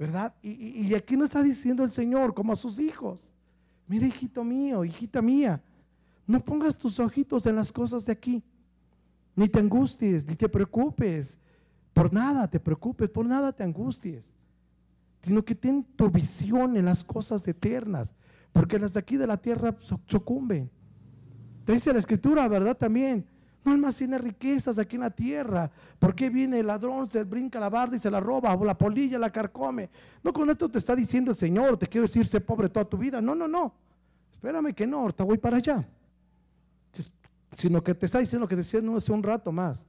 ¿Verdad? 0.00 0.34
Y, 0.40 0.86
y 0.86 0.94
aquí 0.94 1.14
no 1.14 1.24
está 1.24 1.42
diciendo 1.42 1.84
el 1.84 1.92
Señor 1.92 2.32
como 2.32 2.54
a 2.54 2.56
sus 2.56 2.80
hijos. 2.80 3.34
Mira, 3.86 4.06
hijito 4.06 4.42
mío, 4.42 4.82
hijita 4.82 5.20
mía, 5.20 5.62
no 6.26 6.42
pongas 6.42 6.74
tus 6.74 6.98
ojitos 6.98 7.44
en 7.44 7.56
las 7.56 7.70
cosas 7.70 8.06
de 8.06 8.12
aquí. 8.12 8.42
Ni 9.36 9.46
te 9.46 9.58
angusties, 9.58 10.26
ni 10.26 10.36
te 10.36 10.48
preocupes. 10.48 11.42
Por 11.92 12.10
nada 12.14 12.48
te 12.48 12.58
preocupes, 12.58 13.10
por 13.10 13.26
nada 13.26 13.52
te 13.52 13.62
angusties. 13.62 14.34
Sino 15.20 15.44
que 15.44 15.54
ten 15.54 15.84
tu 15.84 16.08
visión 16.08 16.78
en 16.78 16.86
las 16.86 17.04
cosas 17.04 17.46
eternas 17.46 18.14
porque 18.52 18.78
las 18.78 18.94
de 18.94 19.00
aquí 19.00 19.18
de 19.18 19.26
la 19.26 19.36
tierra 19.36 19.76
sucumben. 20.06 20.70
Te 21.66 21.74
dice 21.74 21.92
la 21.92 21.98
escritura, 21.98 22.48
¿verdad? 22.48 22.74
También. 22.74 23.26
No 23.64 23.72
almacena 23.72 24.16
riquezas 24.18 24.78
aquí 24.78 24.96
en 24.96 25.02
la 25.02 25.10
tierra. 25.10 25.70
¿Por 25.98 26.14
qué 26.14 26.30
viene 26.30 26.60
el 26.60 26.66
ladrón, 26.66 27.08
se 27.08 27.24
brinca 27.24 27.60
la 27.60 27.68
barda 27.68 27.96
y 27.96 27.98
se 27.98 28.10
la 28.10 28.20
roba? 28.20 28.54
O 28.54 28.64
la 28.64 28.76
polilla 28.76 29.18
la 29.18 29.30
carcome. 29.30 29.90
No 30.22 30.32
con 30.32 30.48
esto 30.48 30.68
te 30.68 30.78
está 30.78 30.96
diciendo 30.96 31.30
el 31.30 31.36
Señor, 31.36 31.76
te 31.76 31.86
quiero 31.86 32.06
decir, 32.06 32.26
sé 32.26 32.40
pobre 32.40 32.68
toda 32.68 32.86
tu 32.86 32.96
vida. 32.96 33.20
No, 33.20 33.34
no, 33.34 33.46
no. 33.46 33.74
Espérame 34.32 34.74
que 34.74 34.86
no, 34.86 35.00
ahorita 35.00 35.24
voy 35.24 35.38
para 35.38 35.58
allá. 35.58 35.86
Sino 37.52 37.82
que 37.82 37.94
te 37.94 38.06
está 38.06 38.18
diciendo 38.18 38.48
que 38.48 38.56
decía 38.56 38.80
no 38.80 38.96
hace 38.96 39.12
un 39.12 39.22
rato 39.22 39.52
más. 39.52 39.86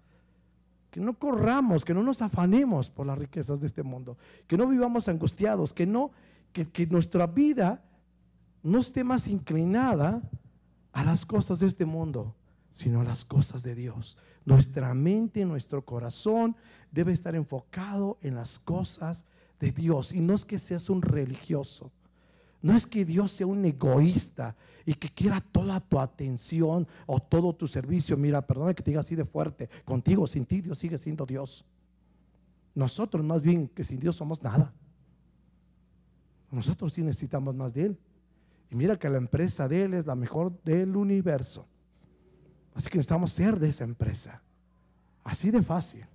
Que 0.89 0.99
no 0.99 1.17
corramos, 1.17 1.85
que 1.85 1.93
no 1.93 2.03
nos 2.03 2.21
afanemos 2.21 2.89
por 2.89 3.05
las 3.05 3.17
riquezas 3.17 3.61
de 3.61 3.67
este 3.67 3.83
mundo. 3.83 4.17
Que 4.47 4.57
no 4.57 4.67
vivamos 4.67 5.07
angustiados, 5.07 5.71
que 5.71 5.85
no, 5.85 6.11
que, 6.51 6.67
que 6.67 6.87
nuestra 6.87 7.27
vida 7.27 7.81
no 8.63 8.79
esté 8.79 9.03
más 9.05 9.27
inclinada 9.27 10.21
a 10.91 11.03
las 11.03 11.25
cosas 11.25 11.59
de 11.59 11.67
este 11.67 11.85
mundo, 11.85 12.35
sino 12.71 13.03
las 13.03 13.23
cosas 13.25 13.61
de 13.63 13.75
Dios. 13.75 14.17
Nuestra 14.45 14.93
mente, 14.93 15.45
nuestro 15.45 15.85
corazón 15.85 16.55
debe 16.91 17.13
estar 17.13 17.35
enfocado 17.35 18.17
en 18.21 18.35
las 18.35 18.57
cosas 18.57 19.25
de 19.59 19.71
Dios. 19.71 20.13
Y 20.13 20.21
no 20.21 20.33
es 20.33 20.45
que 20.45 20.57
seas 20.57 20.89
un 20.89 21.01
religioso, 21.01 21.91
no 22.61 22.75
es 22.75 22.87
que 22.87 23.05
Dios 23.05 23.31
sea 23.31 23.47
un 23.47 23.63
egoísta 23.65 24.55
y 24.85 24.93
que 24.93 25.09
quiera 25.09 25.41
toda 25.41 25.79
tu 25.79 25.99
atención 25.99 26.87
o 27.05 27.19
todo 27.19 27.53
tu 27.53 27.67
servicio. 27.67 28.17
Mira, 28.17 28.45
perdona 28.45 28.73
que 28.73 28.83
te 28.83 28.91
diga 28.91 29.01
así 29.01 29.15
de 29.15 29.25
fuerte, 29.25 29.69
contigo, 29.85 30.25
sin 30.25 30.45
ti, 30.45 30.61
Dios 30.61 30.77
sigue 30.79 30.97
siendo 30.97 31.25
Dios. 31.25 31.65
Nosotros 32.73 33.23
más 33.23 33.41
bien 33.41 33.67
que 33.67 33.83
sin 33.83 33.99
Dios 33.99 34.15
somos 34.15 34.41
nada. 34.41 34.73
Nosotros 36.49 36.93
sí 36.93 37.03
necesitamos 37.03 37.55
más 37.55 37.73
de 37.73 37.85
Él. 37.85 37.99
Y 38.69 38.75
mira 38.75 38.97
que 38.97 39.09
la 39.09 39.17
empresa 39.17 39.67
de 39.67 39.83
Él 39.83 39.93
es 39.93 40.05
la 40.05 40.15
mejor 40.15 40.61
del 40.63 40.95
universo. 40.95 41.67
Así 42.73 42.89
que 42.89 42.97
necesitamos 42.97 43.31
ser 43.31 43.59
de 43.59 43.69
esa 43.69 43.83
empresa. 43.83 44.41
Así 45.23 45.51
de 45.51 45.61
fácil. 45.61 46.05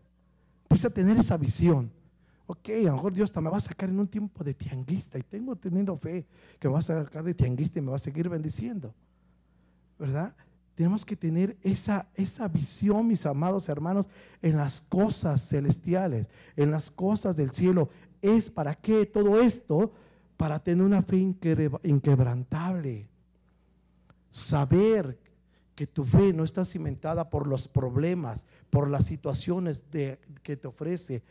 Empieza 0.63 0.89
a 0.89 0.91
tener 0.91 1.17
esa 1.19 1.37
visión. 1.37 1.91
Ok, 2.47 2.69
a 2.69 2.83
lo 2.83 2.93
mejor 2.95 3.13
Dios 3.13 3.35
me 3.37 3.51
va 3.51 3.57
a 3.57 3.61
sacar 3.61 3.89
en 3.89 3.99
un 3.99 4.07
tiempo 4.07 4.45
de 4.45 4.55
tianguista 4.55 5.19
y 5.19 5.23
tengo 5.23 5.57
teniendo 5.57 5.97
fe 5.97 6.27
que 6.59 6.69
me 6.69 6.75
va 6.75 6.79
a 6.79 6.83
sacar 6.83 7.25
de 7.25 7.35
tianguista 7.35 7.79
y 7.79 7.83
me 7.83 7.91
va 7.91 7.97
a 7.97 8.01
seguir 8.01 8.29
bendiciendo. 8.29 8.95
¿Verdad? 9.99 10.35
Tenemos 10.75 11.05
que 11.05 11.17
tener 11.17 11.57
esa, 11.63 12.07
esa 12.15 12.47
visión, 12.49 13.07
mis 13.07 13.27
amados 13.27 13.69
hermanos, 13.69 14.09
en 14.43 14.57
las 14.57 14.81
cosas 14.81 15.41
celestiales, 15.49 16.29
en 16.55 16.71
las 16.71 16.91
cosas 16.91 17.35
del 17.35 17.51
cielo. 17.51 17.89
¿Es 18.21 18.51
para 18.51 18.75
qué 18.75 19.07
todo 19.07 19.41
esto? 19.41 19.93
Para 20.37 20.59
tener 20.63 20.85
una 20.85 21.03
fe 21.03 21.17
inquebrantable. 21.83 23.09
Saber 24.31 25.19
que 25.77 25.87
tu 25.87 26.05
fe 26.05 26.33
no 26.33 26.43
está 26.43 26.65
cimentada 26.65 27.29
por 27.29 27.47
los 27.47 27.69
problemas, 27.69 28.47
por 28.71 28.89
las 28.89 29.05
situaciones 29.05 29.89
de, 29.93 30.19
que 30.43 30.57
te 30.57 30.67
ofrece 30.67 31.23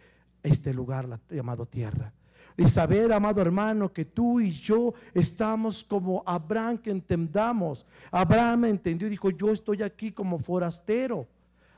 este 0.43 0.73
lugar 0.73 1.19
llamado 1.29 1.65
tierra. 1.65 2.13
Y 2.55 2.65
saber, 2.65 3.11
amado 3.11 3.41
hermano, 3.41 3.91
que 3.91 4.05
tú 4.05 4.39
y 4.39 4.51
yo 4.51 4.93
estamos 5.13 5.83
como 5.83 6.23
Abraham 6.25 6.77
que 6.77 6.91
entendamos. 6.91 7.85
Abraham 8.11 8.65
entendió 8.65 9.07
y 9.07 9.11
dijo, 9.11 9.29
yo 9.31 9.49
estoy 9.49 9.81
aquí 9.81 10.11
como 10.11 10.39
forastero. 10.39 11.27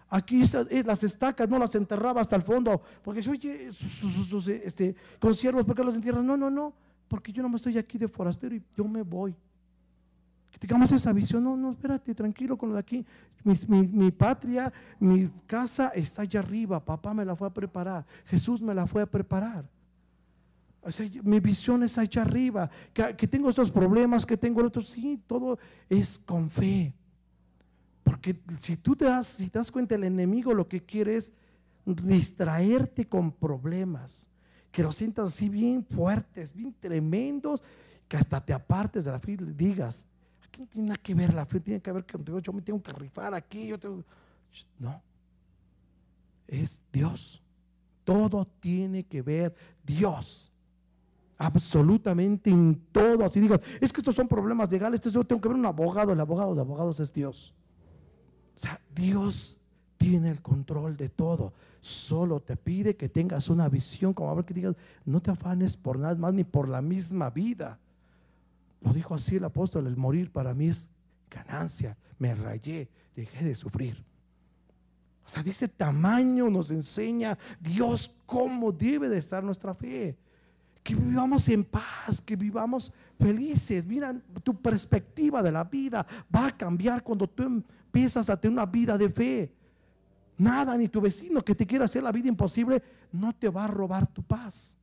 Aquí 0.09 0.43
eh, 0.69 0.83
las 0.85 1.03
estacas 1.03 1.49
no 1.49 1.57
las 1.57 1.73
enterraba 1.73 2.21
hasta 2.21 2.35
el 2.35 2.43
fondo. 2.43 2.81
Porque 3.01 3.27
oye, 3.27 3.71
sus, 3.73 4.47
este, 4.49 4.95
consiervos, 5.19 5.65
¿por 5.65 5.75
qué 5.75 5.83
los 5.83 5.95
entierran? 5.95 6.27
No, 6.27 6.37
no, 6.37 6.49
no. 6.49 6.73
Porque 7.07 7.31
yo 7.31 7.41
no 7.41 7.49
me 7.49 7.55
estoy 7.55 7.77
aquí 7.77 7.97
de 7.97 8.07
forastero 8.07 8.53
y 8.53 8.61
yo 8.75 8.83
me 8.83 9.01
voy. 9.01 9.35
Que 10.51 10.59
tengamos 10.59 10.91
esa 10.91 11.13
visión, 11.13 11.43
no, 11.43 11.55
no, 11.57 11.71
espérate, 11.71 12.15
tranquilo 12.15 12.57
con 12.57 12.69
lo 12.69 12.75
de 12.75 12.79
aquí. 12.79 13.05
Mi, 13.43 14.11
patria, 14.11 14.71
mi 14.99 15.27
casa 15.45 15.89
está 15.89 16.23
allá 16.23 16.39
arriba, 16.39 16.83
papá 16.83 17.13
me 17.13 17.23
la 17.23 17.35
fue 17.35 17.47
a 17.47 17.53
preparar, 17.53 18.05
Jesús 18.25 18.61
me 18.61 18.73
la 18.73 18.85
fue 18.85 19.03
a 19.03 19.05
preparar. 19.05 19.65
mi 21.23 21.39
visión 21.39 21.83
es 21.83 21.97
allá 21.97 22.23
arriba, 22.23 22.69
que, 22.93 23.27
tengo 23.27 23.49
estos 23.49 23.71
problemas, 23.71 24.25
que 24.25 24.35
tengo 24.35 24.59
el 24.59 24.67
otro, 24.67 24.81
sí, 24.81 25.21
todo 25.27 25.59
es 25.89 26.19
con 26.19 26.49
fe. 26.49 26.93
Porque 28.03 28.39
si 28.59 28.77
tú 28.77 28.95
te 28.95 29.05
das, 29.05 29.27
si 29.27 29.49
te 29.49 29.59
das 29.59 29.71
cuenta, 29.71 29.95
el 29.95 30.03
enemigo 30.03 30.53
lo 30.53 30.67
que 30.67 30.83
quiere 30.83 31.17
es 31.17 31.33
distraerte 31.85 33.07
con 33.07 33.31
problemas, 33.31 34.29
que 34.71 34.83
los 34.83 34.95
sientas 34.95 35.25
así 35.25 35.49
bien 35.49 35.85
fuertes, 35.85 36.53
bien 36.53 36.75
tremendos, 36.79 37.63
que 38.07 38.17
hasta 38.17 38.43
te 38.43 38.53
apartes 38.53 39.05
de 39.05 39.11
la 39.11 39.19
fe 39.19 39.33
y 39.33 39.37
digas, 39.37 40.07
no 40.57 40.65
tiene 40.65 40.87
nada 40.89 41.01
que 41.01 41.13
ver 41.13 41.33
la 41.33 41.45
fe, 41.45 41.59
tiene 41.59 41.81
que 41.81 41.91
ver 41.91 42.05
que 42.05 42.17
yo 42.41 42.53
me 42.53 42.61
tengo 42.61 42.81
que 42.81 42.91
rifar 42.93 43.33
aquí, 43.33 43.67
yo 43.67 43.79
tengo... 43.79 44.03
No, 44.79 45.01
es 46.47 46.81
Dios. 46.91 47.43
Todo 48.03 48.45
tiene 48.59 49.03
que 49.03 49.21
ver 49.21 49.53
Dios. 49.83 50.51
Absolutamente 51.37 52.49
en 52.49 52.75
todo. 52.91 53.25
Así 53.25 53.39
digas, 53.39 53.59
es 53.79 53.91
que 53.91 53.99
estos 53.99 54.15
son 54.15 54.27
problemas 54.27 54.71
legales, 54.71 55.01
yo 55.01 55.23
tengo 55.23 55.41
que 55.41 55.49
ver 55.49 55.57
un 55.57 55.65
abogado, 55.65 56.13
el 56.13 56.19
abogado 56.19 56.55
de 56.55 56.61
abogados 56.61 56.99
es 56.99 57.13
Dios. 57.13 57.53
O 58.55 58.59
sea, 58.59 58.81
Dios 58.95 59.59
tiene 59.97 60.29
el 60.29 60.41
control 60.41 60.97
de 60.97 61.09
todo. 61.09 61.53
Solo 61.79 62.39
te 62.39 62.55
pide 62.55 62.95
que 62.95 63.09
tengas 63.09 63.49
una 63.49 63.69
visión, 63.69 64.13
como 64.13 64.31
a 64.31 64.35
ver 64.35 64.45
que 64.45 64.53
digas, 64.53 64.75
no 65.05 65.19
te 65.19 65.31
afanes 65.31 65.77
por 65.77 65.99
nada 65.99 66.15
más 66.15 66.33
ni 66.33 66.43
por 66.43 66.67
la 66.67 66.81
misma 66.81 67.29
vida. 67.29 67.79
Dijo 68.93 69.15
así 69.15 69.35
el 69.35 69.43
apóstol, 69.43 69.87
el 69.87 69.97
morir 69.97 70.31
para 70.31 70.53
mí 70.53 70.67
es 70.67 70.89
ganancia. 71.29 71.97
Me 72.19 72.33
rayé, 72.33 72.89
dejé 73.15 73.45
de 73.45 73.55
sufrir. 73.55 74.03
O 75.25 75.29
sea, 75.29 75.43
de 75.43 75.51
ese 75.51 75.67
tamaño 75.67 76.49
nos 76.49 76.71
enseña 76.71 77.37
Dios 77.59 78.15
cómo 78.25 78.71
debe 78.71 79.09
de 79.09 79.17
estar 79.17 79.43
nuestra 79.43 79.75
fe. 79.75 80.17
Que 80.83 80.95
vivamos 80.95 81.49
en 81.49 81.65
paz, 81.65 82.21
que 82.21 82.37
vivamos 82.37 82.93
felices. 83.19 83.85
Mira, 83.85 84.13
tu 84.41 84.55
perspectiva 84.61 85.43
de 85.43 85.51
la 85.51 85.65
vida 85.65 86.05
va 86.33 86.47
a 86.47 86.57
cambiar 86.57 87.03
cuando 87.03 87.27
tú 87.27 87.43
empiezas 87.43 88.29
a 88.29 88.39
tener 88.39 88.53
una 88.53 88.65
vida 88.65 88.97
de 88.97 89.09
fe. 89.09 89.53
Nada, 90.37 90.77
ni 90.77 90.87
tu 90.87 91.01
vecino 91.01 91.43
que 91.43 91.55
te 91.55 91.65
quiera 91.65 91.85
hacer 91.85 92.03
la 92.03 92.11
vida 92.11 92.29
imposible, 92.29 92.81
no 93.11 93.33
te 93.33 93.49
va 93.49 93.65
a 93.65 93.67
robar 93.67 94.07
tu 94.07 94.23
paz. 94.23 94.77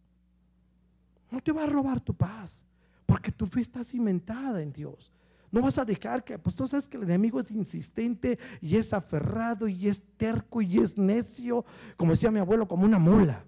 No 1.30 1.40
te 1.40 1.52
va 1.52 1.62
a 1.62 1.66
robar 1.66 2.00
tu 2.00 2.12
paz. 2.12 2.66
Porque 3.06 3.32
tu 3.32 3.46
fe 3.46 3.60
está 3.60 3.84
cimentada 3.84 4.62
en 4.62 4.72
Dios. 4.72 5.12
No 5.54 5.60
vas 5.60 5.78
a 5.78 5.84
dejar 5.84 6.24
que, 6.24 6.36
pues 6.36 6.56
tú 6.56 6.66
sabes 6.66 6.88
que 6.88 6.96
el 6.96 7.04
enemigo 7.04 7.38
es 7.38 7.52
insistente 7.52 8.40
y 8.60 8.76
es 8.76 8.92
aferrado 8.92 9.68
y 9.68 9.86
es 9.86 10.04
terco 10.16 10.60
y 10.60 10.78
es 10.78 10.98
necio, 10.98 11.64
como 11.96 12.10
decía 12.10 12.32
mi 12.32 12.40
abuelo, 12.40 12.66
como 12.66 12.84
una 12.84 12.98
mula. 12.98 13.44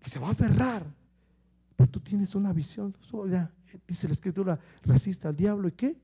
Que 0.00 0.08
se 0.08 0.18
va 0.18 0.28
a 0.28 0.30
aferrar. 0.30 0.86
Pero 1.76 1.90
tú 1.90 2.00
tienes 2.00 2.34
una 2.34 2.52
visión. 2.54 2.96
dice 3.86 4.06
la 4.06 4.14
escritura, 4.14 4.58
resiste 4.84 5.28
al 5.28 5.36
diablo 5.36 5.68
y 5.68 5.72
qué? 5.72 5.96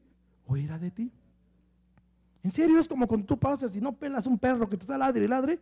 Oirá 0.46 0.78
de 0.78 0.90
ti. 0.90 1.10
En 2.42 2.50
serio, 2.50 2.78
es 2.78 2.86
como 2.86 3.06
cuando 3.06 3.26
tú 3.26 3.38
pasas 3.38 3.74
y 3.76 3.80
no 3.80 3.92
pelas 3.92 4.26
un 4.26 4.38
perro 4.38 4.68
que 4.68 4.76
te 4.76 4.82
está 4.82 4.98
ladre 4.98 5.24
y 5.24 5.28
ladre, 5.28 5.58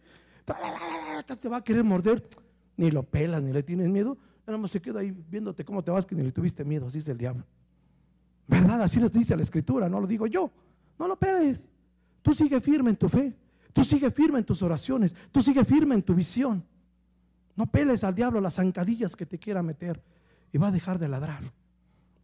te 1.41 1.49
va 1.49 1.59
a 1.59 1.63
querer 1.63 1.85
morder. 1.85 2.29
Ni 2.77 2.91
lo 2.91 3.05
pelas, 3.05 3.45
ni 3.45 3.53
le 3.53 3.63
tienes 3.63 3.89
miedo 3.89 4.19
Nada 4.47 4.59
más 4.59 4.71
se 4.71 4.81
queda 4.81 5.01
ahí 5.01 5.11
viéndote 5.11 5.65
cómo 5.65 5.83
te 5.83 5.91
vas 5.91 6.05
que 6.05 6.15
ni 6.15 6.23
le 6.23 6.33
tuviste 6.33 6.65
miedo, 6.65 6.87
así 6.87 6.99
es 6.99 7.09
el 7.09 7.19
diablo. 7.19 7.45
¿Verdad? 8.47 8.83
Así 8.83 9.01
lo 9.01 9.09
dice 9.09 9.37
la 9.37 9.43
escritura, 9.43 9.89
no 9.89 10.01
lo 10.01 10.07
digo 10.07 10.27
yo. 10.27 10.51
No 10.99 11.09
lo 11.09 11.17
pelees. 11.17 11.71
Tú 12.23 12.35
sigue 12.35 12.61
firme 12.61 12.91
en 12.91 12.97
tu 12.97 13.09
fe. 13.09 13.35
Tú 13.73 13.85
sigue 13.85 14.11
firme 14.11 14.39
en 14.39 14.45
tus 14.45 14.63
oraciones. 14.63 15.15
Tú 15.31 15.43
sigue 15.43 15.65
firme 15.65 15.95
en 15.95 16.03
tu 16.03 16.15
visión. 16.15 16.65
No 17.57 17.67
peles 17.67 18.05
al 18.05 18.15
diablo 18.15 18.41
las 18.41 18.55
zancadillas 18.55 19.17
que 19.17 19.27
te 19.27 19.39
quiera 19.39 19.63
meter. 19.63 20.03
Y 20.53 20.59
va 20.59 20.69
a 20.69 20.71
dejar 20.71 20.99
de 20.99 21.09
ladrar. 21.09 21.43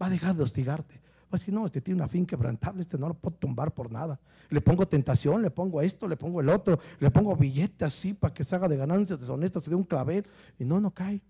Va 0.00 0.06
a 0.06 0.10
dejar 0.10 0.34
de 0.34 0.42
hostigarte. 0.42 0.94
Va 0.96 1.36
a 1.36 1.38
decir, 1.38 1.52
no, 1.52 1.66
este 1.66 1.80
tiene 1.82 2.00
una 2.00 2.08
fin 2.08 2.24
quebrantable, 2.24 2.80
este 2.80 2.96
no 2.96 3.08
lo 3.08 3.14
puedo 3.14 3.36
tumbar 3.36 3.74
por 3.74 3.92
nada. 3.92 4.18
Le 4.48 4.62
pongo 4.62 4.86
tentación, 4.86 5.42
le 5.42 5.50
pongo 5.50 5.82
esto, 5.82 6.08
le 6.08 6.16
pongo 6.16 6.40
el 6.40 6.48
otro, 6.48 6.78
le 7.00 7.10
pongo 7.10 7.36
billetes 7.36 7.82
así 7.82 8.14
para 8.14 8.32
que 8.32 8.44
se 8.44 8.56
haga 8.56 8.66
de 8.66 8.78
ganancias 8.78 9.20
deshonestas, 9.20 9.68
dé 9.68 9.74
un 9.74 9.84
clavel. 9.84 10.24
Y 10.58 10.64
no, 10.64 10.80
no 10.80 10.90
cae. 10.90 11.20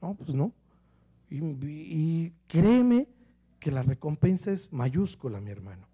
No, 0.00 0.14
pues 0.14 0.34
no. 0.34 0.52
Y, 1.28 2.30
créeme 2.46 3.08
que 3.58 3.70
la 3.70 3.82
recompensa 3.82 4.52
es 4.52 4.72
mayúscula, 4.72 5.40
mi 5.40 5.50
hermano. 5.50 5.88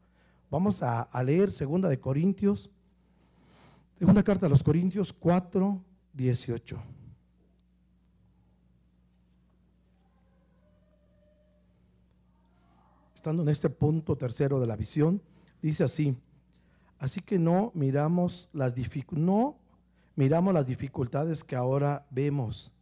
Vamos 0.51 0.83
a, 0.83 1.09
leer 1.25 1.51
segunda 1.51 1.89
de 1.89 1.99
Corintios, 1.99 2.71
segunda 3.99 4.23
carta 4.23 4.47
a 4.47 4.49
los 4.49 4.63
Corintios 4.63 5.13
4, 5.13 5.83
18. 6.13 6.83
Estando 13.15 13.43
en 13.43 13.49
este 13.49 13.71
punto 13.71 14.17
tercero 14.17 14.61
de 14.61 14.67
la 14.67 14.77
visión, 14.77 15.23
dice 15.63 15.85
así, 15.85 16.17
así 16.99 17.23
que 17.23 17.39
no 17.39 17.71
miramos 17.75 18.51
las 18.53 18.75
no 19.13 19.57
miramos 20.17 20.53
las 20.53 20.67
dificultades 20.67 21.45
que 21.45 21.57
ahora 21.57 22.05
vemos 22.11 22.75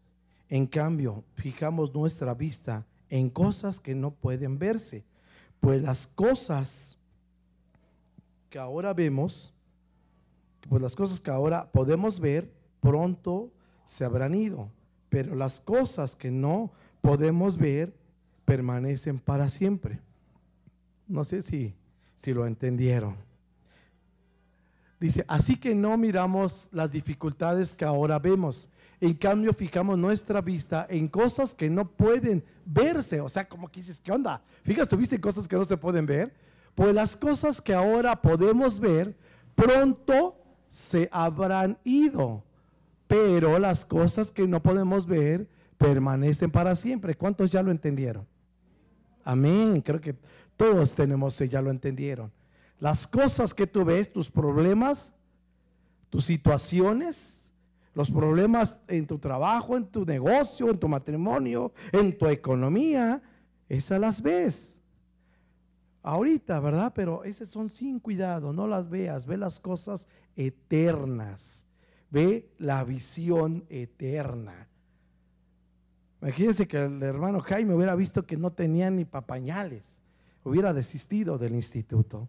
en 0.51 0.67
cambio, 0.67 1.25
fijamos 1.37 1.95
nuestra 1.95 2.35
vista 2.35 2.85
en 3.09 3.31
cosas 3.31 3.79
que 3.79 3.95
no 3.95 4.11
pueden 4.11 4.59
verse, 4.59 5.05
pues 5.61 5.81
las 5.81 6.09
cosas 6.09 6.99
que 8.51 8.59
ahora 8.59 8.93
vemos, 8.93 9.55
pues 10.69 10.83
las 10.83 10.97
cosas 10.97 11.21
que 11.21 11.31
ahora 11.31 11.71
podemos 11.71 12.19
ver, 12.19 12.53
pronto 12.81 13.53
se 13.85 14.05
habrán 14.05 14.35
ido, 14.35 14.71
pero 15.09 15.37
las 15.37 15.61
cosas 15.61 16.17
que 16.17 16.33
no 16.33 16.73
podemos 17.01 17.57
ver 17.57 17.95
permanecen 18.45 19.21
para 19.21 19.49
siempre. 19.49 20.01
No 21.07 21.23
sé 21.23 21.43
si, 21.43 21.75
si 22.17 22.35
lo 22.35 22.45
entendieron. 22.45 23.17
Dice, 25.01 25.25
así 25.29 25.57
que 25.57 25.75
no 25.75 25.97
miramos 25.97 26.69
las 26.73 26.93
dificultades 26.93 27.75
que 27.75 27.87
ahora 27.87 28.19
vemos, 28.19 28.71
en 29.01 29.15
cambio, 29.15 29.55
fijamos 29.55 29.97
nuestra 29.97 30.43
vista 30.43 30.87
en 30.91 31.09
cosas 31.09 31.55
que 31.55 31.71
no 31.71 31.91
pueden 31.91 32.45
verse. 32.67 33.21
O 33.21 33.29
sea, 33.29 33.49
como 33.49 33.71
que 33.71 33.81
dices, 33.81 34.01
¿qué 34.01 34.13
onda? 34.13 34.43
Fijas, 34.63 34.89
tuviste 34.89 35.19
cosas 35.19 35.49
que 35.49 35.57
no 35.57 35.65
se 35.65 35.79
pueden 35.79 36.05
ver. 36.05 36.35
Pues 36.75 36.95
las 36.95 37.17
cosas 37.17 37.63
que 37.63 37.73
ahora 37.73 38.21
podemos 38.21 38.79
ver, 38.79 39.17
pronto 39.55 40.37
se 40.69 41.09
habrán 41.11 41.79
ido. 41.83 42.45
Pero 43.07 43.59
las 43.59 43.87
cosas 43.87 44.31
que 44.31 44.47
no 44.47 44.63
podemos 44.63 45.07
ver 45.07 45.49
permanecen 45.79 46.51
para 46.51 46.75
siempre. 46.77 47.17
¿Cuántos 47.17 47.51
ya 47.51 47.63
lo 47.63 47.71
entendieron? 47.71 48.27
Amén. 49.25 49.81
Creo 49.81 50.01
que 50.01 50.15
todos 50.59 50.95
tenemos, 50.95 51.39
ya 51.39 51.63
lo 51.63 51.71
entendieron. 51.71 52.31
Las 52.81 53.07
cosas 53.07 53.55
que 53.55 53.67
tú 53.67 53.85
ves, 53.85 54.13
tus 54.13 54.31
problemas, 54.31 55.15
tus 56.09 56.25
situaciones, 56.25 57.53
los 57.95 58.11
problemas 58.11 58.81
en 58.89 59.07
tu 59.07 59.19
trabajo, 59.19 59.77
en 59.77 59.87
tu 59.87 60.05
negocio, 60.05 60.71
en 60.71 60.79
tu 60.79 60.89
matrimonio, 60.89 61.73
en 61.93 62.17
tu 62.17 62.27
economía, 62.27 63.23
esas 63.69 64.01
las 64.01 64.23
ves. 64.23 64.81
ahorita, 66.03 66.59
¿verdad? 66.61 66.93
Pero 66.95 67.25
esas 67.25 67.49
son 67.49 67.69
sin 67.69 68.01
cuidado, 68.01 68.55
no 68.55 68.67
las 68.67 68.89
veas, 68.89 69.27
ve 69.27 69.37
las 69.37 69.61
cosas 69.61 70.09
eternas, 70.35 71.67
ve 72.11 72.51
la 72.59 72.83
visión 72.85 73.67
eterna. 73.69 74.67
Imagínense 76.23 76.67
que 76.67 76.79
el 76.79 77.03
hermano 77.03 77.41
Jaime 77.41 77.75
hubiera 77.75 77.95
visto 77.95 78.27
que 78.27 78.39
no 78.39 78.51
tenía 78.53 78.91
ni 78.91 79.05
papañales, 79.05 80.01
hubiera 80.43 80.73
desistido 80.73 81.37
del 81.37 81.55
instituto. 81.55 82.29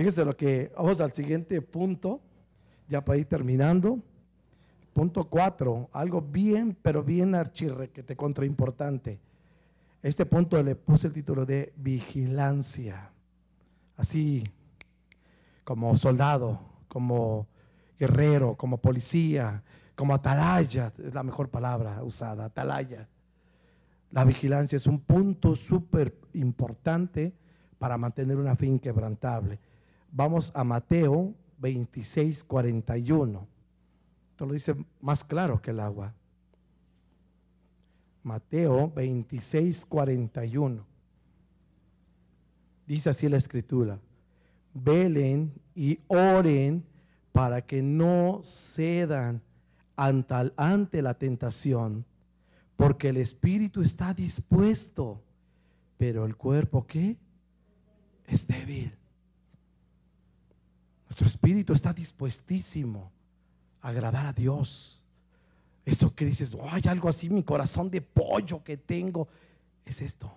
Fíjense 0.00 0.24
lo 0.24 0.34
que, 0.34 0.72
vamos 0.74 0.98
al 1.02 1.12
siguiente 1.12 1.60
punto, 1.60 2.22
ya 2.88 3.04
para 3.04 3.18
ir 3.18 3.26
terminando. 3.26 3.98
Punto 4.94 5.24
cuatro, 5.24 5.90
algo 5.92 6.22
bien, 6.22 6.74
pero 6.80 7.04
bien 7.04 7.34
archirrequete 7.34 8.16
contra 8.16 8.46
importante. 8.46 9.20
Este 10.02 10.24
punto 10.24 10.62
le 10.62 10.74
puse 10.74 11.08
el 11.08 11.12
título 11.12 11.44
de 11.44 11.74
vigilancia. 11.76 13.10
Así 13.98 14.42
como 15.64 15.94
soldado, 15.98 16.58
como 16.88 17.46
guerrero, 17.98 18.56
como 18.56 18.78
policía, 18.78 19.62
como 19.94 20.14
atalaya, 20.14 20.94
es 20.96 21.12
la 21.12 21.22
mejor 21.22 21.50
palabra 21.50 22.02
usada, 22.02 22.46
atalaya. 22.46 23.06
La 24.12 24.24
vigilancia 24.24 24.76
es 24.76 24.86
un 24.86 25.00
punto 25.00 25.54
súper 25.54 26.16
importante 26.32 27.34
para 27.78 27.98
mantener 27.98 28.38
una 28.38 28.56
fe 28.56 28.64
inquebrantable. 28.64 29.58
Vamos 30.12 30.52
a 30.54 30.64
Mateo 30.64 31.34
26, 31.58 32.44
41. 32.44 33.46
Esto 34.30 34.46
lo 34.46 34.52
dice 34.52 34.74
más 35.00 35.22
claro 35.24 35.60
que 35.60 35.70
el 35.70 35.80
agua. 35.80 36.14
Mateo 38.22 38.90
26, 38.90 39.86
41. 39.86 40.84
Dice 42.86 43.10
así 43.10 43.28
la 43.28 43.36
escritura. 43.36 43.98
Velen 44.74 45.52
y 45.74 46.00
oren 46.08 46.84
para 47.32 47.64
que 47.64 47.82
no 47.82 48.40
cedan 48.42 49.42
ante, 49.96 51.02
la 51.02 51.14
tentación, 51.14 52.06
porque 52.76 53.10
el 53.10 53.18
espíritu 53.18 53.82
está 53.82 54.14
dispuesto, 54.14 55.22
pero 55.98 56.24
el 56.24 56.36
cuerpo 56.36 56.86
¿qué? 56.86 57.18
Es 58.26 58.46
débil. 58.48 58.99
Nuestro 61.20 61.36
espíritu 61.36 61.74
está 61.74 61.92
dispuestísimo 61.92 63.12
a 63.82 63.88
agradar 63.88 64.24
a 64.24 64.32
Dios. 64.32 65.04
Eso 65.84 66.14
que 66.14 66.24
dices, 66.24 66.56
hay 66.70 66.80
algo 66.86 67.10
así, 67.10 67.28
mi 67.28 67.42
corazón 67.42 67.90
de 67.90 68.00
pollo 68.00 68.64
que 68.64 68.78
tengo, 68.78 69.28
es 69.84 70.00
esto. 70.00 70.32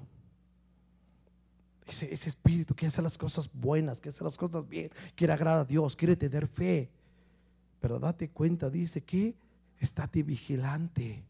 Ese, 1.88 2.14
ese, 2.14 2.28
espíritu 2.28 2.76
quiere 2.76 2.88
hacer 2.88 3.06
las 3.06 3.18
cosas 3.18 3.50
buenas, 3.54 4.02
quiere 4.02 4.14
hacer 4.14 4.26
las 4.26 4.38
cosas 4.38 4.68
bien, 4.68 4.92
quiere 5.16 5.32
agradar 5.32 5.62
a 5.62 5.66
Dios, 5.66 5.96
quiere 5.96 6.18
tener 6.18 6.48
fe. 6.48 6.90
Pero 7.80 7.98
date 7.98 8.28
cuenta, 8.30 8.70
dice 8.70 9.00
que 9.06 9.36
estate 9.80 10.22
vigilante. 10.22 11.24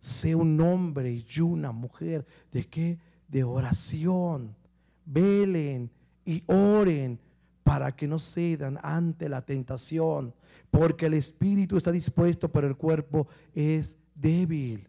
Sé 0.00 0.34
un 0.34 0.58
hombre 0.58 1.12
y 1.12 1.40
una 1.42 1.70
mujer 1.70 2.26
de 2.50 2.66
qué? 2.66 2.98
De 3.28 3.44
oración. 3.44 4.56
Velen 5.04 5.90
y 6.24 6.42
oren 6.46 7.25
para 7.66 7.90
que 7.96 8.06
no 8.06 8.20
cedan 8.20 8.78
ante 8.80 9.28
la 9.28 9.44
tentación, 9.44 10.32
porque 10.70 11.06
el 11.06 11.14
espíritu 11.14 11.76
está 11.76 11.90
dispuesto, 11.90 12.48
pero 12.48 12.68
el 12.68 12.76
cuerpo 12.76 13.26
es 13.56 13.98
débil. 14.14 14.86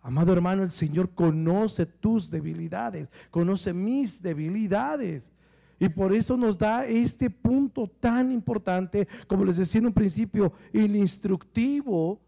Amado 0.00 0.32
hermano, 0.32 0.64
el 0.64 0.72
Señor 0.72 1.10
conoce 1.14 1.86
tus 1.86 2.32
debilidades, 2.32 3.12
conoce 3.30 3.72
mis 3.72 4.20
debilidades. 4.20 5.30
Y 5.78 5.88
por 5.88 6.12
eso 6.12 6.36
nos 6.36 6.58
da 6.58 6.84
este 6.84 7.30
punto 7.30 7.86
tan 7.86 8.32
importante, 8.32 9.06
como 9.28 9.44
les 9.44 9.58
decía 9.58 9.78
en 9.78 9.86
un 9.86 9.92
principio, 9.92 10.52
el 10.72 10.96
instructivo 10.96 12.20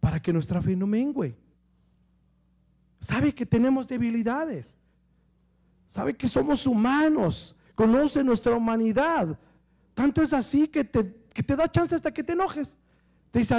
para 0.00 0.20
que 0.20 0.32
nuestra 0.32 0.60
fe 0.60 0.74
no 0.74 0.88
mengue. 0.88 1.36
Sabe 2.98 3.32
que 3.32 3.46
tenemos 3.46 3.86
debilidades. 3.86 4.76
Sabe 5.86 6.16
que 6.16 6.26
somos 6.26 6.66
humanos. 6.66 7.56
Conoce 7.74 8.22
nuestra 8.22 8.54
humanidad. 8.54 9.38
Tanto 9.94 10.22
es 10.22 10.32
así 10.32 10.68
que 10.68 10.84
te, 10.84 11.04
te 11.04 11.56
da 11.56 11.70
chance 11.70 11.94
hasta 11.94 12.12
que 12.12 12.22
te 12.22 12.32
enojes. 12.32 12.76
Te 13.30 13.40
dice, 13.40 13.54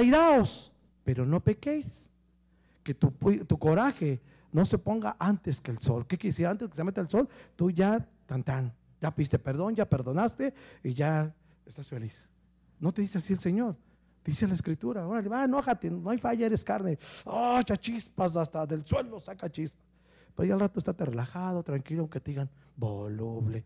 pero 1.04 1.26
no 1.26 1.40
pequéis. 1.42 2.12
Que 2.84 2.94
tu, 2.94 3.12
tu 3.48 3.58
coraje 3.58 4.22
no 4.52 4.66
se 4.66 4.78
ponga 4.78 5.16
antes 5.20 5.60
que 5.60 5.72
el 5.72 5.80
sol. 5.80 6.06
¿Qué 6.08 6.18
quisiera 6.18 6.52
antes 6.52 6.70
que 6.70 6.76
se 6.76 6.84
meta 6.84 7.02
el 7.02 7.10
sol? 7.10 7.28
Tú 7.56 7.72
ya, 7.72 8.08
tan 8.26 8.44
tan, 8.44 8.74
ya 9.02 9.14
piste 9.14 9.38
perdón, 9.38 9.76
ya 9.76 9.88
perdonaste 9.90 10.54
y 10.84 10.94
ya 10.94 11.34
estás 11.66 11.88
feliz. 11.88 12.30
No 12.80 12.94
te 12.94 13.02
dice 13.02 13.18
así 13.18 13.34
el 13.34 13.40
Señor. 13.40 13.76
Dice 14.24 14.48
la 14.48 14.56
escritura, 14.56 15.08
órale, 15.08 15.30
va, 15.30 15.44
enójate, 15.44 15.92
no 15.92 16.10
hay 16.10 16.18
falla, 16.18 16.48
eres 16.48 16.64
carne. 16.64 16.98
Oh, 17.26 17.62
chispas 17.62 18.36
hasta 18.38 18.66
del 18.66 18.84
suelo, 18.84 19.20
saca 19.20 19.52
chispas. 19.52 19.86
Pero 20.36 20.48
ya 20.48 20.54
al 20.56 20.60
rato 20.60 20.80
estate 20.80 21.06
relajado, 21.06 21.62
tranquilo, 21.62 22.02
aunque 22.02 22.20
te 22.20 22.32
digan 22.32 22.50
voluble. 22.76 23.64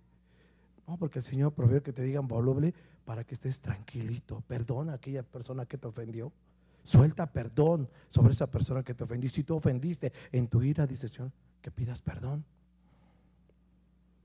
No, 0.90 0.98
porque 0.98 1.20
el 1.20 1.24
Señor 1.24 1.54
prohibió 1.54 1.84
que 1.84 1.94
te 1.94 2.02
digan 2.02 2.28
voluble 2.28 2.74
para 3.06 3.24
que 3.24 3.36
estés 3.36 3.62
tranquilito. 3.62 4.42
Perdona 4.48 4.94
a 4.94 4.96
aquella 4.96 5.22
persona 5.22 5.68
que 5.68 5.78
te 5.78 5.88
ofendió. 5.88 6.34
Suelta 6.82 7.32
perdón 7.32 7.88
sobre 8.08 8.34
esa 8.34 8.50
persona 8.50 8.82
que 8.82 8.96
te 8.96 9.04
ofendió. 9.04 9.30
Si 9.30 9.44
tú 9.44 9.56
ofendiste 9.56 10.12
en 10.32 10.48
tu 10.48 10.64
ira, 10.64 10.88
dice 10.88 11.08
que 11.62 11.70
pidas 11.70 12.02
perdón. 12.02 12.44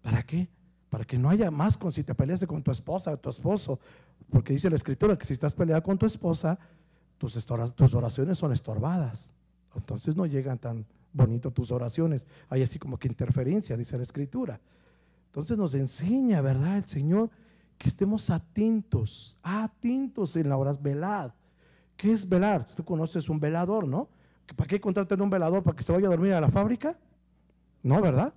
¿Para 0.00 0.22
qué? 0.22 0.48
Para 0.88 1.04
que 1.04 1.18
no 1.18 1.28
haya 1.28 1.50
más 1.50 1.76
con 1.76 1.92
si 1.92 2.02
te 2.02 2.14
peleaste 2.14 2.46
con 2.46 2.62
tu 2.62 2.70
esposa 2.70 3.12
o 3.12 3.18
tu 3.18 3.28
esposo. 3.28 3.78
Porque 4.30 4.54
dice 4.54 4.70
la 4.70 4.76
escritura 4.76 5.18
que 5.18 5.26
si 5.26 5.34
estás 5.34 5.52
peleado 5.52 5.82
con 5.82 5.98
tu 5.98 6.06
esposa, 6.06 6.58
tus, 7.18 7.46
tus 7.74 7.92
oraciones 7.94 8.38
son 8.38 8.52
estorbadas. 8.52 9.34
Entonces 9.76 10.16
no 10.16 10.24
llegan 10.24 10.58
tan 10.58 10.86
bonito 11.12 11.50
tus 11.50 11.70
oraciones. 11.72 12.26
Hay 12.48 12.62
así 12.62 12.78
como 12.78 12.96
que 12.96 13.08
interferencia, 13.08 13.76
dice 13.76 13.98
la 13.98 14.04
escritura. 14.04 14.58
Entonces 15.34 15.58
nos 15.58 15.74
enseña, 15.74 16.40
¿verdad? 16.40 16.76
El 16.76 16.84
Señor 16.84 17.28
que 17.76 17.88
estemos 17.88 18.30
atentos, 18.30 19.36
atentos 19.42 20.36
en 20.36 20.48
la 20.48 20.56
hora, 20.56 20.72
velad. 20.80 21.32
¿Qué 21.96 22.12
es 22.12 22.28
velar? 22.28 22.64
Tú 22.64 22.84
conoces 22.84 23.28
un 23.28 23.40
velador, 23.40 23.88
¿no? 23.88 24.08
¿Para 24.54 24.68
qué 24.68 24.80
contratan 24.80 25.20
un 25.20 25.30
velador? 25.30 25.64
¿Para 25.64 25.76
que 25.76 25.82
se 25.82 25.90
vaya 25.90 26.06
a 26.06 26.10
dormir 26.10 26.34
a 26.34 26.40
la 26.40 26.52
fábrica? 26.52 26.96
No, 27.82 28.00
¿verdad? 28.00 28.32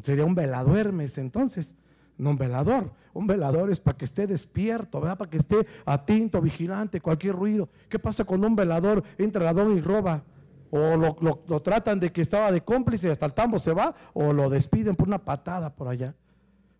Sería 0.00 0.24
un 0.24 0.36
veladuermes 0.36 1.18
entonces, 1.18 1.74
no 2.16 2.30
un 2.30 2.38
velador. 2.38 2.92
Un 3.14 3.26
velador 3.26 3.72
es 3.72 3.80
para 3.80 3.98
que 3.98 4.04
esté 4.04 4.28
despierto, 4.28 5.00
¿verdad? 5.00 5.18
Para 5.18 5.28
que 5.28 5.38
esté 5.38 5.66
atento, 5.84 6.40
vigilante, 6.40 7.00
cualquier 7.00 7.34
ruido. 7.34 7.68
¿Qué 7.88 7.98
pasa 7.98 8.24
cuando 8.24 8.46
un 8.46 8.54
velador 8.54 9.02
entra 9.18 9.50
a 9.50 9.52
y 9.52 9.80
roba? 9.80 10.22
O 10.74 10.96
lo, 10.96 11.60
tratan 11.60 12.00
de 12.00 12.10
que 12.10 12.22
estaba 12.22 12.50
de 12.50 12.62
cómplice 12.62 13.08
y 13.08 13.10
hasta 13.10 13.26
el 13.26 13.34
tambo 13.34 13.58
se 13.58 13.74
va, 13.74 13.94
o 14.14 14.32
lo 14.32 14.48
despiden 14.48 14.96
por 14.96 15.06
una 15.06 15.22
patada 15.22 15.74
por 15.74 15.86
allá. 15.86 16.14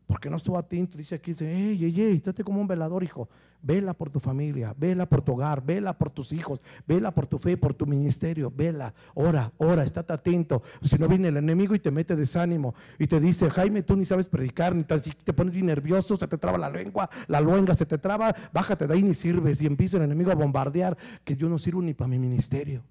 Porque 0.06 0.30
no 0.30 0.36
estuvo 0.36 0.56
atento, 0.56 0.96
dice 0.96 1.14
aquí, 1.14 1.32
dice, 1.32 1.50
ey, 1.50 1.84
ey, 1.84 2.00
ey, 2.00 2.16
estate 2.16 2.42
como 2.42 2.60
un 2.60 2.66
velador, 2.66 3.04
hijo. 3.04 3.28
Vela 3.60 3.92
por 3.92 4.08
tu 4.08 4.18
familia, 4.18 4.74
vela 4.78 5.06
por 5.06 5.20
tu 5.20 5.32
hogar, 5.32 5.62
vela 5.62 5.96
por 5.96 6.08
tus 6.08 6.32
hijos, 6.32 6.62
vela 6.86 7.12
por 7.12 7.26
tu 7.26 7.38
fe, 7.38 7.58
por 7.58 7.74
tu 7.74 7.86
ministerio, 7.86 8.50
vela, 8.50 8.94
ora, 9.14 9.52
ora, 9.58 9.84
estate 9.84 10.12
atento. 10.12 10.62
Si 10.82 10.96
no 10.96 11.06
viene 11.06 11.28
el 11.28 11.36
enemigo 11.36 11.74
y 11.74 11.78
te 11.78 11.90
mete 11.90 12.16
desánimo 12.16 12.74
y 12.98 13.06
te 13.06 13.20
dice, 13.20 13.50
Jaime, 13.50 13.82
tú 13.82 13.94
ni 13.94 14.06
sabes 14.06 14.26
predicar, 14.26 14.74
ni 14.74 14.84
si 15.00 15.10
te 15.12 15.34
pones 15.34 15.52
bien 15.52 15.66
nervioso, 15.66 16.16
se 16.16 16.26
te 16.26 16.38
traba 16.38 16.56
la 16.56 16.70
lengua, 16.70 17.08
la 17.28 17.42
luenga 17.42 17.74
se 17.74 17.84
te 17.84 17.98
traba, 17.98 18.34
bájate 18.54 18.86
de 18.86 18.94
ahí 18.94 19.02
ni 19.02 19.12
sirves 19.12 19.60
y 19.60 19.66
empieza 19.66 19.98
el 19.98 20.04
enemigo 20.04 20.32
a 20.32 20.34
bombardear, 20.34 20.96
que 21.24 21.36
yo 21.36 21.48
no 21.48 21.58
sirvo 21.58 21.82
ni 21.82 21.92
para 21.92 22.08
mi 22.08 22.18
ministerio. 22.18 22.82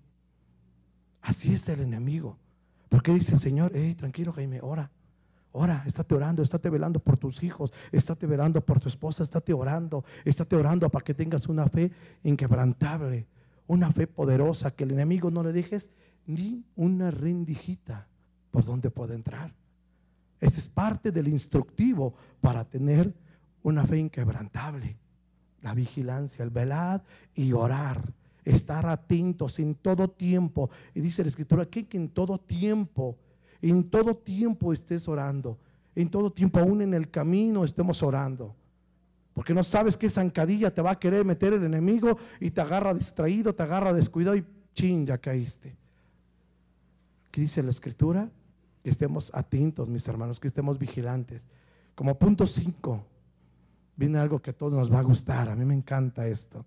Así 1.22 1.54
es 1.54 1.70
el 1.70 1.82
enemigo. 1.82 2.38
Porque 2.90 3.14
dice 3.14 3.36
el 3.36 3.40
Señor, 3.40 3.72
hey, 3.74 3.96
tranquilo 3.96 4.34
Jaime, 4.34 4.60
ora. 4.62 4.92
Ora, 5.54 5.84
estate 5.86 6.16
orando, 6.16 6.42
estate 6.42 6.70
velando 6.70 7.00
por 7.00 7.18
tus 7.18 7.44
hijos, 7.44 7.74
estate 7.92 8.26
velando 8.26 8.62
por 8.62 8.80
tu 8.80 8.88
esposa, 8.88 9.24
estate 9.24 9.54
orando, 9.54 10.06
estate 10.24 10.56
orando 10.56 10.90
para 10.90 11.04
que 11.04 11.14
tengas 11.14 11.48
una 11.48 11.68
fe 11.68 11.92
inquebrantable, 12.24 13.28
una 13.68 13.92
fe 13.92 14.08
poderosa, 14.08 14.72
que 14.72 14.86
el 14.86 14.92
enemigo 14.92 15.30
no 15.30 15.44
le 15.44 15.52
dejes 15.52 15.92
ni 16.26 16.64
una 16.76 17.12
rendijita 17.12 18.08
por 18.50 18.64
donde 18.64 18.92
pueda 18.92 19.14
entrar. 19.14 19.54
Ese 20.40 20.60
es 20.60 20.70
parte 20.70 21.12
del 21.12 21.28
instructivo 21.28 22.16
para 22.40 22.64
tener 22.64 23.14
una 23.64 23.86
fe 23.86 23.98
inquebrantable. 23.98 24.98
La 25.62 25.74
vigilancia, 25.74 26.44
el 26.44 26.50
velar 26.50 27.04
y 27.36 27.52
orar 27.52 28.02
estar 28.54 28.86
atentos 28.86 29.60
en 29.60 29.76
todo 29.76 30.10
tiempo. 30.10 30.70
Y 30.94 31.02
dice 31.02 31.24
la 31.24 31.30
escritura 31.30 31.66
que, 31.66 31.88
que 31.88 31.98
en 31.98 32.10
todo 32.10 32.38
tiempo, 32.38 33.18
en 33.62 33.90
todo 33.90 34.16
tiempo 34.16 34.74
estés 34.74 35.08
orando. 35.08 35.58
En 35.96 36.10
todo 36.10 36.32
tiempo, 36.32 36.60
aún 36.60 36.82
en 36.82 36.94
el 36.94 37.10
camino, 37.10 37.64
estemos 37.64 38.02
orando. 38.02 38.56
Porque 39.34 39.54
no 39.54 39.64
sabes 39.64 39.98
qué 39.98 40.10
zancadilla 40.10 40.74
te 40.74 40.82
va 40.82 40.92
a 40.92 41.00
querer 41.00 41.26
meter 41.26 41.54
el 41.54 41.64
enemigo 41.64 42.18
y 42.40 42.52
te 42.52 42.62
agarra 42.62 42.94
distraído, 42.94 43.54
te 43.54 43.64
agarra 43.64 43.94
descuidado 43.94 44.36
y 44.36 44.46
chin, 44.74 45.06
ya 45.06 45.18
caíste. 45.18 45.76
¿Qué 47.32 47.42
dice 47.42 47.64
la 47.64 47.72
escritura? 47.72 48.30
que 48.84 48.90
estemos 48.90 49.34
atentos, 49.34 49.90
mis 49.90 50.08
hermanos, 50.08 50.40
que 50.40 50.48
estemos 50.48 50.78
vigilantes. 50.78 51.48
Como 51.96 52.18
punto 52.18 52.48
5, 52.48 53.06
viene 53.96 54.18
algo 54.18 54.42
que 54.42 54.52
a 54.52 54.58
todos 54.58 54.74
nos 54.74 54.92
va 54.92 55.00
a 55.00 55.04
gustar. 55.04 55.50
A 55.50 55.56
mí 55.56 55.66
me 55.66 55.74
encanta 55.74 56.26
esto, 56.28 56.66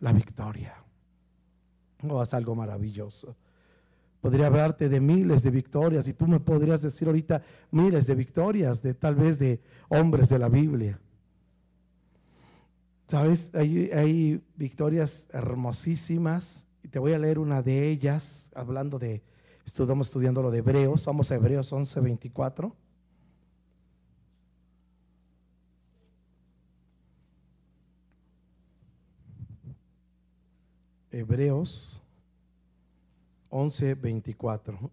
la 0.00 0.12
victoria. 0.12 0.74
Oh, 2.06 2.22
es 2.22 2.34
algo 2.34 2.54
maravilloso. 2.54 3.36
Podría 4.20 4.48
hablarte 4.48 4.88
de 4.88 5.00
miles 5.00 5.42
de 5.42 5.50
victorias 5.50 6.08
y 6.08 6.14
tú 6.14 6.26
me 6.26 6.40
podrías 6.40 6.82
decir 6.82 7.06
ahorita 7.08 7.42
miles 7.70 8.06
de 8.06 8.14
victorias 8.14 8.82
de 8.82 8.94
tal 8.94 9.14
vez 9.14 9.38
de 9.38 9.60
hombres 9.88 10.28
de 10.28 10.38
la 10.38 10.48
Biblia. 10.48 11.00
Sabes, 13.06 13.50
hay, 13.54 13.90
hay 13.92 14.42
victorias 14.56 15.28
hermosísimas 15.32 16.66
y 16.82 16.88
te 16.88 16.98
voy 16.98 17.12
a 17.12 17.18
leer 17.18 17.38
una 17.38 17.62
de 17.62 17.88
ellas 17.88 18.50
hablando 18.54 18.98
de, 18.98 19.22
estamos 19.64 20.08
estudiando 20.08 20.42
lo 20.42 20.50
de 20.50 20.58
Hebreos, 20.58 21.06
vamos 21.06 21.30
a 21.30 21.36
Hebreos 21.36 21.72
11, 21.72 22.00
24. 22.00 22.76
Hebreos 31.18 32.00
11, 33.50 33.94
24 33.96 34.90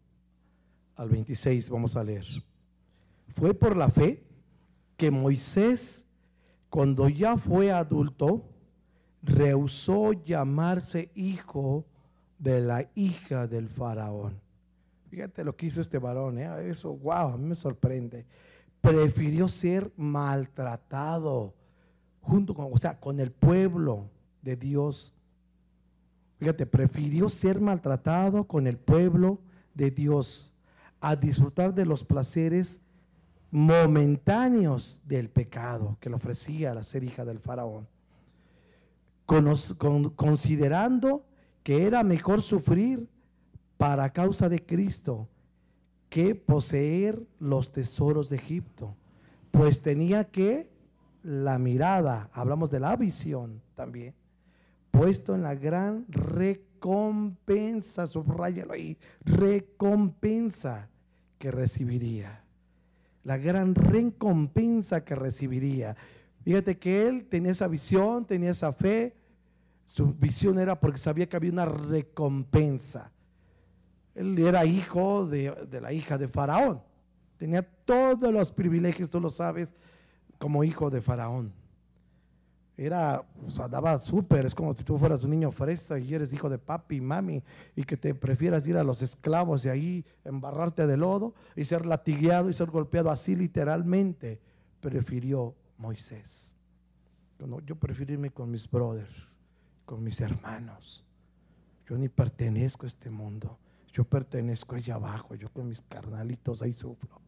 al 0.95 1.09
26 1.09 1.69
vamos 1.69 1.95
a 1.95 2.03
leer. 2.03 2.25
Fue 3.27 3.53
por 3.53 3.77
la 3.77 3.89
fe 3.89 4.23
que 4.97 5.11
Moisés, 5.11 6.07
cuando 6.69 7.09
ya 7.09 7.37
fue 7.37 7.71
adulto, 7.71 8.43
rehusó 9.21 10.13
llamarse 10.13 11.11
hijo 11.13 11.85
de 12.39 12.59
la 12.59 12.89
hija 12.95 13.45
del 13.45 13.69
faraón. 13.69 14.41
Fíjate 15.09 15.43
lo 15.43 15.55
que 15.55 15.67
hizo 15.67 15.79
este 15.79 15.99
varón, 15.99 16.39
¿eh? 16.39 16.69
eso, 16.69 16.95
wow, 16.95 17.33
a 17.33 17.37
mí 17.37 17.45
me 17.45 17.55
sorprende. 17.55 18.25
Prefirió 18.81 19.47
ser 19.47 19.91
maltratado 19.95 21.53
junto 22.21 22.55
con, 22.55 22.73
o 22.73 22.77
sea, 22.79 22.99
con 22.99 23.19
el 23.19 23.31
pueblo 23.31 24.09
de 24.41 24.55
Dios 24.55 25.14
Fíjate, 26.37 26.65
prefirió 26.65 27.29
ser 27.29 27.61
maltratado 27.61 28.45
con 28.45 28.67
el 28.67 28.77
pueblo 28.77 29.39
de 29.73 29.91
Dios 29.91 30.53
a 30.99 31.15
disfrutar 31.15 31.73
de 31.73 31.85
los 31.85 32.03
placeres 32.03 32.81
momentáneos 33.51 35.01
del 35.05 35.29
pecado 35.29 35.97
que 35.99 36.09
le 36.09 36.15
ofrecía 36.15 36.73
la 36.73 36.83
ser 36.83 37.03
hija 37.03 37.23
del 37.23 37.39
faraón. 37.39 37.87
considerando 39.25 41.25
que 41.63 41.87
era 41.87 42.03
mejor 42.03 42.41
sufrir 42.41 43.07
para 43.77 44.11
causa 44.11 44.49
de 44.49 44.65
Cristo 44.65 45.29
que 46.09 46.35
poseer 46.35 47.25
los 47.39 47.71
tesoros 47.71 48.29
de 48.29 48.37
Egipto, 48.37 48.95
pues 49.51 49.81
tenía 49.81 50.25
que 50.25 50.69
la 51.23 51.57
mirada, 51.57 52.29
hablamos 52.33 52.69
de 52.69 52.79
la 52.79 52.95
visión 52.95 53.61
también, 53.73 54.13
puesto 54.95 55.35
en 55.35 55.43
la 55.43 55.55
gran 55.55 56.05
recompensa, 56.07 58.07
subrayalo 58.07 58.73
ahí, 58.73 58.97
recompensa 59.23 60.89
que 61.37 61.51
recibiría. 61.51 62.43
La 63.23 63.37
gran 63.37 63.75
recompensa 63.75 65.03
que 65.03 65.15
recibiría. 65.15 65.95
Fíjate 66.43 66.77
que 66.77 67.07
él 67.07 67.25
tenía 67.25 67.51
esa 67.51 67.67
visión, 67.67 68.25
tenía 68.25 68.51
esa 68.51 68.71
fe. 68.71 69.15
Su 69.87 70.13
visión 70.13 70.59
era 70.59 70.79
porque 70.79 70.97
sabía 70.97 71.27
que 71.27 71.35
había 71.35 71.51
una 71.51 71.65
recompensa. 71.65 73.11
Él 74.13 74.37
era 74.39 74.65
hijo 74.65 75.25
de, 75.25 75.51
de 75.69 75.81
la 75.81 75.91
hija 75.91 76.17
de 76.17 76.27
Faraón. 76.27 76.81
Tenía 77.37 77.63
todos 77.63 78.31
los 78.31 78.51
privilegios, 78.51 79.09
tú 79.09 79.19
lo 79.19 79.29
sabes, 79.29 79.75
como 80.37 80.63
hijo 80.63 80.89
de 80.89 81.01
Faraón 81.01 81.64
era, 82.77 83.23
o 83.45 83.49
sea, 83.49 83.67
daba 83.67 83.99
súper, 84.01 84.45
es 84.45 84.53
como 84.53 84.73
si 84.73 84.83
tú 84.83 84.97
fueras 84.97 85.23
un 85.23 85.31
niño 85.31 85.51
fresa 85.51 85.97
y 85.97 86.13
eres 86.13 86.33
hijo 86.33 86.49
de 86.49 86.57
papi 86.57 86.97
y 86.97 87.01
mami 87.01 87.41
y 87.75 87.83
que 87.83 87.95
te 87.95 88.13
prefieras 88.13 88.67
ir 88.67 88.75
a 88.77 88.83
los 88.83 89.01
esclavos 89.01 89.65
y 89.65 89.69
ahí 89.69 90.05
embarrarte 90.25 90.85
de 90.85 90.97
lodo 90.97 91.33
y 91.55 91.63
ser 91.63 91.85
latigueado 91.85 92.49
y 92.49 92.53
ser 92.53 92.69
golpeado 92.69 93.09
así 93.09 93.35
literalmente, 93.35 94.41
prefirió 94.81 95.55
Moisés. 95.77 96.57
Yo, 97.65 97.75
prefiero 97.75 98.13
irme 98.13 98.31
con 98.31 98.51
mis 98.51 98.69
brothers, 98.69 99.27
con 99.85 100.03
mis 100.03 100.19
hermanos. 100.21 101.05
Yo 101.87 101.97
ni 101.97 102.09
pertenezco 102.09 102.85
a 102.85 102.87
este 102.87 103.09
mundo, 103.09 103.59
yo 103.91 104.03
pertenezco 104.03 104.75
allá 104.75 104.95
abajo, 104.95 105.35
yo 105.35 105.49
con 105.51 105.67
mis 105.67 105.81
carnalitos 105.81 106.61
ahí 106.61 106.73
sufro. 106.73 107.21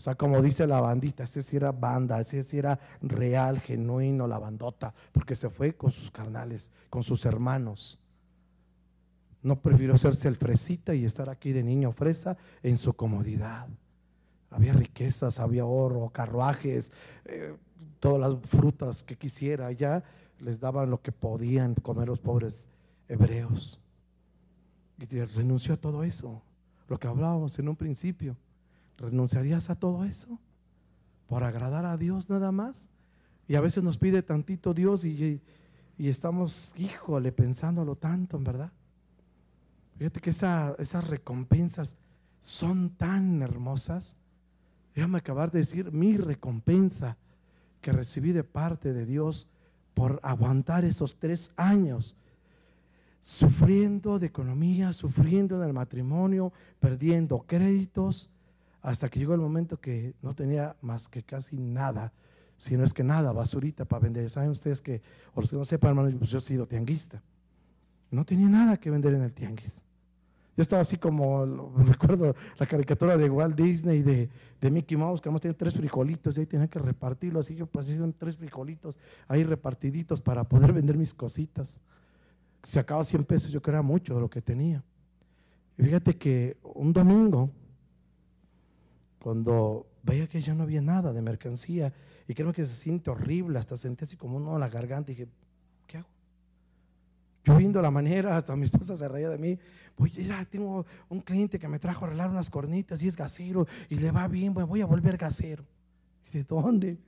O 0.00 0.02
sea, 0.02 0.14
como 0.14 0.40
dice 0.40 0.66
la 0.66 0.80
bandita, 0.80 1.24
ese 1.24 1.42
sí 1.42 1.58
era 1.58 1.72
banda, 1.72 2.18
ese 2.18 2.42
sí 2.42 2.56
era 2.56 2.80
real, 3.02 3.60
genuino, 3.60 4.26
la 4.26 4.38
bandota, 4.38 4.94
porque 5.12 5.34
se 5.34 5.50
fue 5.50 5.74
con 5.74 5.90
sus 5.90 6.10
carnales, 6.10 6.72
con 6.88 7.02
sus 7.02 7.26
hermanos. 7.26 7.98
No 9.42 9.60
prefirió 9.60 9.92
hacerse 9.92 10.28
el 10.28 10.36
fresita 10.36 10.94
y 10.94 11.04
estar 11.04 11.28
aquí 11.28 11.52
de 11.52 11.62
niño 11.62 11.92
fresa 11.92 12.38
en 12.62 12.78
su 12.78 12.94
comodidad. 12.94 13.68
Había 14.48 14.72
riquezas, 14.72 15.38
había 15.38 15.66
oro, 15.66 16.08
carruajes, 16.08 16.92
eh, 17.26 17.54
todas 17.98 18.20
las 18.20 18.40
frutas 18.48 19.02
que 19.02 19.16
quisiera. 19.16 19.66
Allá 19.66 20.02
les 20.38 20.60
daban 20.60 20.88
lo 20.88 21.02
que 21.02 21.12
podían 21.12 21.74
comer 21.74 22.08
los 22.08 22.20
pobres 22.20 22.70
hebreos. 23.06 23.84
Y 24.98 25.04
renunció 25.04 25.74
a 25.74 25.76
todo 25.76 26.04
eso, 26.04 26.40
lo 26.88 26.98
que 26.98 27.06
hablábamos 27.06 27.58
en 27.58 27.68
un 27.68 27.76
principio. 27.76 28.34
¿Renunciarías 29.00 29.70
a 29.70 29.76
todo 29.76 30.04
eso? 30.04 30.38
¿Por 31.26 31.42
agradar 31.42 31.86
a 31.86 31.96
Dios 31.96 32.28
nada 32.28 32.52
más? 32.52 32.90
Y 33.48 33.54
a 33.54 33.60
veces 33.60 33.82
nos 33.82 33.98
pide 33.98 34.22
tantito 34.22 34.74
Dios 34.74 35.04
y, 35.04 35.40
estamos, 35.98 36.74
híjole, 36.76 37.32
pensándolo 37.32 37.96
tanto, 37.96 38.36
en 38.36 38.44
verdad. 38.44 38.72
Fíjate 39.96 40.20
que 40.20 40.30
esas 40.30 41.08
recompensas 41.08 41.96
son 42.40 42.90
tan 42.90 43.42
hermosas. 43.42 44.18
Déjame 44.94 45.18
acabar 45.18 45.50
de 45.50 45.60
decir 45.60 45.92
mi 45.92 46.16
recompensa 46.16 47.16
que 47.80 47.92
recibí 47.92 48.32
de 48.32 48.44
parte 48.44 48.92
de 48.92 49.06
Dios 49.06 49.48
por 49.94 50.20
aguantar 50.22 50.84
esos 50.84 51.18
tres 51.18 51.52
años 51.56 52.16
sufriendo 53.22 54.18
de 54.18 54.26
economía, 54.26 54.92
sufriendo 54.92 55.58
del 55.58 55.72
matrimonio, 55.72 56.52
perdiendo 56.78 57.40
créditos, 57.40 58.30
hasta 58.82 59.08
que 59.08 59.18
llegó 59.18 59.34
el 59.34 59.40
momento 59.40 59.80
que 59.80 60.14
no 60.22 60.34
tenía 60.34 60.76
más 60.80 61.08
que 61.08 61.22
casi 61.22 61.58
nada, 61.58 62.12
si 62.56 62.76
no 62.76 62.84
es 62.84 62.92
que 62.92 63.04
nada, 63.04 63.32
basurita 63.32 63.84
para 63.84 64.02
vender. 64.02 64.28
Saben 64.28 64.50
ustedes 64.50 64.80
que, 64.82 65.02
o 65.34 65.40
los 65.40 65.50
que 65.50 65.56
no 65.56 65.64
sepan, 65.64 65.90
hermano, 65.90 66.18
pues 66.18 66.30
yo 66.30 66.38
he 66.38 66.42
sido 66.42 66.66
tianguista. 66.66 67.22
No 68.10 68.24
tenía 68.24 68.48
nada 68.48 68.76
que 68.76 68.90
vender 68.90 69.14
en 69.14 69.22
el 69.22 69.32
tianguis. 69.32 69.82
Yo 70.56 70.62
estaba 70.62 70.82
así 70.82 70.98
como, 70.98 71.72
recuerdo 71.86 72.34
la 72.58 72.66
caricatura 72.66 73.16
de 73.16 73.30
Walt 73.30 73.56
Disney, 73.56 74.02
de, 74.02 74.28
de 74.60 74.70
Mickey 74.70 74.96
Mouse, 74.96 75.20
que 75.20 75.28
además 75.28 75.42
tenía 75.42 75.56
tres 75.56 75.74
frijolitos 75.74 76.36
y 76.36 76.40
ahí 76.40 76.46
tenía 76.46 76.68
que 76.68 76.78
repartirlo. 76.78 77.40
Así 77.40 77.54
yo 77.54 77.66
pues 77.66 77.86
tres 78.18 78.36
frijolitos 78.36 78.98
ahí 79.28 79.44
repartiditos 79.44 80.20
para 80.20 80.44
poder 80.44 80.72
vender 80.72 80.98
mis 80.98 81.14
cositas. 81.14 81.80
Se 82.62 82.78
acaba 82.78 83.02
100 83.04 83.24
pesos, 83.24 83.50
yo 83.50 83.62
creo 83.62 83.76
era 83.76 83.82
mucho 83.82 84.14
de 84.14 84.20
lo 84.20 84.28
que 84.28 84.42
tenía. 84.42 84.84
Y 85.78 85.82
fíjate 85.82 86.16
que 86.18 86.58
un 86.62 86.92
domingo 86.92 87.50
cuando 89.22 89.86
veía 90.02 90.26
que 90.26 90.40
ya 90.40 90.54
no 90.54 90.62
había 90.62 90.80
nada 90.80 91.12
de 91.12 91.22
mercancía 91.22 91.92
y 92.26 92.34
creo 92.34 92.52
que 92.52 92.64
se 92.64 92.74
siente 92.74 93.10
horrible, 93.10 93.58
hasta 93.58 93.76
sentí 93.76 94.04
así 94.04 94.16
como 94.16 94.36
uno 94.36 94.54
en 94.54 94.60
la 94.60 94.68
garganta 94.68 95.12
y 95.12 95.14
dije, 95.14 95.30
¿qué 95.86 95.98
hago? 95.98 96.08
Yo 97.44 97.56
viendo 97.56 97.82
la 97.82 97.90
manera, 97.90 98.36
hasta 98.36 98.56
mi 98.56 98.64
esposa 98.64 98.96
se 98.96 99.08
reía 99.08 99.28
de 99.28 99.38
mí, 99.38 99.58
voy, 99.96 100.12
mira, 100.16 100.44
tengo 100.44 100.86
un 101.08 101.20
cliente 101.20 101.58
que 101.58 101.68
me 101.68 101.78
trajo 101.78 102.04
a 102.04 102.08
arreglar 102.08 102.30
unas 102.30 102.50
cornitas 102.50 103.02
y 103.02 103.08
es 103.08 103.16
gasero 103.16 103.66
y 103.88 103.96
le 103.96 104.10
va 104.10 104.26
bien, 104.26 104.54
voy 104.54 104.80
a 104.80 104.86
volver 104.86 105.16
gasero. 105.16 105.64
¿De 106.32 106.44
dónde? 106.44 106.98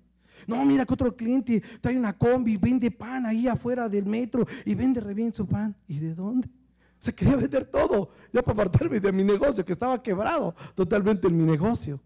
No, 0.47 0.65
mira 0.65 0.85
que 0.85 0.95
otro 0.95 1.17
cliente 1.17 1.63
trae 1.81 1.97
una 1.97 2.17
combi, 2.17 2.57
vende 2.57 2.91
pan 2.91 3.27
ahí 3.27 3.47
afuera 3.47 3.89
del 3.89 4.07
metro 4.07 4.47
y 4.65 4.75
vende 4.75 5.01
re 5.01 5.15
bien 5.15 5.33
su 5.33 5.47
pan. 5.47 5.75
¿Y 5.87 5.99
de 5.99 6.15
dónde? 6.15 6.49
Se 7.03 7.13
quería 7.13 7.35
vender 7.35 7.65
todo, 7.65 8.11
ya 8.33 8.43
para 8.43 8.63
apartarme 8.63 9.01
de 9.01 9.11
mi 9.11 9.25
negocio, 9.25 9.65
que 9.65 9.73
estaba 9.73 10.01
quebrado 10.01 10.55
totalmente 10.77 11.27
en 11.27 11.37
mi 11.37 11.43
negocio. 11.43 12.01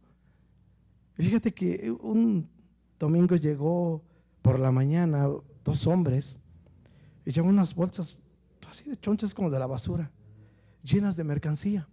Y 1.19 1.23
fíjate 1.23 1.53
que 1.53 1.95
un 2.01 2.49
domingo 2.99 3.37
llegó 3.37 4.03
por 4.41 4.59
la 4.59 4.71
mañana 4.71 5.29
dos 5.63 5.87
hombres 5.87 6.41
y 7.27 7.31
llevaban 7.31 7.57
unas 7.57 7.75
bolsas 7.75 8.19
así 8.71 8.89
de 8.89 8.97
chonchas 8.97 9.35
como 9.35 9.51
de 9.51 9.59
la 9.59 9.67
basura, 9.67 10.11
llenas 10.83 11.15
de 11.15 11.25
mercancía. 11.25 11.87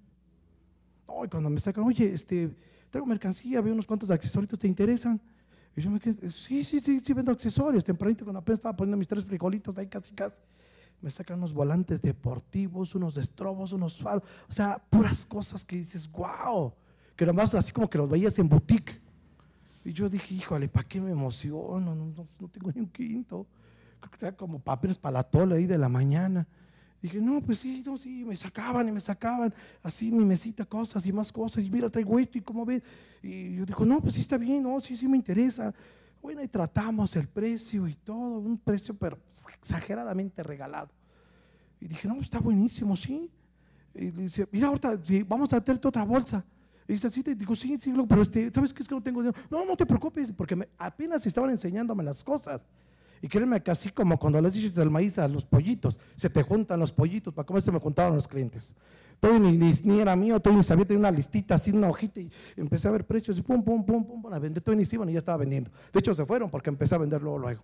y 1.25 1.27
cuando 1.27 1.49
me 1.49 1.59
sacan, 1.59 1.83
oye, 1.83 2.13
este, 2.13 2.55
traigo 2.89 3.05
mercancía, 3.05 3.59
veo 3.59 3.73
unos 3.73 3.85
cuantos 3.85 4.11
accesorios, 4.11 4.57
¿te 4.57 4.65
interesan? 4.65 5.19
Y 5.75 5.81
yo 5.81 5.91
me 5.91 5.99
quedé, 5.99 6.29
sí, 6.29 6.63
sí, 6.63 6.79
sí, 6.79 7.01
sí, 7.01 7.11
vendo 7.11 7.33
accesorios. 7.33 7.83
Tempranito, 7.83 8.23
cuando 8.23 8.39
apenas 8.39 8.59
estaba 8.59 8.77
poniendo 8.77 8.95
mis 8.95 9.09
tres 9.09 9.25
frijolitos 9.25 9.77
ahí 9.77 9.87
casi, 9.87 10.13
casi 10.13 10.37
me 11.03 11.11
sacan 11.11 11.37
unos 11.37 11.53
volantes 11.53 12.01
deportivos, 12.01 12.95
unos 12.95 13.17
estrobos, 13.17 13.73
unos 13.73 13.97
faros, 13.97 14.23
o 14.47 14.51
sea, 14.51 14.81
puras 14.89 15.25
cosas 15.25 15.65
que 15.65 15.75
dices, 15.75 16.09
wow, 16.09 16.73
que 17.17 17.25
nomás 17.25 17.53
así 17.55 17.73
como 17.73 17.89
que 17.89 17.97
los 17.97 18.09
veías 18.09 18.39
en 18.39 18.47
boutique. 18.47 19.01
Y 19.83 19.91
yo 19.91 20.07
dije, 20.07 20.33
híjole, 20.33 20.69
¿para 20.69 20.87
qué 20.87 21.01
me 21.01 21.11
emociono? 21.11 21.93
No, 21.93 21.93
no, 21.93 22.27
no 22.39 22.47
tengo 22.47 22.71
ni 22.73 22.79
un 22.79 22.87
quinto. 22.87 23.45
Creo 23.99 24.11
que 24.11 24.17
tenía 24.17 24.37
como 24.37 24.59
papeles 24.59 24.97
para 24.97 25.15
la 25.15 25.23
tola 25.23 25.55
ahí 25.55 25.65
de 25.65 25.77
la 25.77 25.89
mañana. 25.89 26.47
Dije, 27.01 27.19
no, 27.19 27.41
pues 27.41 27.59
sí, 27.59 27.83
no, 27.85 27.97
sí, 27.97 28.23
me 28.23 28.37
sacaban 28.37 28.87
y 28.87 28.93
me 28.93 29.01
sacaban 29.01 29.53
así 29.83 30.09
mi 30.09 30.23
mesita, 30.23 30.63
cosas 30.63 31.05
y 31.05 31.11
más 31.11 31.33
cosas. 31.33 31.65
Y 31.65 31.69
mira, 31.69 31.89
traigo 31.89 32.17
esto 32.17 32.37
y 32.37 32.41
cómo 32.41 32.65
ves. 32.65 32.81
Y 33.21 33.57
yo 33.57 33.65
digo, 33.65 33.83
no, 33.83 33.99
pues 33.99 34.13
sí 34.13 34.21
está 34.21 34.37
bien, 34.37 34.63
no, 34.63 34.79
sí, 34.79 34.95
sí 34.95 35.05
me 35.05 35.17
interesa. 35.17 35.73
Bueno, 36.23 36.41
y 36.41 36.47
tratamos 36.47 37.17
el 37.17 37.27
precio 37.27 37.85
y 37.85 37.95
todo, 37.95 38.39
un 38.39 38.57
precio 38.57 38.93
pero 38.93 39.19
exageradamente 39.59 40.41
regalado. 40.41 40.87
Y 41.81 41.87
dije, 41.87 42.07
no, 42.07 42.15
está 42.21 42.39
buenísimo, 42.39 42.95
sí. 42.95 43.29
Y 43.93 44.05
dice, 44.05 44.47
mira, 44.49 44.69
ahorita 44.69 44.97
vamos 45.27 45.51
a 45.51 45.57
hacerte 45.57 45.85
otra 45.85 46.05
bolsa. 46.05 46.45
Y 46.87 46.93
dice, 46.93 47.09
sí, 47.09 47.23
te 47.23 47.35
digo, 47.35 47.53
sí, 47.57 47.77
sí, 47.77 47.93
pero 48.07 48.21
este, 48.21 48.49
¿sabes 48.51 48.73
qué 48.73 48.83
es 48.83 48.87
que 48.87 48.95
no 48.95 49.03
tengo 49.03 49.21
dinero? 49.21 49.37
No, 49.51 49.65
no 49.65 49.75
te 49.75 49.85
preocupes, 49.85 50.31
porque 50.31 50.65
apenas 50.77 51.25
estaban 51.25 51.49
enseñándome 51.49 52.05
las 52.05 52.23
cosas. 52.23 52.63
Y 53.21 53.27
créeme 53.27 53.61
que 53.61 53.71
así 53.71 53.89
como 53.89 54.17
cuando 54.17 54.39
les 54.39 54.53
dices 54.53 54.77
el 54.77 54.89
maíz 54.89 55.19
a 55.19 55.27
los 55.27 55.43
pollitos, 55.43 55.99
se 56.15 56.29
te 56.29 56.41
juntan 56.41 56.79
los 56.79 56.93
pollitos, 56.93 57.33
para 57.33 57.45
cómo 57.45 57.59
se 57.59 57.71
me 57.71 57.79
juntaban 57.79 58.15
los 58.15 58.29
clientes. 58.29 58.77
Todo 59.23 59.39
ni, 59.39 59.55
ni, 59.55 60.01
era 60.01 60.17
mío, 60.17 60.37
todo 60.41 60.53
ni 60.53 60.65
sabía, 60.65 60.83
tenía 60.83 60.99
una 60.99 61.09
listita 61.09 61.55
así, 61.55 61.71
una 61.71 61.87
hojita, 61.87 62.19
y 62.19 62.29
empecé 62.57 62.89
a 62.89 62.91
ver 62.91 63.05
precios, 63.05 63.37
y 63.37 63.41
pum, 63.41 63.63
pum, 63.63 63.81
pum, 63.85 64.03
pum, 64.03 64.21
pum 64.21 64.33
a 64.33 64.37
vender, 64.37 64.61
todo 64.61 64.75
ni 64.75 64.83
iban 64.91 65.07
y 65.07 65.13
ya 65.13 65.19
estaba 65.19 65.37
vendiendo. 65.37 65.71
De 65.93 65.99
hecho, 65.99 66.13
se 66.13 66.25
fueron 66.25 66.49
porque 66.49 66.69
empecé 66.69 66.95
a 66.95 66.97
venderlo 66.97 67.37
luego. 67.37 67.61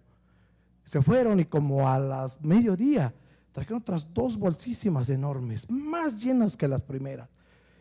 Se 0.85 1.01
fueron 1.01 1.37
y 1.41 1.43
como 1.43 1.85
a 1.85 1.99
las 1.99 2.39
mediodía, 2.39 3.13
trajeron 3.51 3.81
otras 3.81 4.13
dos 4.13 4.37
bolsísimas 4.37 5.09
enormes, 5.09 5.69
más 5.69 6.23
llenas 6.23 6.55
que 6.55 6.65
las 6.65 6.81
primeras. 6.81 7.27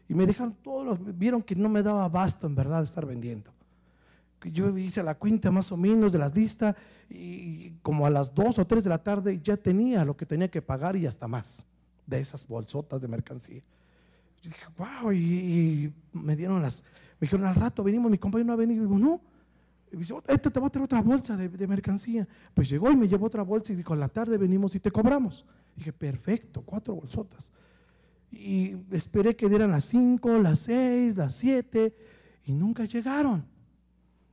Y 0.09 0.15
me 0.15 0.27
dejaron 0.27 0.55
todos, 0.55 0.99
vieron 1.17 1.41
que 1.41 1.55
no 1.55 1.69
me 1.69 1.81
daba 1.81 2.09
basto 2.09 2.49
en 2.49 2.57
verdad 2.57 2.83
estar 2.83 3.07
vendiendo 3.07 3.53
yo 4.43 4.77
hice 4.77 5.05
la 5.05 5.17
cuenta 5.17 5.51
más 5.51 5.71
o 5.73 5.77
menos 5.77 6.13
de 6.13 6.19
las 6.19 6.33
listas 6.33 6.77
y 7.11 7.71
como 7.83 8.07
a 8.07 8.11
las 8.11 8.33
2 8.33 8.59
o 8.61 8.67
3 8.67 8.85
de 8.85 8.91
la 8.91 9.03
tarde 9.03 9.41
ya 9.43 9.57
tenía 9.57 10.05
lo 10.05 10.17
que 10.17 10.27
tenía 10.27 10.49
que 10.49 10.63
pagar 10.63 10.95
y 10.95 11.07
hasta 11.07 11.27
más 11.27 11.67
de 12.09 12.21
esas 12.21 12.47
bolsotas 12.47 13.01
de 13.01 13.09
mercancía. 13.09 13.63
Yo 14.43 14.51
dije, 14.51 14.65
wow, 14.77 15.13
y, 15.13 15.93
me 16.13 16.35
dieron 16.35 16.63
las, 16.63 16.85
me 17.21 17.27
dijeron, 17.27 17.47
al 17.47 17.55
rato 17.55 17.85
venimos, 17.85 18.11
mi 18.11 18.19
compañero 18.19 18.47
no 18.49 18.53
ha 18.55 18.57
venido. 18.57 18.85
Y 18.85 18.87
digo, 18.87 18.99
no. 18.99 19.21
Y 19.93 19.97
dice, 19.97 20.15
este 20.27 20.51
te 20.51 20.61
va 20.61 20.67
a 20.67 20.71
traer 20.71 20.85
otra 20.85 21.03
bolsa 21.03 21.37
de, 21.37 21.49
de, 21.49 21.67
mercancía. 21.67 22.27
Pues 22.55 22.69
llegó 22.69 22.91
y 22.91 22.97
me 22.97 23.09
llevó 23.09 23.27
otra 23.27 23.43
bolsa 23.43 23.73
y 23.73 23.77
dijo, 23.77 23.93
a 23.93 23.97
la 23.97 24.09
tarde 24.09 24.39
venimos 24.39 24.75
y 24.75 24.81
te 24.81 24.91
cobramos. 24.91 25.45
dije, 25.77 25.93
perfecto, 25.93 26.63
cuatro 26.63 26.95
bolsotas. 26.95 27.53
Y 28.31 28.77
esperé 28.91 29.37
que 29.37 29.49
dieran 29.49 29.71
las 29.71 29.85
5, 29.85 30.39
las 30.39 30.61
6, 30.61 31.17
las 31.17 31.35
7 31.35 31.95
y 32.45 32.53
nunca 32.53 32.85
llegaron. 32.85 33.45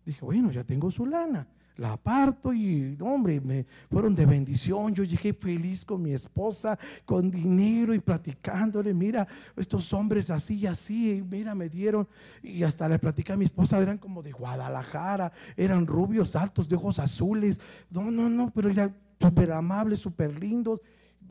Dije, 0.06 0.24
bueno, 0.24 0.52
ya 0.52 0.64
tengo 0.64 0.92
su 0.92 1.06
lana. 1.06 1.48
La 1.78 1.92
aparto 1.92 2.54
y, 2.54 2.98
hombre, 3.02 3.42
me 3.42 3.66
fueron 3.92 4.16
de 4.16 4.26
bendición. 4.26 4.96
Yo 4.96 5.04
llegué 5.04 5.34
feliz 5.34 5.84
con 5.84 6.02
mi 6.02 6.14
esposa, 6.14 6.80
con 7.04 7.30
dinero 7.30 7.94
y 7.94 8.00
platicándole. 8.00 8.94
Mira, 8.94 9.28
estos 9.58 9.92
hombres 9.92 10.30
así 10.30 10.56
y 10.60 10.68
así, 10.68 11.22
mira, 11.30 11.54
me 11.54 11.68
dieron. 11.68 12.08
Y 12.42 12.64
hasta 12.64 12.88
le 12.88 12.98
platicé 12.98 13.34
a 13.34 13.38
mi 13.38 13.44
esposa, 13.44 13.82
eran 13.82 13.98
como 13.98 14.24
de 14.24 14.32
Guadalajara, 14.32 15.34
eran 15.58 15.86
rubios, 15.86 16.38
altos, 16.38 16.70
de 16.70 16.78
ojos 16.78 16.98
azules. 17.00 17.60
No, 17.90 18.10
no, 18.10 18.30
no, 18.30 18.52
pero 18.52 18.70
eran 18.70 18.96
súper 19.20 19.52
amables, 19.52 20.00
súper 20.00 20.40
lindos. 20.40 20.82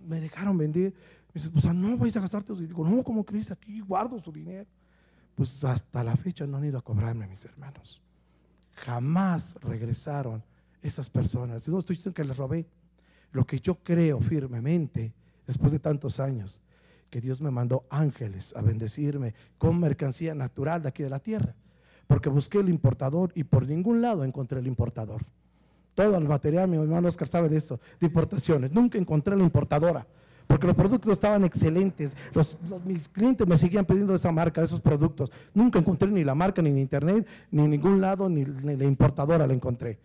Me 0.07 0.21
dejaron 0.21 0.59
vender. 0.59 0.93
Me 1.33 1.41
dice, 1.41 1.73
no 1.73 1.97
vais 1.97 2.17
a 2.19 2.21
gastarte. 2.21 2.53
Y 2.53 2.67
digo, 2.67 2.87
no, 2.87 3.03
¿cómo 3.03 3.25
crees? 3.25 3.51
Aquí 3.51 3.81
guardo 3.81 4.21
su 4.21 4.31
dinero. 4.31 4.69
Pues 5.35 5.65
hasta 5.65 6.05
la 6.05 6.15
fecha 6.17 6.47
no 6.47 6.59
han 6.59 6.67
ido 6.67 6.79
a 6.79 6.83
cobrarme, 6.83 7.27
mis 7.27 7.47
hermanos 7.47 8.04
jamás 8.75 9.57
regresaron 9.63 10.43
esas 10.83 11.09
personas. 11.09 11.69
No 11.69 11.79
estoy 11.79 11.97
diciendo 11.97 12.15
que 12.15 12.25
les 12.25 12.37
robé. 12.37 12.67
Lo 13.33 13.47
que 13.47 13.59
yo 13.59 13.77
creo 13.77 14.21
firmemente, 14.21 15.13
después 15.47 15.73
de 15.73 15.79
tantos 15.79 16.21
años, 16.21 16.61
que 17.11 17.21
Dios 17.21 17.41
me 17.41 17.51
mandó 17.51 17.85
ángeles 17.91 18.55
a 18.57 18.61
bendecirme 18.61 19.35
con 19.59 19.79
mercancía 19.81 20.35
natural 20.35 20.83
de 20.83 20.89
aquí 20.89 21.03
de 21.03 21.11
la 21.11 21.21
tierra. 21.21 21.55
Porque 22.07 22.29
busqué 22.29 22.59
el 22.59 22.69
importador 22.69 23.33
y 23.35 23.45
por 23.45 23.67
ningún 23.67 24.03
lado 24.03 24.25
encontré 24.25 24.59
el 24.59 24.67
importador. 24.67 25.23
Todo 25.95 26.17
el 26.19 26.25
material, 26.25 26.69
mi 26.69 26.77
hermano 26.77 27.09
Oscar 27.09 27.29
sabe 27.29 27.49
de 27.49 27.57
eso, 27.57 27.81
de 28.01 28.07
importaciones. 28.07 28.73
Nunca 28.73 28.99
encontré 28.99 29.37
la 29.37 29.45
importadora 29.45 30.07
porque 30.47 30.67
los 30.67 30.77
productos 30.77 31.13
estaban 31.13 31.45
excelentes. 31.45 32.15
Los, 32.35 32.59
mis 32.85 33.09
clientes 33.09 33.47
me 33.47 33.57
seguían 33.57 33.85
pidiendo 33.85 34.15
esa 34.15 34.31
marca, 34.31 34.63
esos 34.63 34.81
productos. 34.81 35.33
Nunca 35.55 35.79
encontré 35.79 36.11
ni 36.11 36.23
la 36.23 36.35
marca, 36.35 36.61
ni 36.61 36.71
en 36.71 36.79
internet, 36.79 37.27
ni 37.51 37.65
en 37.65 37.71
ningún 37.71 38.01
lado, 38.01 38.29
ni, 38.29 38.45
la 38.45 38.85
importadora 38.85 39.47
la 39.47 39.55
encontré. 39.55 39.99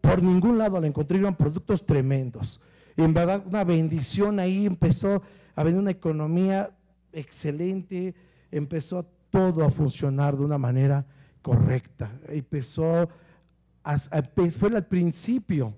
Por 0.00 0.22
ningún 0.22 0.58
lado 0.58 0.80
la 0.80 0.86
encontré, 0.86 1.18
eran 1.18 1.36
productos 1.36 1.86
tremendos. 1.86 2.60
Y 2.96 3.02
en 3.02 3.14
verdad, 3.14 3.42
una 3.46 3.64
bendición 3.64 4.40
ahí 4.40 4.66
empezó 4.66 5.22
a 5.54 5.62
venir 5.62 5.78
una 5.78 5.90
economía 5.90 6.70
excelente, 7.12 8.14
empezó 8.50 9.06
todo 9.30 9.64
a 9.64 9.70
funcionar 9.70 10.36
de 10.36 10.44
una 10.44 10.58
manera 10.58 11.06
correcta. 11.42 12.10
Empezó, 12.28 13.08
fue 14.58 14.68
el 14.68 14.84
principio 14.84 15.74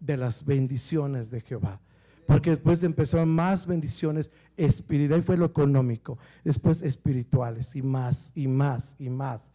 de 0.00 0.16
las 0.16 0.44
bendiciones 0.44 1.30
de 1.30 1.40
Jehová 1.42 1.80
porque 2.28 2.50
después 2.50 2.82
empezaron 2.82 3.30
más 3.30 3.66
bendiciones 3.66 4.30
espirituales, 4.54 5.24
fue 5.24 5.38
lo 5.38 5.46
económico, 5.46 6.18
después 6.44 6.82
espirituales 6.82 7.74
y 7.74 7.80
más 7.80 8.32
y 8.34 8.46
más 8.46 8.96
y 8.98 9.08
más, 9.08 9.54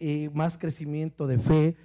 y 0.00 0.30
más 0.32 0.56
crecimiento 0.56 1.26
de 1.26 1.38
fe, 1.38 1.76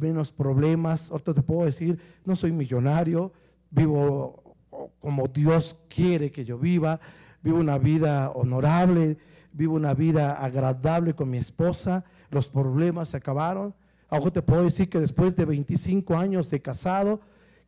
menos 0.00 0.32
problemas. 0.32 1.12
Ahorita 1.12 1.34
te 1.34 1.42
puedo 1.42 1.66
decir, 1.66 2.00
no 2.24 2.34
soy 2.34 2.50
millonario, 2.50 3.32
vivo 3.70 4.56
como 4.98 5.28
Dios 5.28 5.84
quiere 5.88 6.32
que 6.32 6.44
yo 6.44 6.58
viva, 6.58 6.98
vivo 7.40 7.60
una 7.60 7.78
vida 7.78 8.30
honorable, 8.30 9.18
vivo 9.52 9.76
una 9.76 9.94
vida 9.94 10.32
agradable 10.32 11.14
con 11.14 11.30
mi 11.30 11.38
esposa, 11.38 12.04
los 12.32 12.48
problemas 12.48 13.10
se 13.10 13.18
acabaron. 13.18 13.72
Ahora 14.08 14.32
te 14.32 14.42
puedo 14.42 14.64
decir 14.64 14.90
que 14.90 14.98
después 14.98 15.36
de 15.36 15.44
25 15.44 16.16
años 16.16 16.50
de 16.50 16.60
casado, 16.60 17.20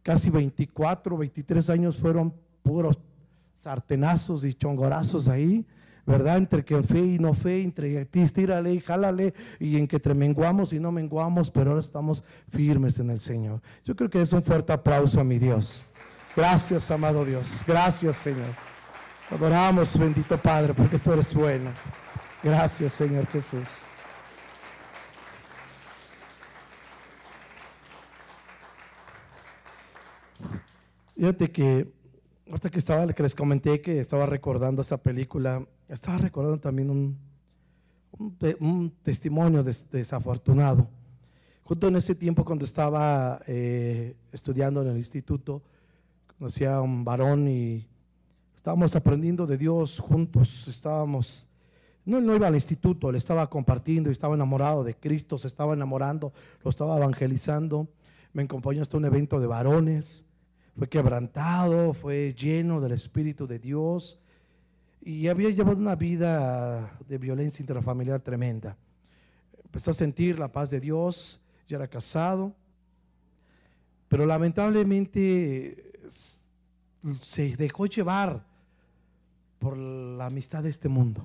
casi 0.02 0.30
24, 0.30 1.16
23 1.16 1.70
años 1.70 1.96
fueron 1.96 2.34
puros 2.62 2.98
sartenazos 3.54 4.44
y 4.44 4.54
chongorazos 4.54 5.28
ahí, 5.28 5.66
¿verdad? 6.06 6.38
Entre 6.38 6.64
que 6.64 6.82
fe 6.82 7.00
y 7.00 7.18
no 7.18 7.34
fe, 7.34 7.62
entre 7.62 8.04
ti 8.06 8.20
estírale 8.20 8.72
y 8.72 8.80
jálale, 8.80 9.34
y 9.58 9.76
en 9.76 9.86
que 9.86 10.00
entre 10.00 10.14
menguamos 10.14 10.72
y 10.72 10.80
no 10.80 10.90
menguamos, 10.90 11.50
pero 11.50 11.70
ahora 11.70 11.80
estamos 11.80 12.24
firmes 12.48 12.98
en 12.98 13.10
el 13.10 13.20
Señor. 13.20 13.60
Yo 13.84 13.94
creo 13.94 14.08
que 14.08 14.20
es 14.20 14.32
un 14.32 14.42
fuerte 14.42 14.72
aplauso 14.72 15.20
a 15.20 15.24
mi 15.24 15.38
Dios. 15.38 15.86
Gracias, 16.34 16.90
amado 16.90 17.24
Dios. 17.24 17.64
Gracias, 17.66 18.16
Señor. 18.16 18.48
Adoramos, 19.30 19.98
bendito 19.98 20.38
Padre, 20.38 20.74
porque 20.74 20.98
tú 20.98 21.12
eres 21.12 21.34
bueno. 21.34 21.70
Gracias, 22.42 22.92
Señor 22.92 23.26
Jesús. 23.26 23.84
Fíjate 31.20 31.52
que, 31.52 31.86
ahorita 32.48 32.70
que 32.70 32.78
estaba, 32.78 33.06
que 33.12 33.22
les 33.22 33.34
comenté 33.34 33.82
que 33.82 34.00
estaba 34.00 34.24
recordando 34.24 34.80
esa 34.80 34.96
película, 34.96 35.62
estaba 35.86 36.16
recordando 36.16 36.58
también 36.58 36.88
un, 36.88 37.18
un, 38.58 38.90
testimonio 39.02 39.62
desafortunado. 39.62 40.88
Justo 41.62 41.88
en 41.88 41.96
ese 41.96 42.14
tiempo 42.14 42.42
cuando 42.42 42.64
estaba 42.64 43.38
eh, 43.46 44.16
estudiando 44.32 44.80
en 44.80 44.88
el 44.88 44.96
instituto, 44.96 45.60
conocí 46.38 46.64
a 46.64 46.80
un 46.80 47.04
varón 47.04 47.48
y 47.48 47.86
estábamos 48.56 48.96
aprendiendo 48.96 49.46
de 49.46 49.58
Dios 49.58 49.98
juntos, 49.98 50.68
estábamos... 50.68 51.48
No, 52.06 52.22
no 52.22 52.34
iba 52.34 52.46
al 52.46 52.54
instituto, 52.54 53.12
le 53.12 53.18
estaba 53.18 53.50
compartiendo, 53.50 54.08
estaba 54.08 54.36
enamorado 54.36 54.84
de 54.84 54.94
Cristo, 54.94 55.36
se 55.36 55.48
estaba 55.48 55.74
enamorando, 55.74 56.32
lo 56.64 56.70
estaba 56.70 56.96
evangelizando. 56.96 57.88
Me 58.32 58.44
acompañó 58.44 58.80
hasta 58.80 58.96
un 58.96 59.04
evento 59.04 59.38
de 59.38 59.46
varones 59.46 60.24
fue 60.80 60.88
quebrantado, 60.88 61.92
fue 61.92 62.32
lleno 62.32 62.80
del 62.80 62.92
Espíritu 62.92 63.46
de 63.46 63.58
Dios 63.58 64.18
y 65.02 65.28
había 65.28 65.50
llevado 65.50 65.76
una 65.76 65.94
vida 65.94 66.98
de 67.06 67.18
violencia 67.18 67.62
intrafamiliar 67.62 68.22
tremenda. 68.22 68.78
Empezó 69.62 69.90
a 69.90 69.94
sentir 69.94 70.38
la 70.38 70.50
paz 70.50 70.70
de 70.70 70.80
Dios, 70.80 71.42
ya 71.68 71.76
era 71.76 71.86
casado, 71.86 72.56
pero 74.08 74.24
lamentablemente 74.24 75.92
se 76.08 77.56
dejó 77.58 77.84
llevar 77.84 78.46
por 79.58 79.76
la 79.76 80.24
amistad 80.24 80.62
de 80.62 80.70
este 80.70 80.88
mundo. 80.88 81.22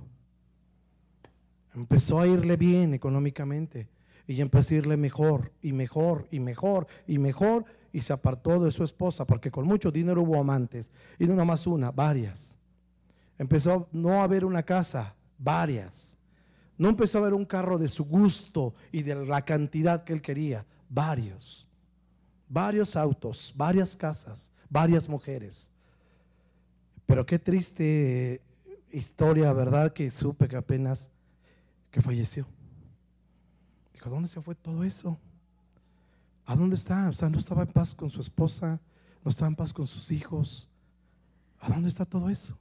Empezó 1.74 2.20
a 2.20 2.28
irle 2.28 2.58
bien 2.58 2.93
económicamente 2.93 3.88
y 4.28 4.41
empezó 4.41 4.74
a 4.74 4.80
irle 4.80 4.97
mejor 4.97 5.53
y 5.62 5.72
mejor 5.72 6.28
y 6.30 6.41
mejor 6.41 6.88
y 7.08 7.20
mejor 7.20 7.64
y 7.96 8.02
se 8.02 8.12
apartó 8.12 8.60
de 8.60 8.72
su 8.72 8.84
esposa 8.84 9.26
porque 9.26 9.50
con 9.50 9.66
mucho 9.66 9.89
dinero 9.89 10.22
hubo 10.22 10.38
amantes 10.38 10.91
y 11.18 11.28
no 11.28 11.46
más 11.46 11.66
una, 11.66 11.91
varias. 11.91 12.58
Empezó 13.38 13.88
no 13.93 14.20
a 14.20 14.26
haber 14.26 14.43
una 14.43 14.64
casa, 14.64 15.16
varias. 15.38 16.18
No 16.78 16.89
empezó 16.89 17.20
a 17.20 17.22
ver 17.22 17.34
un 17.34 17.46
carro 17.46 17.78
de 17.78 17.88
su 17.88 18.04
gusto 18.04 18.74
y 18.91 19.02
de 19.04 19.16
la 19.26 19.46
cantidad 19.46 20.04
que 20.04 20.12
él 20.12 20.22
quería. 20.22 20.66
Varios. 20.89 21.70
Varios 22.50 22.98
autos, 22.98 23.54
varias 23.56 23.96
casas, 23.96 24.52
varias 24.70 25.08
mujeres. 25.08 25.72
Pero 27.06 27.26
qué 27.26 27.39
triste 27.39 28.41
historia, 28.91 29.54
¿verdad? 29.54 29.93
Que 29.93 30.10
supe 30.10 30.50
que 30.50 30.58
apenas 30.58 31.14
que 31.91 32.02
falleció. 32.02 32.46
Dijo, 33.93 34.10
¿dónde 34.10 34.28
se 34.28 34.41
fue 34.41 34.54
todo 34.54 34.84
eso? 34.84 35.18
¿A 36.46 36.56
dónde 36.56 36.76
está? 36.76 37.10
O 37.10 37.14
sea, 37.14 37.30
no 37.30 37.39
estaba 37.39 37.64
en 37.64 37.70
paz 37.70 37.93
con 37.93 38.10
su 38.10 38.22
esposa, 38.22 38.80
no 39.24 39.30
estaba 39.30 39.48
en 39.48 39.56
paz 39.56 39.74
con 39.74 39.88
sus 39.88 40.12
hijos. 40.12 40.70
¿A 41.60 41.70
dónde 41.70 41.89
está 41.89 42.06
todo 42.06 42.30
eso? 42.30 42.58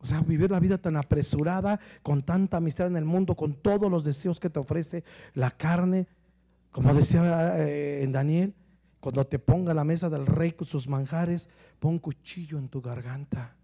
O 0.00 0.06
sea, 0.06 0.20
vivir 0.20 0.50
la 0.50 0.58
vida 0.58 0.78
tan 0.78 0.96
apresurada, 0.96 1.78
con 2.02 2.22
tanta 2.22 2.56
amistad 2.56 2.88
en 2.88 2.96
el 2.96 3.04
mundo, 3.04 3.36
con 3.36 3.54
todos 3.54 3.88
los 3.88 4.02
deseos 4.02 4.40
que 4.40 4.50
te 4.50 4.58
ofrece 4.58 5.04
la 5.34 5.52
carne, 5.52 6.08
como 6.72 6.92
decía 6.92 7.56
eh, 7.58 8.02
en 8.02 8.10
Daniel, 8.10 8.54
cuando 8.98 9.24
te 9.24 9.38
ponga 9.38 9.74
la 9.74 9.84
mesa 9.84 10.10
del 10.10 10.26
rey 10.26 10.52
con 10.52 10.66
sus 10.66 10.88
manjares, 10.88 11.50
pon 11.78 12.00
cuchillo 12.00 12.58
en 12.58 12.68
tu 12.68 12.80
garganta. 12.80 13.54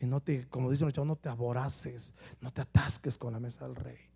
Y 0.00 0.06
no 0.06 0.20
te, 0.20 0.46
como 0.48 0.70
dicen 0.70 0.86
los 0.86 0.94
chavos, 0.94 1.08
no 1.08 1.16
te 1.16 1.28
aboraces, 1.28 2.14
no 2.40 2.52
te 2.52 2.60
atasques 2.60 3.18
con 3.18 3.32
la 3.32 3.40
mesa 3.40 3.66
del 3.66 3.74
rey. 3.74 4.07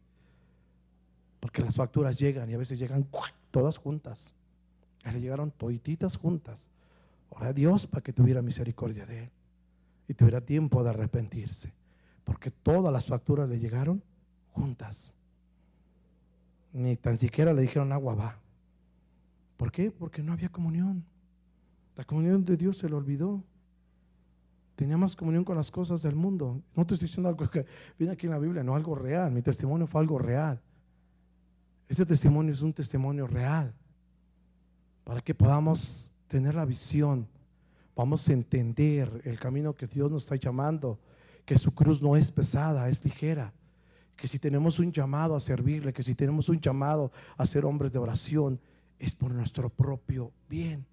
Porque 1.42 1.60
las 1.60 1.74
facturas 1.74 2.20
llegan 2.20 2.48
y 2.48 2.54
a 2.54 2.56
veces 2.56 2.78
llegan 2.78 3.04
todas 3.50 3.76
juntas. 3.76 4.36
Le 5.04 5.20
llegaron 5.20 5.50
todititas 5.50 6.16
juntas. 6.16 6.70
Ora 7.30 7.48
a 7.48 7.52
Dios 7.52 7.84
para 7.84 8.00
que 8.00 8.12
tuviera 8.12 8.42
misericordia 8.42 9.06
de 9.06 9.24
él 9.24 9.30
y 10.06 10.14
tuviera 10.14 10.40
tiempo 10.40 10.84
de 10.84 10.90
arrepentirse. 10.90 11.72
Porque 12.22 12.52
todas 12.52 12.92
las 12.92 13.08
facturas 13.08 13.48
le 13.48 13.58
llegaron 13.58 14.04
juntas. 14.52 15.16
Ni 16.72 16.94
tan 16.94 17.18
siquiera 17.18 17.52
le 17.52 17.62
dijeron 17.62 17.90
agua 17.90 18.14
va. 18.14 18.38
¿Por 19.56 19.72
qué? 19.72 19.90
Porque 19.90 20.22
no 20.22 20.34
había 20.34 20.48
comunión. 20.48 21.04
La 21.96 22.04
comunión 22.04 22.44
de 22.44 22.56
Dios 22.56 22.78
se 22.78 22.88
le 22.88 22.94
olvidó. 22.94 23.42
Tenía 24.76 24.96
más 24.96 25.16
comunión 25.16 25.42
con 25.42 25.56
las 25.56 25.72
cosas 25.72 26.02
del 26.02 26.14
mundo. 26.14 26.62
No 26.76 26.86
te 26.86 26.94
estoy 26.94 27.08
diciendo 27.08 27.28
algo 27.28 27.50
que 27.50 27.66
viene 27.98 28.12
aquí 28.12 28.26
en 28.26 28.32
la 28.32 28.38
Biblia, 28.38 28.62
no 28.62 28.76
algo 28.76 28.94
real. 28.94 29.32
Mi 29.32 29.42
testimonio 29.42 29.88
fue 29.88 30.00
algo 30.00 30.20
real. 30.20 30.62
Este 31.88 32.06
testimonio 32.06 32.52
es 32.52 32.62
un 32.62 32.72
testimonio 32.72 33.26
real. 33.26 33.74
Para 35.04 35.20
que 35.20 35.34
podamos 35.34 36.14
tener 36.28 36.54
la 36.54 36.64
visión, 36.64 37.28
vamos 37.94 38.28
a 38.28 38.32
entender 38.32 39.20
el 39.24 39.38
camino 39.38 39.74
que 39.74 39.86
Dios 39.86 40.10
nos 40.10 40.24
está 40.24 40.36
llamando, 40.36 40.98
que 41.44 41.58
su 41.58 41.74
cruz 41.74 42.00
no 42.00 42.16
es 42.16 42.30
pesada, 42.30 42.88
es 42.88 43.04
ligera. 43.04 43.52
Que 44.16 44.28
si 44.28 44.38
tenemos 44.38 44.78
un 44.78 44.92
llamado 44.92 45.34
a 45.34 45.40
servirle, 45.40 45.92
que 45.92 46.02
si 46.02 46.14
tenemos 46.14 46.48
un 46.48 46.60
llamado 46.60 47.10
a 47.36 47.44
ser 47.46 47.64
hombres 47.64 47.92
de 47.92 47.98
oración, 47.98 48.60
es 48.98 49.14
por 49.14 49.32
nuestro 49.32 49.68
propio 49.68 50.32
bien. 50.48 50.86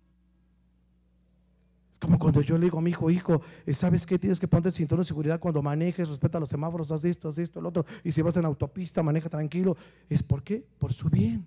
Como 2.00 2.18
cuando 2.18 2.41
yo 2.41 2.58
le 2.58 2.66
digo 2.66 2.80
a 2.80 2.82
mi 2.82 2.91
hijo, 2.91 3.10
hijo, 3.10 3.41
¿sabes 3.74 4.06
qué? 4.06 4.18
Tienes 4.18 4.39
que 4.39 4.47
ponerte 4.47 4.70
el 4.70 4.74
cinturón 4.74 5.02
de 5.02 5.08
seguridad 5.08 5.39
cuando 5.39 5.62
manejes, 5.62 6.08
respeta 6.08 6.39
los 6.39 6.47
semáforos, 6.47 6.91
haz 6.91 7.04
esto, 7.04 7.28
haz 7.28 7.38
esto, 7.38 7.60
el 7.60 7.66
otro. 7.66 7.86
Y 8.04 8.12
si 8.12 8.22
vas 8.22 8.38
en 8.38 8.45
autopista, 8.45 9.04
maneja 9.04 9.28
tranquilo. 9.28 9.76
¿Es 10.10 10.24
por 10.24 10.41
qué? 10.41 10.66
Por 10.78 10.93
su 10.93 11.10
bien, 11.10 11.45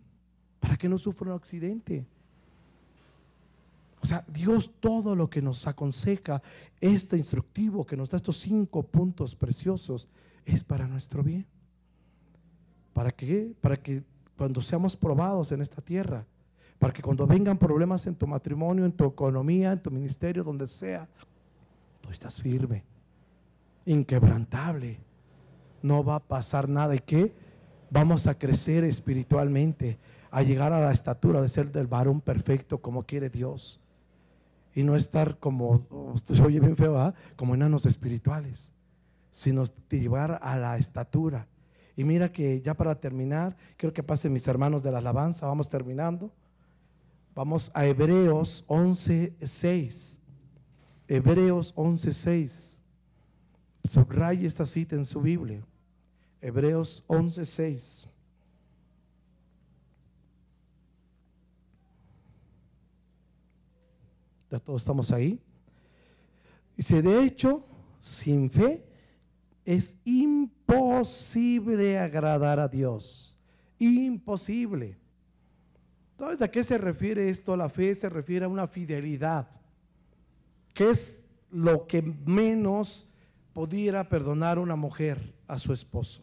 para 0.61 0.77
que 0.77 0.91
no 0.91 0.99
sufra 0.99 1.31
un 1.31 1.37
accidente. 1.37 2.05
O 4.03 4.07
sea, 4.07 4.25
Dios 4.29 4.73
todo 4.81 5.17
lo 5.17 5.31
que 5.31 5.41
nos 5.41 5.67
aconseja, 5.67 6.43
este 6.81 7.17
instructivo 7.17 7.87
que 7.87 7.97
nos 7.97 8.11
da 8.11 8.17
estos 8.17 8.37
cinco 8.37 8.83
puntos 8.83 9.35
preciosos, 9.35 10.09
es 10.45 10.65
para 10.65 10.87
nuestro 10.87 11.23
bien. 11.23 11.47
¿Para 12.93 13.13
qué? 13.13 13.55
Para 13.61 13.81
que 13.81 14.03
cuando 14.37 14.61
seamos 14.61 14.97
probados 14.97 15.53
en 15.53 15.63
esta 15.63 15.81
tierra, 15.81 16.27
para 16.83 16.93
que 16.93 17.01
cuando 17.01 17.29
vengan 17.29 17.59
problemas 17.59 18.09
en 18.09 18.17
tu 18.17 18.27
matrimonio, 18.27 18.85
en 18.85 18.91
tu 18.91 19.05
economía, 19.05 19.71
en 19.71 19.81
tu 19.81 19.89
ministerio, 19.89 20.43
donde 20.43 20.67
sea, 20.67 21.09
tú 22.01 22.11
estás 22.11 22.43
firme, 22.43 22.83
inquebrantable. 23.87 24.99
No 25.81 26.03
va 26.03 26.17
a 26.17 26.19
pasar 26.19 26.69
nada. 26.69 26.97
¿Y 26.97 26.99
qué? 26.99 27.33
Vamos 27.89 28.27
a 28.27 28.37
crecer 28.37 28.83
espiritualmente, 28.83 29.97
a 30.33 30.43
llegar 30.43 30.73
a 30.73 30.81
la 30.81 30.91
estatura 30.91 31.41
de 31.41 31.49
ser 31.49 31.71
del 31.71 31.87
varón 31.87 32.21
perfecto 32.21 32.83
como 32.83 33.05
quiere 33.05 33.31
Dios. 33.31 33.81
Y 34.75 34.83
no 34.83 34.97
estar 34.97 35.39
como, 35.39 35.87
usted 36.13 36.35
se 36.35 36.43
oye 36.43 36.59
bien 36.59 36.77
feo, 36.77 36.99
¿ah? 36.99 37.15
como 37.37 37.55
enanos 37.55 37.87
espirituales, 37.87 38.75
sino 39.31 39.63
llevar 39.89 40.41
a 40.43 40.57
la 40.57 40.77
estatura. 40.79 41.47
Y 41.97 42.03
mira 42.03 42.33
que 42.33 42.61
ya 42.61 42.75
para 42.75 42.97
terminar, 42.97 43.57
quiero 43.77 43.93
que 43.93 44.03
pasen 44.03 44.33
mis 44.33 44.49
hermanos 44.49 44.83
de 44.83 44.91
la 44.91 44.99
alabanza, 44.99 45.47
vamos 45.47 45.69
terminando. 45.69 46.33
Vamos 47.35 47.71
a 47.75 47.87
Hebreos 47.87 48.65
11:6. 48.69 50.19
Hebreos 51.09 51.73
11:6. 51.77 52.81
Subraye 53.85 54.47
esta 54.47 54.67
cita 54.67 54.97
en 54.97 55.05
su 55.05 55.21
Biblia. 55.21 55.65
Hebreos 56.41 57.05
11:6. 57.09 58.09
Ya 64.51 64.61
todos 64.61 64.83
estamos 64.83 65.11
ahí. 65.11 65.41
Dice, 66.77 67.01
de 67.01 67.25
hecho, 67.25 67.65
sin 67.99 68.51
fe 68.51 68.85
es 69.65 69.97
imposible 70.05 71.99
agradar 71.99 72.61
a 72.61 72.69
Dios. 72.69 73.39
Imposible. 73.79 75.02
Entonces, 76.23 76.43
¿a 76.43 76.53
qué 76.53 76.63
se 76.63 76.79
refiere 76.79 77.29
esto? 77.29 77.57
La 77.57 77.69
fe 77.69 77.93
se 77.97 78.09
refiere 78.09 78.45
a 78.45 78.49
una 78.49 78.69
fidelidad, 78.69 79.49
que 80.73 80.89
es 80.89 81.21
lo 81.51 81.89
que 81.89 82.01
menos 82.01 83.11
pudiera 83.53 84.09
perdonar 84.09 84.61
una 84.61 84.77
mujer 84.77 85.35
a 85.49 85.59
su 85.59 85.73
esposo, 85.73 86.23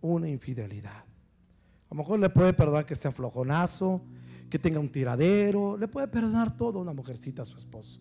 una 0.00 0.28
infidelidad. 0.28 1.04
A 1.04 1.94
lo 1.94 1.96
mejor 1.98 2.18
le 2.18 2.28
puede 2.28 2.54
perdonar 2.54 2.86
que 2.86 2.96
sea 2.96 3.12
flojonazo, 3.12 4.02
que 4.50 4.58
tenga 4.58 4.80
un 4.80 4.88
tiradero, 4.88 5.76
le 5.76 5.86
puede 5.86 6.08
perdonar 6.08 6.56
todo 6.56 6.80
una 6.80 6.92
mujercita 6.92 7.42
a 7.42 7.44
su 7.44 7.56
esposo. 7.56 8.00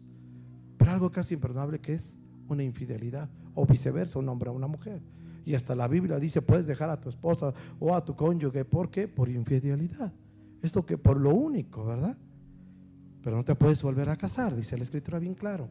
Pero 0.79 0.89
algo 0.89 1.11
casi 1.11 1.35
imperdonable 1.35 1.79
que 1.79 1.93
es 1.93 2.17
una 2.47 2.63
infidelidad, 2.63 3.29
o 3.53 3.67
viceversa, 3.67 4.17
un 4.17 4.29
hombre 4.29 4.49
a 4.49 4.51
una 4.51 4.65
mujer. 4.65 4.99
Y 5.45 5.53
hasta 5.53 5.75
la 5.75 5.87
Biblia 5.87 6.17
dice, 6.17 6.41
puedes 6.41 6.65
dejar 6.65 6.89
a 6.89 6.99
tu 6.99 7.07
esposa 7.07 7.53
o 7.79 7.93
a 7.93 8.03
tu 8.03 8.15
cónyuge, 8.15 8.65
¿por 8.65 8.89
qué? 8.89 9.07
Por 9.07 9.29
infidelidad. 9.29 10.11
Esto 10.63 10.85
que 10.85 10.97
por 10.97 11.19
lo 11.19 11.35
único, 11.35 11.85
¿verdad? 11.85 12.17
Pero 13.21 13.35
no 13.35 13.43
te 13.43 13.53
puedes 13.53 13.83
volver 13.83 14.09
a 14.09 14.15
casar, 14.15 14.55
dice 14.55 14.77
la 14.77 14.83
escritura 14.83 15.19
bien 15.19 15.35
claro. 15.35 15.67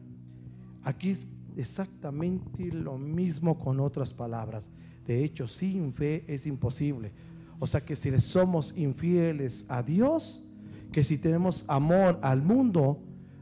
Aquí 0.83 1.09
es 1.09 1.27
exactamente 1.57 2.71
lo 2.71 2.97
mismo 2.97 3.59
con 3.59 3.79
otras 3.79 4.13
palabras. 4.13 4.69
De 5.05 5.23
hecho, 5.23 5.47
sin 5.47 5.93
fe 5.93 6.23
es 6.27 6.45
imposible. 6.45 7.11
O 7.59 7.65
sea 7.65 7.81
que 7.81 7.95
si 7.95 8.17
somos 8.19 8.77
infieles 8.77 9.65
a 9.69 9.81
Dios, 9.81 10.45
que 10.91 11.03
si 11.03 11.17
tenemos 11.17 11.65
amor 11.69 12.19
al 12.21 12.43
mundo, 12.43 12.99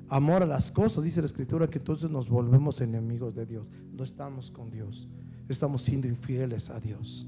amor 0.08 0.44
a 0.44 0.46
las 0.46 0.72
cosas, 0.72 1.04
dice 1.04 1.22
la 1.22 1.26
escritura, 1.26 1.70
que 1.70 1.80
entonces 1.80 2.10
nos 2.10 2.30
volvemos 2.30 2.80
enemigos 2.80 3.36
de 3.36 3.46
Dios. 3.46 3.72
No 3.92 4.06
estamos 4.06 4.52
con 4.52 4.72
Dios, 4.72 5.10
estamos 5.50 5.82
siendo 5.82 6.08
infieles 6.08 6.70
a 6.70 6.80
Dios. 6.80 7.28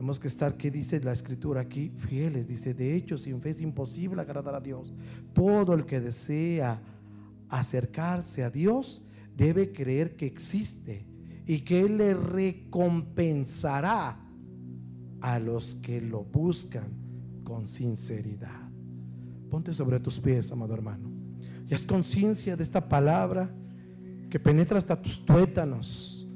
Tenemos 0.00 0.18
que 0.18 0.28
estar, 0.28 0.56
¿qué 0.56 0.70
dice 0.70 0.98
la 1.00 1.12
escritura 1.12 1.60
aquí? 1.60 1.92
Fieles. 1.94 2.48
Dice, 2.48 2.72
de 2.72 2.96
hecho, 2.96 3.18
sin 3.18 3.38
fe 3.42 3.50
es 3.50 3.60
imposible 3.60 4.22
agradar 4.22 4.54
a 4.54 4.60
Dios. 4.60 4.94
Todo 5.34 5.74
el 5.74 5.84
que 5.84 6.00
desea 6.00 6.80
acercarse 7.50 8.42
a 8.42 8.48
Dios 8.48 9.02
debe 9.36 9.72
creer 9.72 10.16
que 10.16 10.24
existe 10.24 11.04
y 11.46 11.60
que 11.60 11.82
Él 11.82 11.98
le 11.98 12.14
recompensará 12.14 14.18
a 15.20 15.38
los 15.38 15.74
que 15.74 16.00
lo 16.00 16.24
buscan 16.24 16.88
con 17.44 17.66
sinceridad. 17.66 18.70
Ponte 19.50 19.74
sobre 19.74 20.00
tus 20.00 20.18
pies, 20.18 20.50
amado 20.50 20.72
hermano. 20.72 21.10
Y 21.68 21.74
haz 21.74 21.84
conciencia 21.84 22.56
de 22.56 22.62
esta 22.62 22.88
palabra 22.88 23.54
que 24.30 24.40
penetra 24.40 24.78
hasta 24.78 24.96
tus 24.96 25.26
tuétanos, 25.26 26.26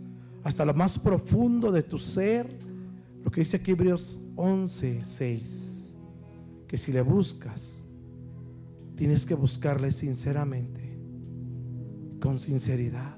hasta 0.42 0.66
lo 0.66 0.74
más 0.74 0.98
profundo 0.98 1.72
de 1.72 1.82
tu 1.82 1.96
ser 1.96 2.73
lo 3.24 3.30
que 3.30 3.40
dice 3.40 3.56
aquí 3.56 3.72
Hebreos 3.72 4.20
11, 4.36 5.00
6, 5.00 5.98
que 6.68 6.76
si 6.76 6.92
le 6.92 7.00
buscas, 7.00 7.88
tienes 8.96 9.24
que 9.24 9.34
buscarle 9.34 9.90
sinceramente, 9.90 10.98
con 12.20 12.38
sinceridad. 12.38 13.16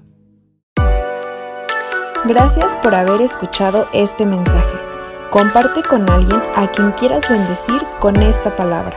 Gracias 2.25 2.75
por 2.77 2.95
haber 2.95 3.21
escuchado 3.21 3.87
este 3.93 4.25
mensaje. 4.25 4.77
Comparte 5.29 5.83
con 5.83 6.09
alguien 6.09 6.39
a 6.55 6.71
quien 6.71 6.91
quieras 6.93 7.29
bendecir 7.29 7.81
con 7.99 8.15
esta 8.23 8.55
palabra. 8.55 8.95